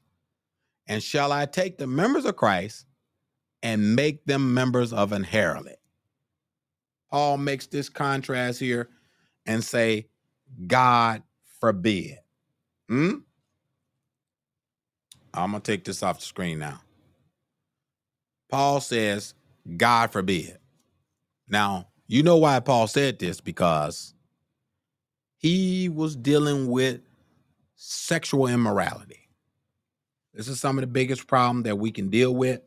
And 0.86 1.02
shall 1.02 1.32
I 1.32 1.48
take 1.48 1.80
the 1.80 1.88
members 1.88 2.26
of 2.26 2.36
Christ 2.36 2.86
and 3.64 3.96
make 3.96 4.26
them 4.26 4.54
members 4.54 4.94
of 4.94 5.12
an 5.12 5.24
harlot? 5.24 5.78
Paul 7.14 7.38
makes 7.38 7.68
this 7.68 7.90
contrast 7.90 8.60
here 8.60 8.90
and 9.46 9.64
say, 9.64 10.08
God 10.66 11.22
forbid. 11.60 12.18
Hmm? 12.90 13.18
I'm 15.32 15.52
going 15.52 15.62
to 15.62 15.72
take 15.72 15.84
this 15.84 16.02
off 16.02 16.18
the 16.18 16.26
screen 16.26 16.58
now. 16.58 16.82
Paul 18.50 18.82
says, 18.82 19.36
God 19.78 20.12
forbid. 20.12 20.58
Now, 21.48 21.90
you 22.08 22.24
know 22.24 22.38
why 22.38 22.60
Paul 22.62 22.88
said 22.88 23.20
this 23.20 23.40
because 23.40 24.16
he 25.38 25.90
was 25.90 26.16
dealing 26.16 26.68
with 26.68 27.02
sexual 27.76 28.48
immorality. 28.48 29.30
This 30.34 30.48
is 30.48 30.60
some 30.60 30.80
of 30.80 30.82
the 30.82 30.88
biggest 30.88 31.28
problem 31.28 31.62
that 31.64 31.78
we 31.78 31.92
can 31.92 32.10
deal 32.10 32.34
with. 32.34 32.62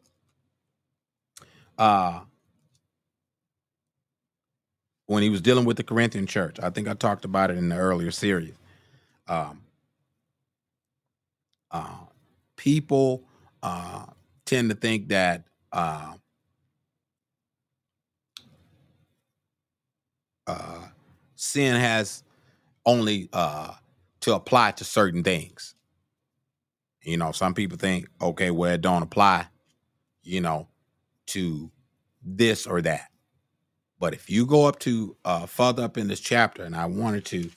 Uh 1.77 2.21
when 5.07 5.23
he 5.23 5.31
was 5.31 5.41
dealing 5.41 5.65
with 5.65 5.77
the 5.77 5.85
Corinthian 5.85 6.27
church. 6.27 6.59
I 6.63 6.71
think 6.71 6.89
I 6.89 6.95
talked 6.95 7.25
about 7.25 7.51
it 7.51 7.59
in 7.59 7.69
the 7.69 7.77
earlier 7.77 8.11
series. 8.11 8.55
Um, 9.29 9.63
uh, 11.71 12.07
people 12.57 13.23
uh, 13.63 14.07
tend 14.45 14.71
to 14.71 14.77
think 14.77 15.09
that 15.09 15.45
uh, 15.73 16.15
uh, 20.47 20.83
sin 21.35 21.77
has 21.81 22.23
only 22.85 23.29
uh, 23.33 23.73
to 24.21 24.35
apply 24.35 24.73
to 24.73 24.85
certain 24.85 25.23
things. 25.23 25.75
You 27.03 27.17
know, 27.17 27.31
some 27.33 27.55
people 27.55 27.79
think, 27.79 28.09
okay, 28.21 28.51
well, 28.51 28.73
it 28.73 28.81
don't 28.81 29.03
apply, 29.03 29.47
you 30.23 30.41
know, 30.41 30.67
to 31.27 31.71
this 32.23 32.67
or 32.67 32.83
that. 32.83 33.11
But 33.99 34.15
if 34.15 34.29
you 34.31 34.47
go 34.47 34.67
up 34.67 34.79
to 34.81 35.17
uh, 35.25 35.47
further 35.47 35.85
up 35.85 35.97
in 35.97 36.09
this 36.09 36.21
chapter, 36.21 36.63
and 36.65 36.77
I 36.77 36.87
wanted 36.87 37.25
to 37.27 37.51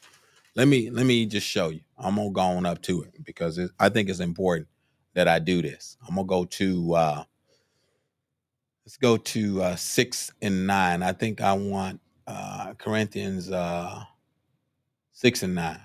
let 0.55 0.67
me 0.67 0.89
let 0.89 1.05
me 1.05 1.25
just 1.25 1.47
show 1.47 1.69
you. 1.69 1.81
I'm 1.97 2.15
gonna 2.15 2.31
go 2.31 2.41
on 2.41 2.65
up 2.65 2.81
to 2.83 3.03
it 3.03 3.23
because 3.23 3.57
it, 3.57 3.71
I 3.79 3.89
think 3.89 4.09
it's 4.09 4.19
important 4.19 4.67
that 5.15 5.27
I 5.27 5.39
do 5.39 5.61
this. 5.61 5.97
I'm 6.07 6.15
gonna 6.15 6.27
go 6.27 6.45
to 6.45 6.95
uh, 6.95 7.23
let's 8.85 8.97
go 8.97 9.17
to 9.17 9.61
uh, 9.63 9.75
six 9.75 10.31
and 10.41 10.67
nine. 10.67 11.03
I 11.03 11.13
think 11.13 11.41
I 11.41 11.53
want 11.53 12.01
uh, 12.27 12.73
Corinthians 12.77 13.51
uh, 13.51 14.03
six 15.13 15.43
and 15.43 15.55
nine. 15.55 15.81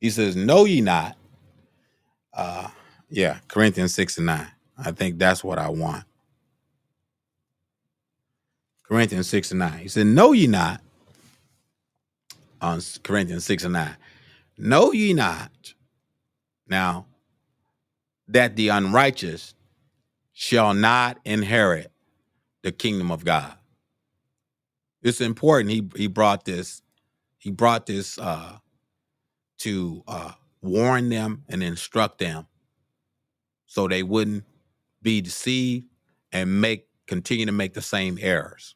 He 0.00 0.10
says, 0.10 0.36
"Know 0.36 0.64
ye 0.64 0.80
not?" 0.80 1.16
Uh, 2.32 2.68
yeah, 3.10 3.38
Corinthians 3.48 3.94
six 3.94 4.18
and 4.18 4.26
nine. 4.26 4.48
I 4.78 4.92
think 4.92 5.18
that's 5.18 5.44
what 5.44 5.58
I 5.58 5.68
want. 5.70 6.04
Corinthians 8.88 9.28
6 9.28 9.50
and 9.52 9.60
9. 9.60 9.78
He 9.78 9.88
said, 9.88 10.06
Know 10.06 10.32
ye 10.32 10.46
not, 10.46 10.80
on 12.60 12.80
Corinthians 13.02 13.44
6 13.44 13.64
and 13.64 13.72
9, 13.74 13.96
know 14.58 14.92
ye 14.92 15.12
not 15.12 15.74
now 16.68 17.06
that 18.28 18.56
the 18.56 18.68
unrighteous 18.68 19.54
shall 20.32 20.74
not 20.74 21.18
inherit 21.24 21.90
the 22.62 22.72
kingdom 22.72 23.10
of 23.10 23.24
God. 23.24 23.54
It's 25.02 25.20
important. 25.20 25.70
He 25.70 25.88
he 25.96 26.06
brought 26.08 26.44
this, 26.44 26.82
he 27.38 27.50
brought 27.50 27.86
this 27.86 28.18
uh 28.18 28.58
to 29.58 30.02
uh 30.08 30.32
warn 30.62 31.08
them 31.08 31.44
and 31.48 31.62
instruct 31.62 32.18
them 32.18 32.46
so 33.66 33.86
they 33.86 34.02
wouldn't 34.02 34.44
be 35.02 35.20
deceived 35.20 35.86
and 36.32 36.60
make 36.60 36.88
continue 37.06 37.46
to 37.46 37.52
make 37.52 37.74
the 37.74 37.82
same 37.82 38.18
errors. 38.20 38.75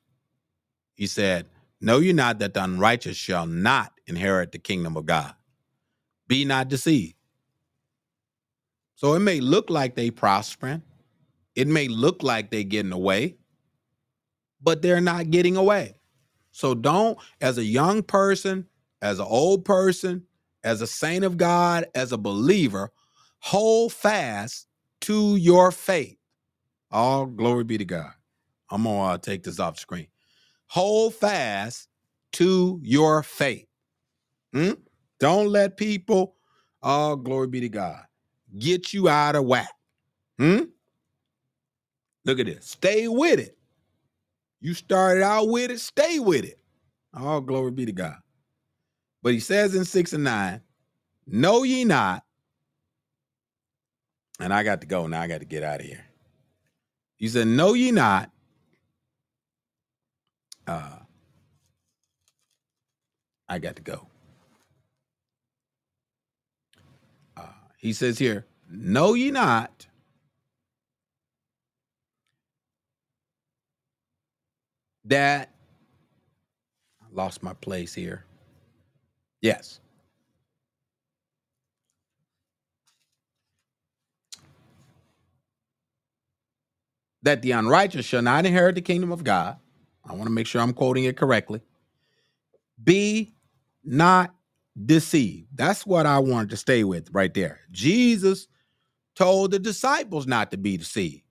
He 1.00 1.08
said, 1.08 1.48
Know 1.80 1.98
you 2.00 2.14
not 2.14 2.40
that 2.40 2.54
the 2.54 2.64
unrighteous 2.64 3.16
shall 3.18 3.46
not 3.46 3.94
inherit 4.06 4.52
the 4.52 4.60
kingdom 4.60 4.98
of 4.98 5.06
God? 5.06 5.34
Be 6.28 6.44
not 6.44 6.68
deceived. 6.68 7.14
So 8.96 9.14
it 9.14 9.20
may 9.20 9.40
look 9.40 9.70
like 9.70 9.96
they 9.96 10.10
prospering. 10.10 10.82
It 11.56 11.68
may 11.68 11.88
look 11.88 12.22
like 12.22 12.50
they 12.50 12.64
getting 12.64 12.92
away, 12.92 13.36
but 14.62 14.82
they're 14.82 15.00
not 15.02 15.30
getting 15.30 15.56
away. 15.56 15.96
So 16.52 16.74
don't, 16.74 17.18
as 17.40 17.58
a 17.58 17.64
young 17.64 18.02
person, 18.02 18.66
as 19.02 19.20
an 19.20 19.26
old 19.28 19.64
person, 19.64 20.24
as 20.64 20.82
a 20.82 20.88
saint 20.88 21.24
of 21.24 21.38
God, 21.38 21.86
as 21.94 22.12
a 22.12 22.18
believer, 22.18 22.92
hold 23.40 23.92
fast 23.92 24.66
to 25.02 25.36
your 25.36 25.72
faith. 25.72 26.18
All 26.92 27.26
glory 27.26 27.64
be 27.64 27.78
to 27.78 27.86
God. 27.86 28.12
I'm 28.70 28.84
gonna 28.84 29.14
uh, 29.14 29.18
take 29.18 29.44
this 29.44 29.60
off 29.60 29.78
screen. 29.78 30.08
Hold 30.70 31.16
fast 31.16 31.88
to 32.34 32.78
your 32.80 33.24
faith. 33.24 33.66
Hmm? 34.52 34.74
Don't 35.18 35.48
let 35.48 35.76
people, 35.76 36.36
oh, 36.80 37.16
glory 37.16 37.48
be 37.48 37.58
to 37.58 37.68
God, 37.68 38.04
get 38.56 38.94
you 38.94 39.08
out 39.08 39.34
of 39.34 39.46
whack. 39.46 39.72
Hmm? 40.38 40.60
Look 42.24 42.38
at 42.38 42.46
this. 42.46 42.66
Stay 42.66 43.08
with 43.08 43.40
it. 43.40 43.58
You 44.60 44.74
started 44.74 45.24
out 45.24 45.48
with 45.48 45.72
it, 45.72 45.80
stay 45.80 46.20
with 46.20 46.44
it. 46.44 46.60
All 47.14 47.40
glory 47.40 47.72
be 47.72 47.86
to 47.86 47.92
God. 47.92 48.18
But 49.24 49.32
he 49.32 49.40
says 49.40 49.74
in 49.74 49.84
six 49.84 50.12
and 50.12 50.22
nine, 50.22 50.60
know 51.26 51.64
ye 51.64 51.84
not. 51.84 52.22
And 54.38 54.54
I 54.54 54.62
got 54.62 54.82
to 54.82 54.86
go 54.86 55.08
now. 55.08 55.20
I 55.20 55.26
got 55.26 55.40
to 55.40 55.46
get 55.46 55.64
out 55.64 55.80
of 55.80 55.86
here. 55.86 56.04
He 57.16 57.26
said, 57.26 57.48
Know 57.48 57.74
ye 57.74 57.90
not. 57.90 58.30
Uh, 60.70 61.00
I 63.48 63.58
got 63.58 63.74
to 63.74 63.82
go. 63.82 64.06
Uh, 67.36 67.42
he 67.78 67.92
says 67.92 68.20
here, 68.20 68.46
Know 68.70 69.14
ye 69.14 69.32
not 69.32 69.88
that 75.06 75.50
I 77.02 77.06
lost 77.12 77.42
my 77.42 77.54
place 77.54 77.92
here. 77.92 78.24
Yes. 79.42 79.80
That 87.22 87.42
the 87.42 87.52
unrighteous 87.52 88.06
shall 88.06 88.22
not 88.22 88.46
inherit 88.46 88.76
the 88.76 88.82
kingdom 88.82 89.10
of 89.10 89.24
God. 89.24 89.56
I 90.04 90.12
want 90.12 90.24
to 90.24 90.30
make 90.30 90.46
sure 90.46 90.60
I'm 90.60 90.72
quoting 90.72 91.04
it 91.04 91.16
correctly. 91.16 91.60
Be 92.82 93.34
not 93.84 94.34
deceived. 94.86 95.48
That's 95.54 95.86
what 95.86 96.06
I 96.06 96.18
wanted 96.18 96.50
to 96.50 96.56
stay 96.56 96.84
with 96.84 97.08
right 97.12 97.32
there. 97.32 97.60
Jesus 97.70 98.48
told 99.14 99.50
the 99.50 99.58
disciples 99.58 100.26
not 100.26 100.50
to 100.50 100.56
be 100.56 100.76
deceived. 100.76 101.22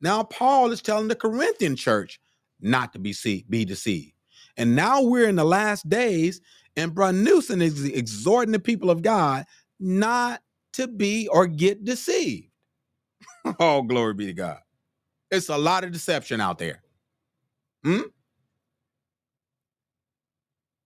Now 0.00 0.22
Paul 0.22 0.70
is 0.72 0.82
telling 0.82 1.08
the 1.08 1.16
Corinthian 1.16 1.76
church 1.76 2.20
not 2.60 2.92
to 2.92 2.98
be 2.98 3.12
see, 3.12 3.44
be 3.48 3.64
deceived. 3.64 4.12
And 4.56 4.74
now 4.74 5.02
we're 5.02 5.28
in 5.28 5.36
the 5.36 5.44
last 5.44 5.88
days, 5.88 6.40
and 6.76 6.94
Newsom 6.94 7.60
is 7.60 7.84
exhorting 7.84 8.52
the 8.52 8.58
people 8.58 8.90
of 8.90 9.02
God 9.02 9.44
not 9.78 10.42
to 10.74 10.88
be 10.88 11.28
or 11.28 11.46
get 11.46 11.84
deceived. 11.84 12.48
oh, 13.60 13.82
glory 13.82 14.14
be 14.14 14.26
to 14.26 14.32
God. 14.32 14.58
It's 15.30 15.48
a 15.48 15.58
lot 15.58 15.84
of 15.84 15.92
deception 15.92 16.40
out 16.40 16.58
there. 16.58 16.82
Hmm? 17.86 18.00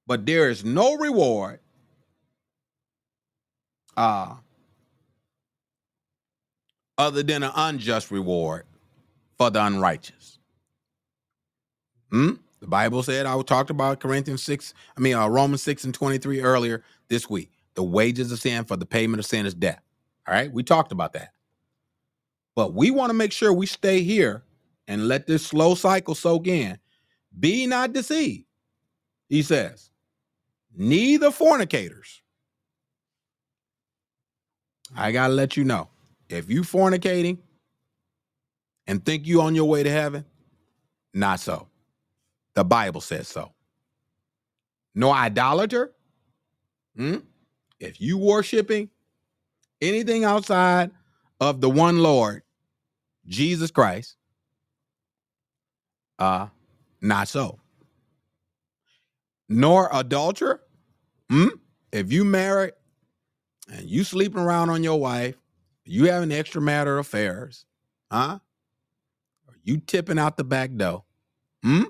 But 0.07 0.27
there 0.27 0.51
is 0.51 0.67
no 0.67 0.99
reward 0.99 1.61
uh, 3.97 4.35
other 6.99 7.23
than 7.23 7.43
an 7.43 7.53
unjust 7.55 8.11
reward 8.11 8.67
for 9.39 9.49
the 9.49 9.65
unrighteous. 9.65 10.41
Hmm? 12.11 12.33
The 12.61 12.67
Bible 12.67 13.03
said 13.03 13.25
I 13.25 13.41
talked 13.41 13.71
about 13.71 14.01
Corinthians 14.01 14.43
6, 14.43 14.75
I 14.95 15.01
mean 15.01 15.15
uh, 15.15 15.27
Romans 15.27 15.63
6 15.63 15.85
and 15.85 15.95
23 15.95 16.43
earlier 16.43 16.85
this 17.09 17.31
week. 17.31 17.51
The 17.77 17.83
wages 17.83 18.31
of 18.31 18.41
sin 18.41 18.67
for 18.67 18.77
the 18.77 18.85
payment 18.85 19.21
of 19.21 19.25
sin 19.25 19.47
is 19.47 19.55
death. 19.55 19.81
All 20.29 20.35
right, 20.35 20.53
we 20.53 20.63
talked 20.63 20.93
about 20.93 21.15
that. 21.15 21.33
But 22.55 22.75
we 22.75 22.91
want 22.91 23.09
to 23.09 23.15
make 23.15 23.33
sure 23.33 23.55
we 23.55 23.65
stay 23.65 24.03
here 24.03 24.43
and 24.87 25.09
let 25.09 25.27
this 25.27 25.47
slow 25.47 25.75
cycle 25.75 26.15
soak 26.15 26.47
in. 26.47 26.77
Be 27.39 27.66
not 27.66 27.93
deceived, 27.93 28.45
he 29.28 29.43
says. 29.43 29.91
Neither 30.76 31.31
fornicators. 31.31 32.22
I 34.97 35.12
gotta 35.12 35.33
let 35.33 35.57
you 35.57 35.64
know. 35.64 35.89
If 36.28 36.51
you 36.51 36.62
fornicating 36.62 37.39
and 38.87 39.05
think 39.05 39.26
you 39.26 39.41
on 39.41 39.55
your 39.55 39.68
way 39.68 39.83
to 39.83 39.91
heaven, 39.91 40.24
not 41.14 41.41
so. 41.41 41.68
The 42.55 42.64
Bible 42.64 43.01
says 43.01 43.28
so. 43.28 43.53
No 44.95 45.12
idolater. 45.12 45.93
Hmm? 46.97 47.18
If 47.78 48.01
you 48.01 48.18
worshiping 48.18 48.91
anything 49.81 50.24
outside 50.24 50.91
of 51.41 51.61
the 51.61 51.70
one 51.70 51.99
Lord, 51.99 52.43
Jesus 53.26 53.70
Christ, 53.70 54.16
uh, 56.18 56.49
not 57.01 57.29
so. 57.29 57.59
Nor 59.49 59.89
adulterer. 59.93 60.61
Hmm? 61.29 61.49
If 61.93 62.13
you 62.13 62.25
married 62.25 62.73
and 63.73 63.89
you 63.89 64.05
sleeping 64.05 64.41
around 64.41 64.71
on 64.71 64.85
your 64.85 65.01
wife, 65.01 65.37
you 65.85 66.07
having 66.07 66.33
extra 66.33 66.61
matter 66.61 66.99
affairs, 66.99 67.65
huh? 68.11 68.39
Are 69.49 69.57
you 69.65 69.79
tipping 69.79 70.19
out 70.19 70.37
the 70.37 70.45
back 70.45 70.75
door. 70.77 71.05
Hmm? 71.63 71.83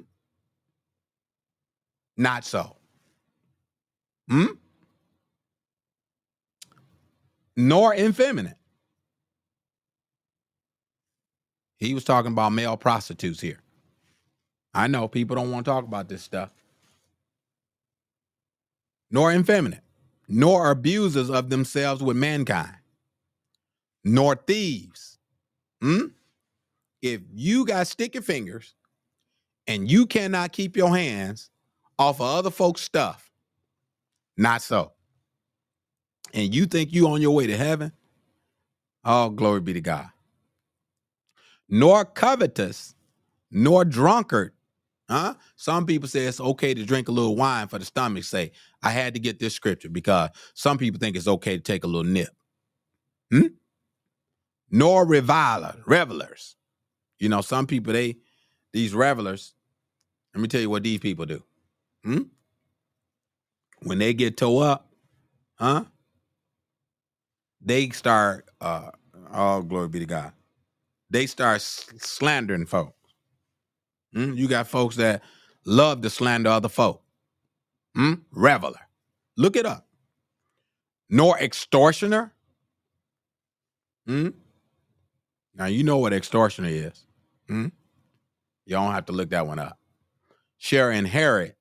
Not 2.17 2.45
so. 2.45 2.77
Hmm? 4.29 4.47
Nor 7.57 7.95
effeminate. 7.95 8.57
He 11.79 11.95
was 11.95 12.05
talking 12.05 12.33
about 12.33 12.53
male 12.53 12.77
prostitutes 12.77 13.41
here. 13.41 13.60
I 14.75 14.87
know 14.87 15.09
people 15.09 15.37
don't 15.37 15.51
want 15.51 15.64
to 15.64 15.71
talk 15.71 15.85
about 15.85 16.09
this 16.09 16.23
stuff. 16.23 16.53
Nor 19.11 19.33
effeminate, 19.33 19.83
nor 20.29 20.71
abusers 20.71 21.31
of 21.31 21.51
themselves 21.51 22.03
with 22.03 22.16
mankind, 22.16 22.77
nor 24.05 24.37
thieves. 24.37 25.18
Hmm? 25.81 26.07
If 27.03 27.23
you 27.33 27.64
got 27.64 27.87
sticky 27.89 28.21
fingers 28.21 28.75
and 29.66 29.91
you 29.91 30.07
cannot 30.07 30.53
keep 30.53 30.77
your 30.77 30.95
hands 30.95 31.51
off 31.99 32.21
of 32.21 32.27
other 32.27 32.51
folks' 32.51 32.83
stuff, 32.83 33.31
not 34.37 34.62
so. 34.62 34.93
And 36.33 36.55
you 36.55 36.66
think 36.66 36.93
you 36.93 37.09
on 37.09 37.21
your 37.21 37.35
way 37.35 37.47
to 37.49 37.57
heaven? 37.57 37.93
Oh, 39.05 39.31
glory 39.31 39.61
be 39.61 39.73
to 39.73 39.81
God. 39.81 40.09
Nor 41.68 42.05
covetous, 42.05 42.95
nor 43.51 43.85
drunkard, 43.85 44.53
Huh? 45.11 45.35
Some 45.57 45.87
people 45.87 46.09
say 46.09 46.27
it's 46.27 46.41
okay 46.41 46.73
to 46.73 46.85
drink 46.85 47.09
a 47.09 47.13
little 47.13 47.35
wine 47.35 47.67
for 47.67 47.81
the 47.81 47.85
stomach's 47.85 48.29
sake. 48.29 48.53
I 48.81 48.91
had 48.91 49.15
to 49.15 49.21
get 49.21 49.41
this 49.41 49.55
scripture 49.55 49.89
because 49.89 50.31
some 50.55 50.79
people 50.79 51.01
think 51.01 51.17
it's 51.17 51.27
okay 51.27 51.57
to 51.57 51.63
take 51.63 51.83
a 51.83 51.89
little 51.89 52.11
nip. 52.11 52.31
Hmm? 53.33 53.49
Nor 54.71 55.05
reviler, 55.05 55.77
revelers. 55.85 56.55
You 57.19 57.29
know, 57.29 57.41
some 57.41 57.67
people, 57.67 57.93
they, 57.93 58.19
these 58.73 58.95
revelers, 58.95 59.55
let 60.33 60.43
me 60.43 60.49
tell 60.49 60.61
you 60.61 60.71
what 60.71 60.85
these 60.85 61.01
people 61.01 61.27
do. 61.27 61.43
Hmm? 62.05 62.23
When 63.83 63.99
they 63.99 64.15
get 64.15 64.37
toe 64.37 64.61
up, 64.61 64.93
huh? 65.57 65.85
They 67.61 67.91
start, 67.91 68.49
uh, 68.61 68.91
oh, 69.33 69.63
glory 69.63 69.89
be 69.89 69.99
to 69.99 70.07
God. 70.07 70.33
They 71.11 71.27
start 71.27 71.63
slandering 71.63 72.67
folks. 72.67 72.99
Mm? 74.15 74.37
You 74.37 74.49
got 74.49 74.67
folks 74.67 74.97
that 74.97 75.23
love 75.65 76.03
to 76.03 76.11
slander 76.11 76.51
other 76.51 76.69
folk. 76.69 77.03
Mm? 77.97 78.21
Reveler. 78.33 78.81
Look 79.37 79.57
it 79.57 79.67
up. 79.67 79.87
Nor 81.09 81.39
extortioner. 81.39 82.33
Mm? 84.09 84.35
Now 85.55 85.67
you 85.67 85.83
know 85.85 85.99
what 85.99 86.13
extortioner 86.13 86.69
is. 86.69 87.05
Mm? 87.49 87.73
You 88.67 88.77
don't 88.77 88.93
have 88.93 89.07
to 89.07 89.13
look 89.13 89.31
that 89.31 89.47
one 89.47 89.59
up. 89.59 89.79
Shall 90.59 90.91
inherit 90.91 91.57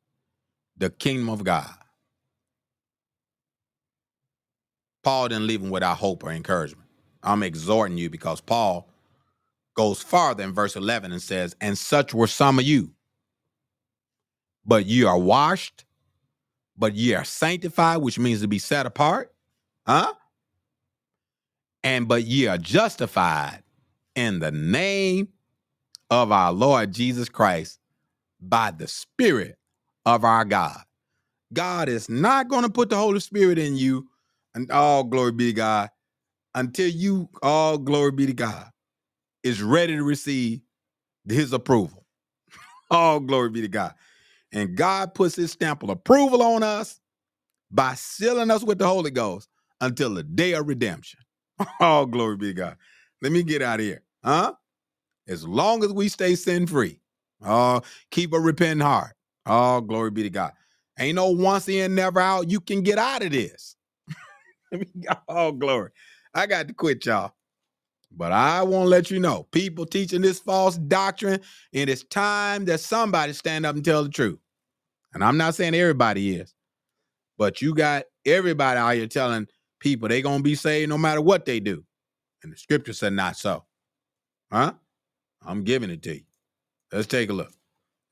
the 0.78 0.89
kingdom 0.89 1.30
of 1.30 1.43
God. 1.43 1.74
Paul 5.04 5.30
didn't 5.30 5.47
leave 5.47 5.62
them 5.62 5.70
without 5.70 5.97
hope 5.97 6.24
or 6.24 6.32
encouragement. 6.32 6.88
I'm 7.24 7.43
exhorting 7.43 7.97
you 7.97 8.10
because 8.10 8.41
Paul 8.41 8.89
goes 9.80 10.01
farther 10.01 10.43
in 10.43 10.51
verse 10.51 10.75
11 10.75 11.13
and 11.13 11.21
says, 11.21 11.55
And 11.61 11.77
such 11.77 12.13
were 12.13 12.27
some 12.27 12.59
of 12.59 12.65
you. 12.65 12.91
But 14.65 14.86
ye 14.86 15.05
are 15.05 15.17
washed, 15.17 15.86
but 16.77 16.95
ye 16.95 17.13
are 17.13 17.23
sanctified, 17.23 18.01
which 18.01 18.19
means 18.19 18.41
to 18.41 18.49
be 18.49 18.59
set 18.59 18.86
apart. 18.86 19.34
Huh? 19.88 20.13
And 21.82 22.09
but 22.09 22.25
ye 22.25 22.47
are 22.47 22.57
justified 22.57 23.63
in 24.17 24.39
the 24.39 24.51
name 24.51 25.30
of 26.09 26.34
our 26.34 26.51
Lord 26.51 26.91
Jesus 26.91 27.30
Christ 27.30 27.80
by 28.41 28.71
the 28.71 28.88
Spirit 28.89 29.57
of 30.05 30.25
our 30.25 30.43
God. 30.43 30.82
God 31.53 31.88
is 31.88 32.09
not 32.09 32.49
going 32.49 32.63
to 32.63 32.69
put 32.69 32.89
the 32.89 32.97
Holy 32.97 33.21
Spirit 33.21 33.57
in 33.57 33.77
you, 33.77 34.09
and 34.53 34.69
all 34.71 35.05
glory 35.05 35.32
be 35.32 35.45
to 35.45 35.53
God, 35.53 35.89
until 36.53 36.89
you, 36.89 37.30
all 37.41 37.77
glory 37.77 38.11
be 38.11 38.25
to 38.25 38.34
God, 38.34 38.71
is 39.43 39.61
ready 39.61 39.95
to 39.95 40.03
receive 40.03 40.61
his 41.27 41.53
approval. 41.53 42.05
All 42.91 43.19
glory 43.19 43.49
be 43.49 43.61
to 43.61 43.67
God. 43.67 43.93
And 44.51 44.75
God 44.75 45.13
puts 45.13 45.35
his 45.35 45.51
stamp 45.51 45.83
of 45.83 45.89
approval 45.89 46.41
on 46.41 46.63
us 46.63 46.99
by 47.71 47.93
sealing 47.95 48.51
us 48.51 48.63
with 48.63 48.79
the 48.79 48.87
Holy 48.87 49.11
Ghost 49.11 49.49
until 49.81 50.13
the 50.13 50.23
day 50.23 50.53
of 50.53 50.67
redemption. 50.67 51.19
All 51.79 52.05
glory 52.05 52.37
be 52.37 52.47
to 52.47 52.53
God. 52.53 52.77
Let 53.21 53.31
me 53.31 53.43
get 53.43 53.61
out 53.61 53.79
of 53.79 53.85
here. 53.85 54.03
Huh? 54.23 54.53
As 55.27 55.47
long 55.47 55.83
as 55.83 55.93
we 55.93 56.09
stay 56.09 56.35
sin 56.35 56.65
free, 56.67 56.99
oh, 57.43 57.77
uh, 57.77 57.79
keep 58.11 58.33
a 58.33 58.39
repentant 58.39 58.81
heart. 58.81 59.15
All 59.45 59.81
glory 59.81 60.11
be 60.11 60.23
to 60.23 60.29
God. 60.29 60.53
Ain't 60.97 61.15
no 61.15 61.29
once 61.29 61.69
in, 61.69 61.95
never 61.95 62.19
out. 62.19 62.49
You 62.49 62.59
can 62.59 62.81
get 62.81 62.97
out 62.97 63.23
of 63.23 63.31
this. 63.31 63.75
All 65.27 65.51
glory. 65.51 65.91
I 66.33 66.45
got 66.45 66.67
to 66.67 66.73
quit, 66.73 67.05
y'all. 67.05 67.33
But 68.12 68.32
I 68.32 68.64
want 68.64 68.86
to 68.86 68.89
let 68.89 69.12
you 69.12 69.20
know, 69.20 69.43
people 69.51 69.86
teaching 69.86 70.22
this 70.22 70.39
false 70.39 70.78
doctrine, 70.78 71.39
and 71.74 71.89
it's 71.89 72.03
time 72.03 72.66
that 72.66 72.80
somebody 72.80 73.34
stand 73.34 73.66
up 73.66 73.76
and 73.76 73.86
tell 73.86 74.03
the 74.03 74.10
truth. 74.10 74.39
And 75.14 75.24
I'm 75.24 75.38
not 75.38 75.55
saying 75.55 75.76
everybody 75.76 76.36
is, 76.36 76.53
but 77.38 77.62
you 77.62 77.74
got 77.74 78.05
everybody 78.26 78.78
out 78.80 78.95
here 78.95 79.07
telling 79.07 79.47
people 79.80 80.10
they 80.10 80.22
gonna 80.22 80.43
be 80.43 80.55
saved 80.55 80.89
no 80.89 80.97
matter 80.97 81.22
what 81.22 81.45
they 81.45 81.60
do. 81.60 81.84
And 82.43 82.51
the 82.51 82.57
scripture 82.57 82.93
said 82.93 83.14
not 83.14 83.38
so. 83.38 83.64
Huh? 84.51 84.74
I'm 85.41 85.64
giving 85.64 85.89
it 85.89 86.01
to 86.03 86.16
you. 86.16 86.24
Let's 86.91 87.07
take 87.07 87.30
a 87.30 87.34
look. 87.34 87.53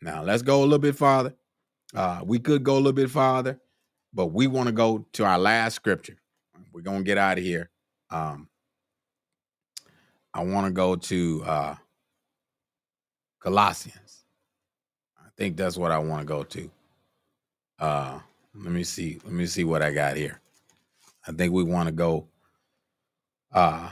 Now 0.02 0.24
let's 0.24 0.43
go 0.43 0.62
a 0.62 0.64
little 0.64 0.78
bit 0.80 0.95
farther. 0.95 1.34
Uh, 1.95 2.22
we 2.24 2.39
could 2.39 2.64
go 2.64 2.76
a 2.76 2.78
little 2.78 2.93
bit 2.93 3.10
farther, 3.10 3.60
but 4.14 4.28
we 4.28 4.48
want 4.48 4.68
to 4.68 4.74
go 4.74 5.06
to 5.14 5.26
our 5.26 5.39
last 5.39 5.76
scripture. 5.76 6.18
We're 6.72 6.82
gonna 6.82 7.04
get 7.04 7.18
out 7.18 7.38
of 7.38 7.43
here. 7.43 7.70
Um, 8.10 8.48
I 10.38 10.44
want 10.44 10.68
to 10.68 10.72
go 10.72 10.96
to 10.96 11.44
uh, 11.46 11.76
Colossians. 13.40 14.24
I 15.18 15.30
think 15.36 15.58
that's 15.58 15.78
what 15.78 15.92
I 15.92 15.98
want 15.98 16.22
to 16.22 16.28
go 16.28 16.44
to. 16.44 16.72
Uh, 17.80 18.20
let 18.54 18.72
me 18.72 18.84
see. 18.84 19.20
Let 19.24 19.34
me 19.34 19.48
see 19.48 19.64
what 19.64 19.82
I 19.82 19.92
got 19.92 20.16
here. 20.16 20.40
I 21.28 21.32
think 21.32 21.54
we 21.54 21.64
want 21.64 21.88
to 21.88 21.92
go 21.92 22.28
uh, 23.52 23.90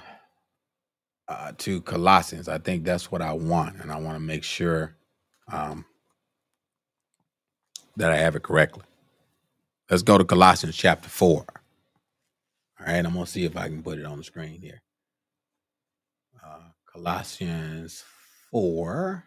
uh, 1.28 1.54
to 1.58 1.82
Colossians. 1.82 2.48
I 2.48 2.60
think 2.60 2.84
that's 2.84 3.12
what 3.12 3.24
I 3.24 3.34
want, 3.34 3.82
and 3.82 3.92
I 3.92 4.00
want 4.00 4.16
to 4.16 4.22
make 4.24 4.44
sure 4.44 4.96
um, 5.52 5.84
that 7.98 8.12
I 8.12 8.18
have 8.18 8.36
it 8.36 8.44
correctly. 8.44 8.84
Let's 9.90 10.04
go 10.04 10.20
to 10.20 10.24
Colossians 10.24 10.78
chapter 10.78 11.10
four. 11.10 11.46
All 12.80 12.86
right, 12.86 13.04
I'm 13.04 13.14
gonna 13.14 13.26
see 13.26 13.46
if 13.46 13.58
I 13.58 13.68
can 13.68 13.82
put 13.82 13.98
it 13.98 14.06
on 14.06 14.20
the 14.20 14.24
screen 14.24 14.62
here. 14.62 14.84
Colossians 16.96 18.06
4. 18.52 19.26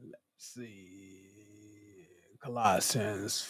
Let's 0.00 0.16
see. 0.38 1.20
Colossians. 2.42 3.48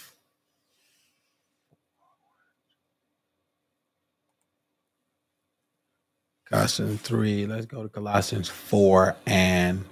Colossians 6.50 7.00
3. 7.00 7.46
Let's 7.46 7.64
go 7.64 7.82
to 7.82 7.88
Colossians 7.88 8.50
4 8.50 9.16
and 9.26 9.86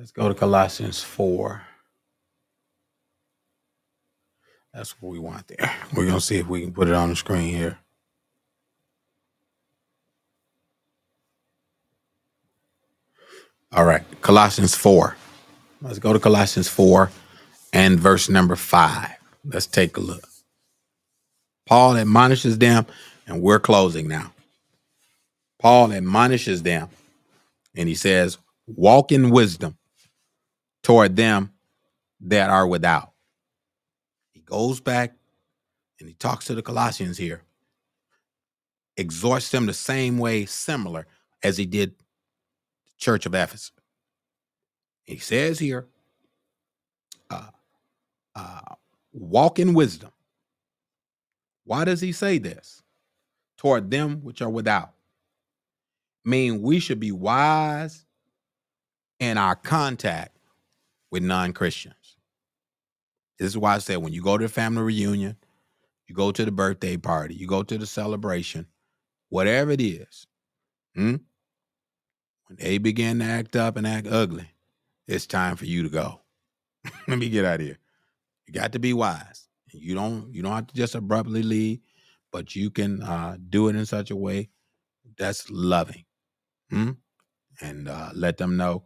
let's 0.00 0.12
go 0.12 0.28
to 0.28 0.34
Colossians 0.34 1.02
4. 1.02 1.60
That's 4.72 4.92
what 5.02 5.10
we 5.10 5.18
want 5.18 5.46
there. 5.46 5.70
We're 5.94 6.06
going 6.06 6.14
to 6.14 6.22
see 6.22 6.38
if 6.38 6.46
we 6.46 6.62
can 6.62 6.72
put 6.72 6.88
it 6.88 6.94
on 6.94 7.10
the 7.10 7.16
screen 7.16 7.54
here. 7.54 7.78
All 13.72 13.84
right. 13.84 14.02
Colossians 14.22 14.74
4. 14.74 15.16
Let's 15.82 15.98
go 15.98 16.14
to 16.14 16.18
Colossians 16.18 16.68
4 16.68 17.10
and 17.74 18.00
verse 18.00 18.30
number 18.30 18.56
5. 18.56 19.10
Let's 19.44 19.66
take 19.66 19.98
a 19.98 20.00
look. 20.00 20.26
Paul 21.66 21.98
admonishes 21.98 22.56
them, 22.56 22.86
and 23.26 23.42
we're 23.42 23.60
closing 23.60 24.08
now. 24.08 24.32
Paul 25.60 25.92
admonishes 25.92 26.62
them, 26.62 26.88
and 27.76 27.86
he 27.86 27.94
says, 27.94 28.38
Walk 28.66 29.12
in 29.12 29.30
wisdom 29.30 29.76
toward 30.82 31.16
them 31.16 31.52
that 32.20 32.50
are 32.50 32.66
without. 32.66 33.12
He 34.32 34.40
goes 34.40 34.80
back 34.80 35.14
and 35.98 36.08
he 36.08 36.14
talks 36.14 36.46
to 36.46 36.54
the 36.54 36.62
Colossians 36.62 37.18
here, 37.18 37.42
exhorts 38.96 39.50
them 39.50 39.66
the 39.66 39.74
same 39.74 40.18
way, 40.18 40.46
similar 40.46 41.06
as 41.42 41.56
he 41.56 41.66
did 41.66 41.98
the 41.98 42.04
church 42.98 43.26
of 43.26 43.34
Ephesus. 43.34 43.72
He 45.02 45.18
says 45.18 45.58
here, 45.58 45.86
uh, 47.30 47.50
uh, 48.34 48.74
walk 49.12 49.58
in 49.58 49.74
wisdom. 49.74 50.10
Why 51.64 51.84
does 51.84 52.00
he 52.00 52.12
say 52.12 52.38
this? 52.38 52.82
Toward 53.56 53.90
them 53.90 54.20
which 54.22 54.40
are 54.40 54.50
without. 54.50 54.94
Mean 56.24 56.62
we 56.62 56.80
should 56.80 57.00
be 57.00 57.12
wise 57.12 58.04
in 59.18 59.38
our 59.38 59.54
contact 59.54 60.36
with 61.10 61.22
non 61.22 61.52
Christians. 61.52 62.16
This 63.38 63.48
is 63.48 63.58
why 63.58 63.74
I 63.74 63.78
said 63.78 63.98
when 63.98 64.12
you 64.12 64.22
go 64.22 64.36
to 64.36 64.44
the 64.44 64.52
family 64.52 64.82
reunion, 64.82 65.36
you 66.06 66.14
go 66.14 66.30
to 66.32 66.44
the 66.44 66.52
birthday 66.52 66.96
party, 66.96 67.34
you 67.34 67.46
go 67.46 67.62
to 67.62 67.78
the 67.78 67.86
celebration, 67.86 68.66
whatever 69.28 69.70
it 69.70 69.80
is, 69.80 70.26
hmm, 70.94 71.16
when 72.46 72.56
they 72.58 72.78
begin 72.78 73.20
to 73.20 73.24
act 73.24 73.56
up 73.56 73.76
and 73.76 73.86
act 73.86 74.06
ugly, 74.08 74.50
it's 75.06 75.26
time 75.26 75.56
for 75.56 75.64
you 75.64 75.82
to 75.84 75.88
go. 75.88 76.20
Let 77.08 77.18
me 77.18 77.28
get 77.28 77.44
out 77.44 77.60
of 77.60 77.66
here. 77.66 77.78
You 78.46 78.52
got 78.52 78.72
to 78.72 78.78
be 78.78 78.92
wise. 78.92 79.48
You 79.72 79.94
don't 79.94 80.34
you 80.34 80.42
don't 80.42 80.52
have 80.52 80.66
to 80.66 80.74
just 80.74 80.96
abruptly 80.96 81.42
leave, 81.42 81.78
but 82.32 82.56
you 82.56 82.70
can 82.70 83.02
uh, 83.02 83.36
do 83.48 83.68
it 83.68 83.76
in 83.76 83.86
such 83.86 84.10
a 84.10 84.16
way 84.16 84.48
that's 85.16 85.48
loving, 85.48 86.04
hmm? 86.70 86.90
and 87.60 87.88
uh, 87.88 88.10
let 88.14 88.36
them 88.36 88.56
know 88.56 88.84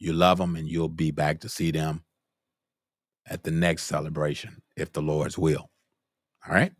you 0.00 0.12
love 0.12 0.38
them, 0.38 0.56
and 0.56 0.68
you'll 0.68 0.88
be 0.88 1.12
back 1.12 1.40
to 1.40 1.48
see 1.48 1.70
them 1.70 2.02
at 3.26 3.44
the 3.44 3.50
next 3.50 3.84
celebration, 3.84 4.62
if 4.76 4.92
the 4.92 5.02
Lord's 5.02 5.38
will. 5.38 5.70
All 6.46 6.54
right. 6.54 6.72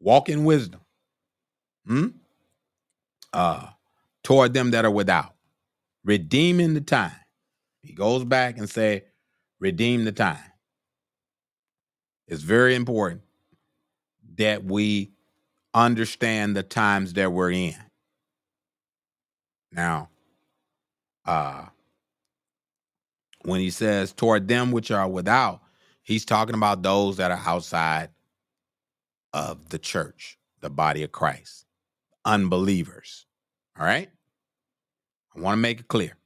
Walk 0.00 0.28
in 0.28 0.44
wisdom. 0.44 0.80
Hmm? 1.86 2.06
Uh, 3.32 3.66
toward 4.22 4.54
them 4.54 4.70
that 4.70 4.84
are 4.84 4.90
without, 4.90 5.34
redeeming 6.04 6.72
the 6.74 6.80
time. 6.80 7.12
He 7.82 7.92
goes 7.92 8.24
back 8.24 8.56
and 8.56 8.70
say, 8.70 9.04
redeem 9.60 10.04
the 10.04 10.12
time. 10.12 10.38
It's 12.28 12.42
very 12.42 12.74
important 12.74 13.22
that 14.36 14.64
we 14.64 15.12
understand 15.74 16.56
the 16.56 16.62
times 16.62 17.12
that 17.14 17.32
we're 17.32 17.50
in. 17.50 17.76
Now, 19.72 20.08
uh, 21.26 21.66
when 23.44 23.60
he 23.60 23.70
says 23.70 24.12
toward 24.12 24.48
them 24.48 24.72
which 24.72 24.90
are 24.90 25.08
without, 25.08 25.60
he's 26.02 26.24
talking 26.24 26.54
about 26.54 26.82
those 26.82 27.16
that 27.18 27.30
are 27.30 27.42
outside 27.44 28.10
of 29.32 29.68
the 29.68 29.78
church, 29.78 30.38
the 30.60 30.70
body 30.70 31.02
of 31.02 31.12
Christ, 31.12 31.66
unbelievers. 32.24 33.26
All 33.78 33.86
right? 33.86 34.08
I 35.36 35.40
want 35.40 35.54
to 35.54 35.60
make 35.60 35.80
it 35.80 35.88
clear. 35.88 36.16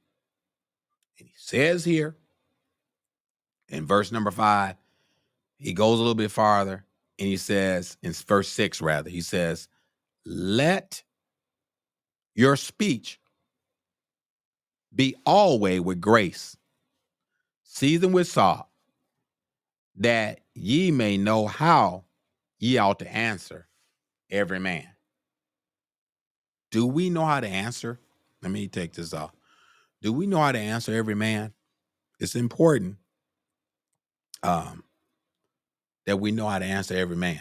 And 1.19 1.29
he 1.29 1.35
says 1.37 1.85
here 1.85 2.17
in 3.69 3.87
verse 3.87 4.13
number 4.13 4.31
five, 4.31 4.77
he 5.59 5.73
goes 5.73 5.99
a 5.99 6.03
little 6.03 6.15
bit 6.15 6.31
farther 6.31 6.85
and 7.19 7.29
he 7.29 7.37
says, 7.37 7.97
in 8.03 8.13
verse 8.13 8.49
six, 8.49 8.81
rather, 8.81 9.11
he 9.11 9.21
says, 9.21 9.69
Let 10.25 11.03
your 12.35 12.55
speech 12.57 13.19
be 14.95 15.17
always 15.27 15.81
with 15.81 16.01
grace, 16.01 16.57
seasoned 17.79 18.13
with 18.13 18.27
salt, 18.27 18.67
that 19.97 20.41
ye 20.55 20.91
may 20.91 21.17
know 21.17 21.47
how 21.47 22.05
ye 22.59 22.77
ought 22.79 22.99
to 22.99 23.13
answer 23.13 23.69
every 24.31 24.59
man. 24.59 24.87
Do 26.71 26.87
we 26.87 27.09
know 27.09 27.25
how 27.25 27.41
to 27.41 27.49
answer? 27.49 27.99
Let 28.43 28.53
me 28.53 28.69
take 28.69 28.93
this 28.93 29.15
off. 29.15 29.33
Do 30.03 30.13
we 30.13 30.27
know 30.27 30.39
how 30.39 30.53
to 30.53 30.59
answer 30.59 30.93
every 30.95 31.15
man? 31.15 31.53
It's 32.21 32.35
important 32.35 32.97
um, 34.43 34.85
that 36.07 36.19
we 36.19 36.31
know 36.31 36.49
how 36.49 36.59
to 36.59 36.65
answer 36.65 36.97
every 36.97 37.17
man. 37.17 37.41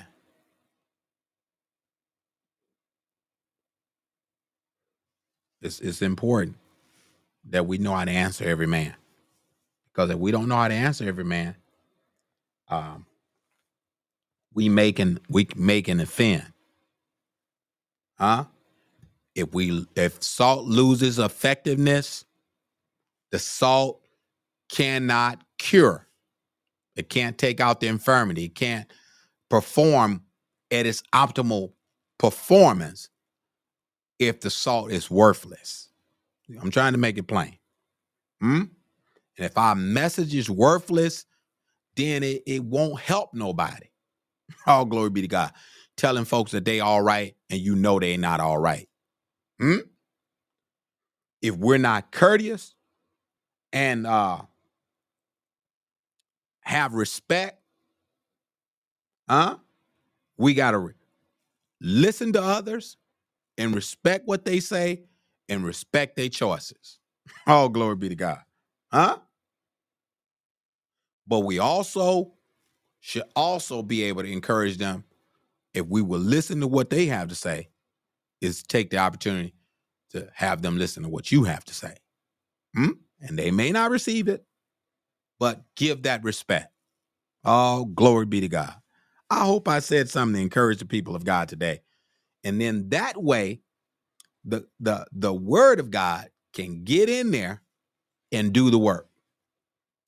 It's, 5.61 5.79
it's 5.79 6.01
important 6.01 6.57
that 7.49 7.65
we 7.65 7.77
know 7.79 7.95
how 7.95 8.05
to 8.05 8.11
answer 8.11 8.45
every 8.45 8.67
man. 8.67 8.95
Because 9.97 10.11
if 10.11 10.19
we 10.19 10.29
don't 10.31 10.47
know 10.47 10.57
how 10.57 10.67
to 10.67 10.75
answer 10.75 11.07
every 11.07 11.23
man, 11.23 11.55
um, 12.69 13.07
we 14.53 14.69
making 14.69 15.17
we 15.27 15.47
make 15.55 15.87
an 15.87 15.99
offend. 15.99 16.45
Huh? 18.19 18.45
If 19.33 19.55
we 19.55 19.87
if 19.95 20.21
salt 20.21 20.65
loses 20.65 21.17
effectiveness, 21.17 22.25
the 23.31 23.39
salt 23.39 23.99
cannot 24.69 25.41
cure. 25.57 26.07
It 26.95 27.09
can't 27.09 27.35
take 27.35 27.59
out 27.59 27.79
the 27.79 27.87
infirmity. 27.87 28.45
It 28.45 28.55
can't 28.55 28.87
perform 29.49 30.21
at 30.69 30.85
its 30.85 31.01
optimal 31.11 31.71
performance 32.19 33.09
if 34.19 34.41
the 34.41 34.51
salt 34.51 34.91
is 34.91 35.09
worthless. 35.09 35.89
I'm 36.61 36.69
trying 36.69 36.91
to 36.91 36.99
make 36.99 37.17
it 37.17 37.23
plain. 37.23 37.57
Hmm? 38.39 38.63
And 39.37 39.45
if 39.45 39.57
our 39.57 39.75
message 39.75 40.33
is 40.33 40.49
worthless, 40.49 41.25
then 41.95 42.23
it, 42.23 42.43
it 42.45 42.63
won't 42.63 42.99
help 42.99 43.33
nobody. 43.33 43.87
All 44.67 44.85
glory 44.85 45.09
be 45.09 45.21
to 45.21 45.27
God. 45.27 45.51
Telling 45.97 46.25
folks 46.25 46.51
that 46.51 46.63
they 46.65 46.79
all 46.79 47.01
right 47.01 47.35
and 47.49 47.59
you 47.59 47.75
know 47.75 47.99
they 47.99 48.17
not 48.17 48.39
all 48.39 48.57
right. 48.57 48.87
Hmm? 49.59 49.77
If 51.41 51.55
we're 51.57 51.79
not 51.79 52.11
courteous 52.11 52.75
and 53.73 54.05
uh 54.05 54.41
have 56.61 56.93
respect, 56.93 57.59
huh? 59.27 59.57
We 60.37 60.53
gotta 60.53 60.77
re- 60.77 60.93
listen 61.81 62.33
to 62.33 62.41
others 62.41 62.97
and 63.57 63.73
respect 63.73 64.27
what 64.27 64.45
they 64.45 64.59
say 64.59 65.03
and 65.49 65.65
respect 65.65 66.15
their 66.15 66.29
choices. 66.29 66.99
All 67.47 67.69
glory 67.69 67.95
be 67.95 68.09
to 68.09 68.15
God. 68.15 68.39
Huh? 68.91 69.17
But 71.27 71.41
we 71.41 71.59
also 71.59 72.33
should 72.99 73.23
also 73.35 73.83
be 73.83 74.03
able 74.03 74.23
to 74.23 74.31
encourage 74.31 74.77
them 74.77 75.03
if 75.73 75.85
we 75.85 76.01
will 76.01 76.19
listen 76.19 76.59
to 76.61 76.67
what 76.67 76.89
they 76.89 77.05
have 77.07 77.27
to 77.29 77.35
say, 77.35 77.69
is 78.41 78.63
take 78.63 78.89
the 78.89 78.97
opportunity 78.97 79.53
to 80.11 80.29
have 80.33 80.61
them 80.61 80.77
listen 80.77 81.03
to 81.03 81.09
what 81.09 81.31
you 81.31 81.43
have 81.43 81.63
to 81.65 81.73
say. 81.73 81.95
Hmm? 82.75 82.91
And 83.21 83.37
they 83.37 83.51
may 83.51 83.71
not 83.71 83.91
receive 83.91 84.27
it, 84.27 84.45
but 85.39 85.63
give 85.75 86.03
that 86.03 86.23
respect. 86.23 86.71
Oh, 87.43 87.85
glory 87.85 88.25
be 88.25 88.41
to 88.41 88.47
God. 88.47 88.73
I 89.29 89.45
hope 89.45 89.67
I 89.67 89.79
said 89.79 90.09
something 90.09 90.35
to 90.35 90.41
encourage 90.41 90.79
the 90.79 90.85
people 90.85 91.15
of 91.15 91.25
God 91.25 91.49
today. 91.49 91.81
And 92.43 92.61
then 92.61 92.89
that 92.89 93.21
way, 93.21 93.61
the 94.45 94.67
the 94.79 95.05
the 95.11 95.33
word 95.33 95.79
of 95.79 95.91
God 95.91 96.29
can 96.53 96.83
get 96.83 97.09
in 97.09 97.31
there 97.31 97.61
and 98.31 98.53
do 98.53 98.71
the 98.71 98.77
work. 98.77 99.09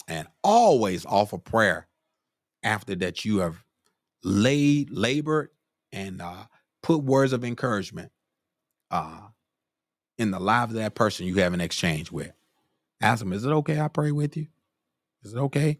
And 0.09 0.27
always 0.43 1.05
offer 1.05 1.37
prayer 1.37 1.87
after 2.63 2.95
that 2.95 3.25
you 3.25 3.39
have 3.39 3.63
laid, 4.23 4.91
labored, 4.91 5.49
and 5.93 6.21
uh, 6.21 6.45
put 6.83 7.03
words 7.03 7.33
of 7.33 7.45
encouragement 7.45 8.11
uh, 8.91 9.21
in 10.17 10.31
the 10.31 10.39
life 10.39 10.69
of 10.69 10.75
that 10.75 10.95
person 10.95 11.27
you 11.27 11.35
have 11.35 11.53
an 11.53 11.61
exchange 11.61 12.11
with. 12.11 12.31
Ask 13.01 13.19
them, 13.19 13.33
is 13.33 13.45
it 13.45 13.51
okay 13.51 13.79
I 13.79 13.87
pray 13.87 14.11
with 14.11 14.35
you? 14.35 14.47
Is 15.23 15.33
it 15.33 15.39
okay? 15.39 15.79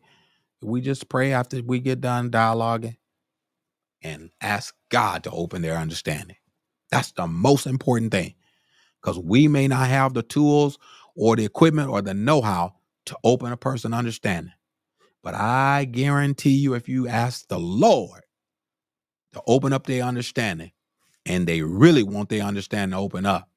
We 0.62 0.82
just 0.82 1.10
pray 1.10 1.34
after 1.34 1.62
we 1.64 1.80
get 1.80 2.02
done 2.02 2.32
dialoguing 2.32 2.98
and 4.02 4.32
ask 4.42 4.76
God 4.90 5.24
to 5.24 5.32
open 5.32 5.62
their 5.62 5.78
understanding. 5.78 6.38
That's 6.92 7.12
the 7.14 7.28
most 7.28 7.68
important 7.68 8.12
thing 8.12 8.36
because 9.02 9.20
we 9.20 9.48
may 9.48 9.68
not 9.68 9.88
have 9.88 10.14
the 10.14 10.24
tools 10.24 10.78
or 11.16 11.36
the 11.36 11.46
equipment 11.46 11.90
or 11.90 12.02
the 12.02 12.14
know 12.14 12.42
how 12.42 12.76
to 13.10 13.18
open 13.24 13.52
a 13.52 13.58
person 13.58 13.94
understanding. 13.94 14.54
But 15.24 15.36
I 15.36 15.86
guarantee 15.86 16.52
you, 16.58 16.76
if 16.76 16.90
you 16.90 17.08
ask 17.08 17.48
the 17.48 17.60
Lord 17.60 18.24
to 19.34 19.42
open 19.48 19.74
up 19.74 19.86
their 19.88 20.04
understanding 20.04 20.72
and 21.26 21.48
they 21.48 21.62
really 21.62 22.04
want 22.04 22.30
their 22.30 22.44
understanding 22.44 22.92
to 22.92 22.98
open 23.04 23.26
up, 23.26 23.50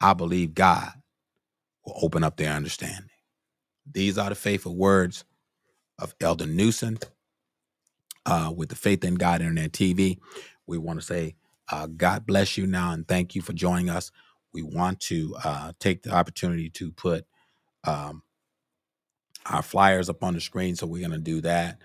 I 0.00 0.14
believe 0.14 0.54
God 0.54 0.90
will 1.84 1.98
open 2.02 2.24
up 2.24 2.36
their 2.36 2.52
understanding. 2.52 3.10
These 3.90 4.18
are 4.18 4.30
the 4.30 4.36
faithful 4.36 4.76
words 4.76 5.24
of 5.98 6.14
Elder 6.20 6.46
Newsom 6.46 6.98
uh, 8.26 8.52
with 8.56 8.68
the 8.70 8.76
Faith 8.76 9.04
in 9.04 9.14
God 9.16 9.40
Internet 9.42 9.72
TV. 9.72 10.18
We 10.66 10.78
want 10.78 11.00
to 11.00 11.06
say, 11.06 11.36
uh, 11.70 11.86
God 11.86 12.26
bless 12.26 12.56
you 12.56 12.66
now 12.66 12.92
and 12.92 13.06
thank 13.08 13.34
you 13.34 13.42
for 13.42 13.52
joining 13.52 13.90
us. 13.90 14.12
We 14.52 14.62
want 14.62 15.00
to 15.02 15.36
uh, 15.44 15.72
take 15.80 16.02
the 16.02 16.12
opportunity 16.12 16.70
to 16.70 16.92
put 16.92 17.26
um, 17.84 18.22
our 19.48 19.62
flyers 19.62 20.08
up 20.08 20.22
on 20.22 20.34
the 20.34 20.40
screen. 20.40 20.76
So 20.76 20.86
we're 20.86 21.06
going 21.06 21.18
to 21.18 21.18
do 21.18 21.40
that. 21.42 21.78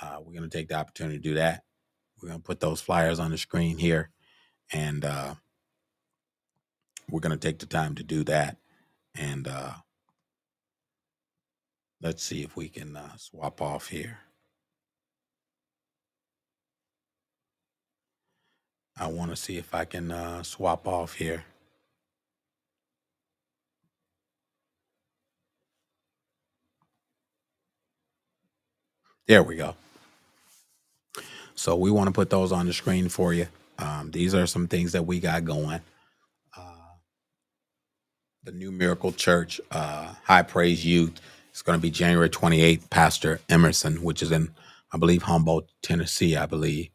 Uh, 0.00 0.18
we're 0.20 0.32
going 0.32 0.48
to 0.48 0.56
take 0.56 0.68
the 0.68 0.74
opportunity 0.74 1.18
to 1.18 1.22
do 1.22 1.34
that. 1.34 1.64
We're 2.20 2.28
going 2.28 2.40
to 2.40 2.44
put 2.44 2.60
those 2.60 2.80
flyers 2.80 3.18
on 3.18 3.30
the 3.30 3.38
screen 3.38 3.78
here 3.78 4.10
and 4.72 5.04
uh, 5.04 5.34
we're 7.10 7.20
going 7.20 7.38
to 7.38 7.48
take 7.48 7.58
the 7.58 7.66
time 7.66 7.94
to 7.96 8.02
do 8.02 8.24
that. 8.24 8.58
And 9.14 9.48
uh, 9.48 9.72
let's 12.02 12.22
see 12.22 12.42
if 12.42 12.56
we 12.56 12.68
can 12.68 12.96
uh, 12.96 13.16
swap 13.16 13.60
off 13.60 13.88
here. 13.88 14.18
I 18.98 19.08
want 19.08 19.30
to 19.30 19.36
see 19.36 19.58
if 19.58 19.74
I 19.74 19.84
can 19.84 20.10
uh, 20.10 20.42
swap 20.42 20.88
off 20.88 21.14
here. 21.14 21.44
There 29.28 29.42
we 29.42 29.56
go. 29.56 29.76
So 31.54 31.76
we 31.76 31.90
want 31.90 32.08
to 32.08 32.12
put 32.12 32.30
those 32.30 32.52
on 32.52 32.66
the 32.66 32.72
screen 32.72 33.08
for 33.08 33.34
you. 33.34 33.48
Um, 33.78 34.10
these 34.12 34.34
are 34.34 34.46
some 34.46 34.68
things 34.68 34.92
that 34.92 35.06
we 35.06 35.20
got 35.20 35.44
going. 35.44 35.80
Uh, 36.56 36.74
the 38.44 38.52
New 38.52 38.72
Miracle 38.72 39.12
Church 39.12 39.60
uh, 39.70 40.14
High 40.24 40.42
Praise 40.42 40.84
Youth 40.86 41.20
It's 41.50 41.62
going 41.62 41.78
to 41.78 41.82
be 41.82 41.90
January 41.90 42.30
28th. 42.30 42.90
Pastor 42.90 43.40
Emerson, 43.48 44.02
which 44.02 44.22
is 44.22 44.32
in, 44.32 44.50
I 44.92 44.98
believe, 44.98 45.24
Humboldt, 45.24 45.70
Tennessee, 45.82 46.36
I 46.36 46.46
believe. 46.46 46.90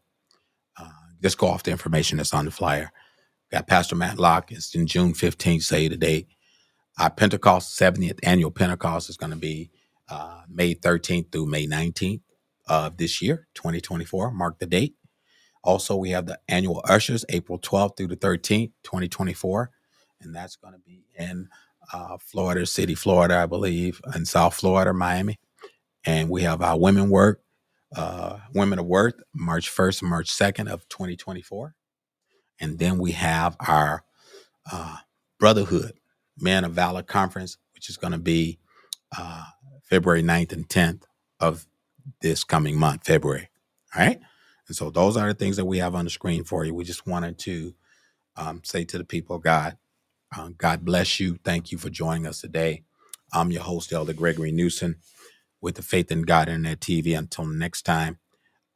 Uh, 0.79 0.89
just 1.21 1.37
go 1.37 1.47
off 1.47 1.63
the 1.63 1.71
information 1.71 2.17
that's 2.17 2.33
on 2.33 2.45
the 2.45 2.51
flyer. 2.51 2.91
Got 3.51 3.67
Pastor 3.67 3.95
Matt 3.95 4.19
Locke. 4.19 4.51
It's 4.51 4.75
in 4.75 4.87
June 4.87 5.13
15th, 5.13 5.63
say 5.63 5.87
the 5.89 5.97
date. 5.97 6.27
Our 6.99 7.11
Pentecost 7.11 7.79
70th 7.79 8.19
annual 8.23 8.51
Pentecost 8.51 9.09
is 9.09 9.17
going 9.17 9.31
to 9.31 9.37
be 9.37 9.71
uh, 10.09 10.41
May 10.49 10.75
13th 10.75 11.31
through 11.31 11.47
May 11.47 11.67
19th 11.67 12.21
of 12.67 12.97
this 12.97 13.21
year, 13.21 13.47
2024. 13.55 14.31
Mark 14.31 14.59
the 14.59 14.65
date. 14.65 14.95
Also, 15.63 15.95
we 15.95 16.11
have 16.11 16.25
the 16.25 16.39
annual 16.47 16.81
Ushers, 16.87 17.25
April 17.29 17.59
12th 17.59 17.97
through 17.97 18.07
the 18.07 18.17
13th, 18.17 18.71
2024. 18.83 19.71
And 20.21 20.35
that's 20.35 20.55
going 20.55 20.73
to 20.73 20.79
be 20.79 21.05
in 21.17 21.49
uh, 21.93 22.17
Florida 22.19 22.65
City, 22.65 22.95
Florida, 22.95 23.37
I 23.37 23.45
believe, 23.45 24.01
in 24.15 24.25
South 24.25 24.55
Florida, 24.55 24.93
Miami. 24.93 25.39
And 26.05 26.29
we 26.29 26.43
have 26.43 26.61
our 26.61 26.79
Women 26.79 27.09
Work, 27.09 27.41
uh, 27.95 28.39
Women 28.53 28.79
of 28.79 28.85
Worth, 28.85 29.15
March 29.33 29.69
1st, 29.71 30.03
March 30.03 30.29
2nd 30.31 30.71
of 30.71 30.87
2024. 30.89 31.75
And 32.59 32.79
then 32.79 32.97
we 32.97 33.11
have 33.11 33.55
our 33.59 34.03
uh, 34.71 34.97
Brotherhood 35.39 35.93
Men 36.39 36.63
of 36.63 36.73
Valor 36.73 37.03
Conference, 37.03 37.57
which 37.73 37.89
is 37.89 37.97
going 37.97 38.13
to 38.13 38.19
be 38.19 38.59
uh, 39.17 39.45
February 39.91 40.23
9th 40.23 40.53
and 40.53 40.69
10th 40.69 41.03
of 41.41 41.67
this 42.21 42.43
coming 42.43 42.77
month, 42.77 43.05
February. 43.05 43.49
All 43.95 44.03
right. 44.05 44.19
And 44.67 44.77
so 44.77 44.89
those 44.91 45.17
are 45.17 45.27
the 45.27 45.33
things 45.35 45.57
that 45.57 45.65
we 45.65 45.79
have 45.79 45.95
on 45.95 46.05
the 46.05 46.11
screen 46.11 46.43
for 46.43 46.65
you. 46.65 46.73
We 46.75 46.85
just 46.85 47.07
wanted 47.07 47.39
to 47.39 47.75
um, 48.37 48.61
say 48.65 48.85
to 48.85 48.97
the 48.99 49.05
people, 49.05 49.39
God, 49.39 49.77
uh, 50.37 50.49
God 50.57 50.85
bless 50.85 51.19
you. 51.19 51.39
Thank 51.43 51.71
you 51.71 51.77
for 51.79 51.89
joining 51.89 52.27
us 52.27 52.41
today. 52.41 52.83
I'm 53.33 53.51
your 53.51 53.63
host, 53.63 53.93
Elder 53.93 54.13
Gregory 54.13 54.51
Newsom, 54.51 54.97
with 55.61 55.75
the 55.75 55.83
Faith 55.83 56.11
in 56.11 56.23
God 56.23 56.49
Internet 56.49 56.81
TV. 56.81 57.17
Until 57.17 57.45
next 57.47 57.83
time, 57.83 58.19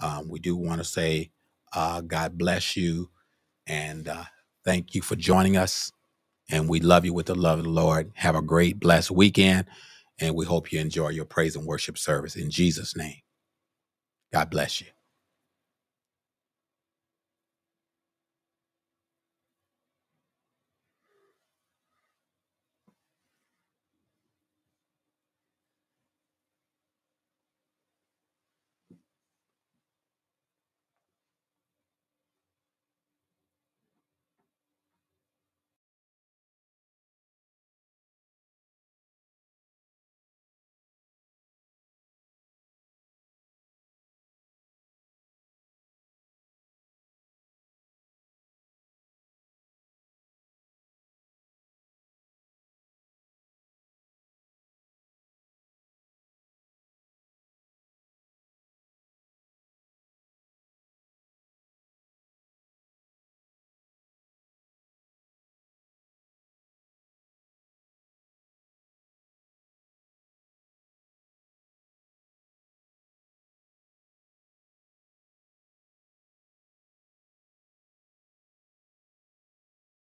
um, 0.02 0.30
we 0.30 0.40
do 0.40 0.56
want 0.56 0.80
to 0.80 0.86
say, 0.86 1.32
uh, 1.74 2.02
God 2.02 2.38
bless 2.38 2.78
you 2.78 3.10
and 3.68 4.08
uh, 4.08 4.26
thank 4.66 4.96
you 4.96 5.02
for 5.02 5.16
joining 5.16 5.58
us. 5.58 5.92
And 6.52 6.70
we 6.70 6.80
love 6.82 7.06
you 7.06 7.14
with 7.14 7.28
the 7.28 7.36
love 7.36 7.60
of 7.60 7.66
the 7.66 7.72
Lord. 7.72 8.12
Have 8.16 8.36
a 8.36 8.42
great, 8.44 8.80
blessed 8.80 9.12
weekend. 9.12 9.66
And 10.20 10.36
we 10.36 10.46
hope 10.46 10.72
you 10.72 10.80
enjoy 10.80 11.10
your 11.10 11.26
praise 11.26 11.56
and 11.56 11.66
worship 11.66 11.98
service 11.98 12.36
in 12.36 12.50
Jesus' 12.52 12.96
name. 12.96 13.18
God 14.34 14.50
bless 14.50 14.82
you. 14.82 14.88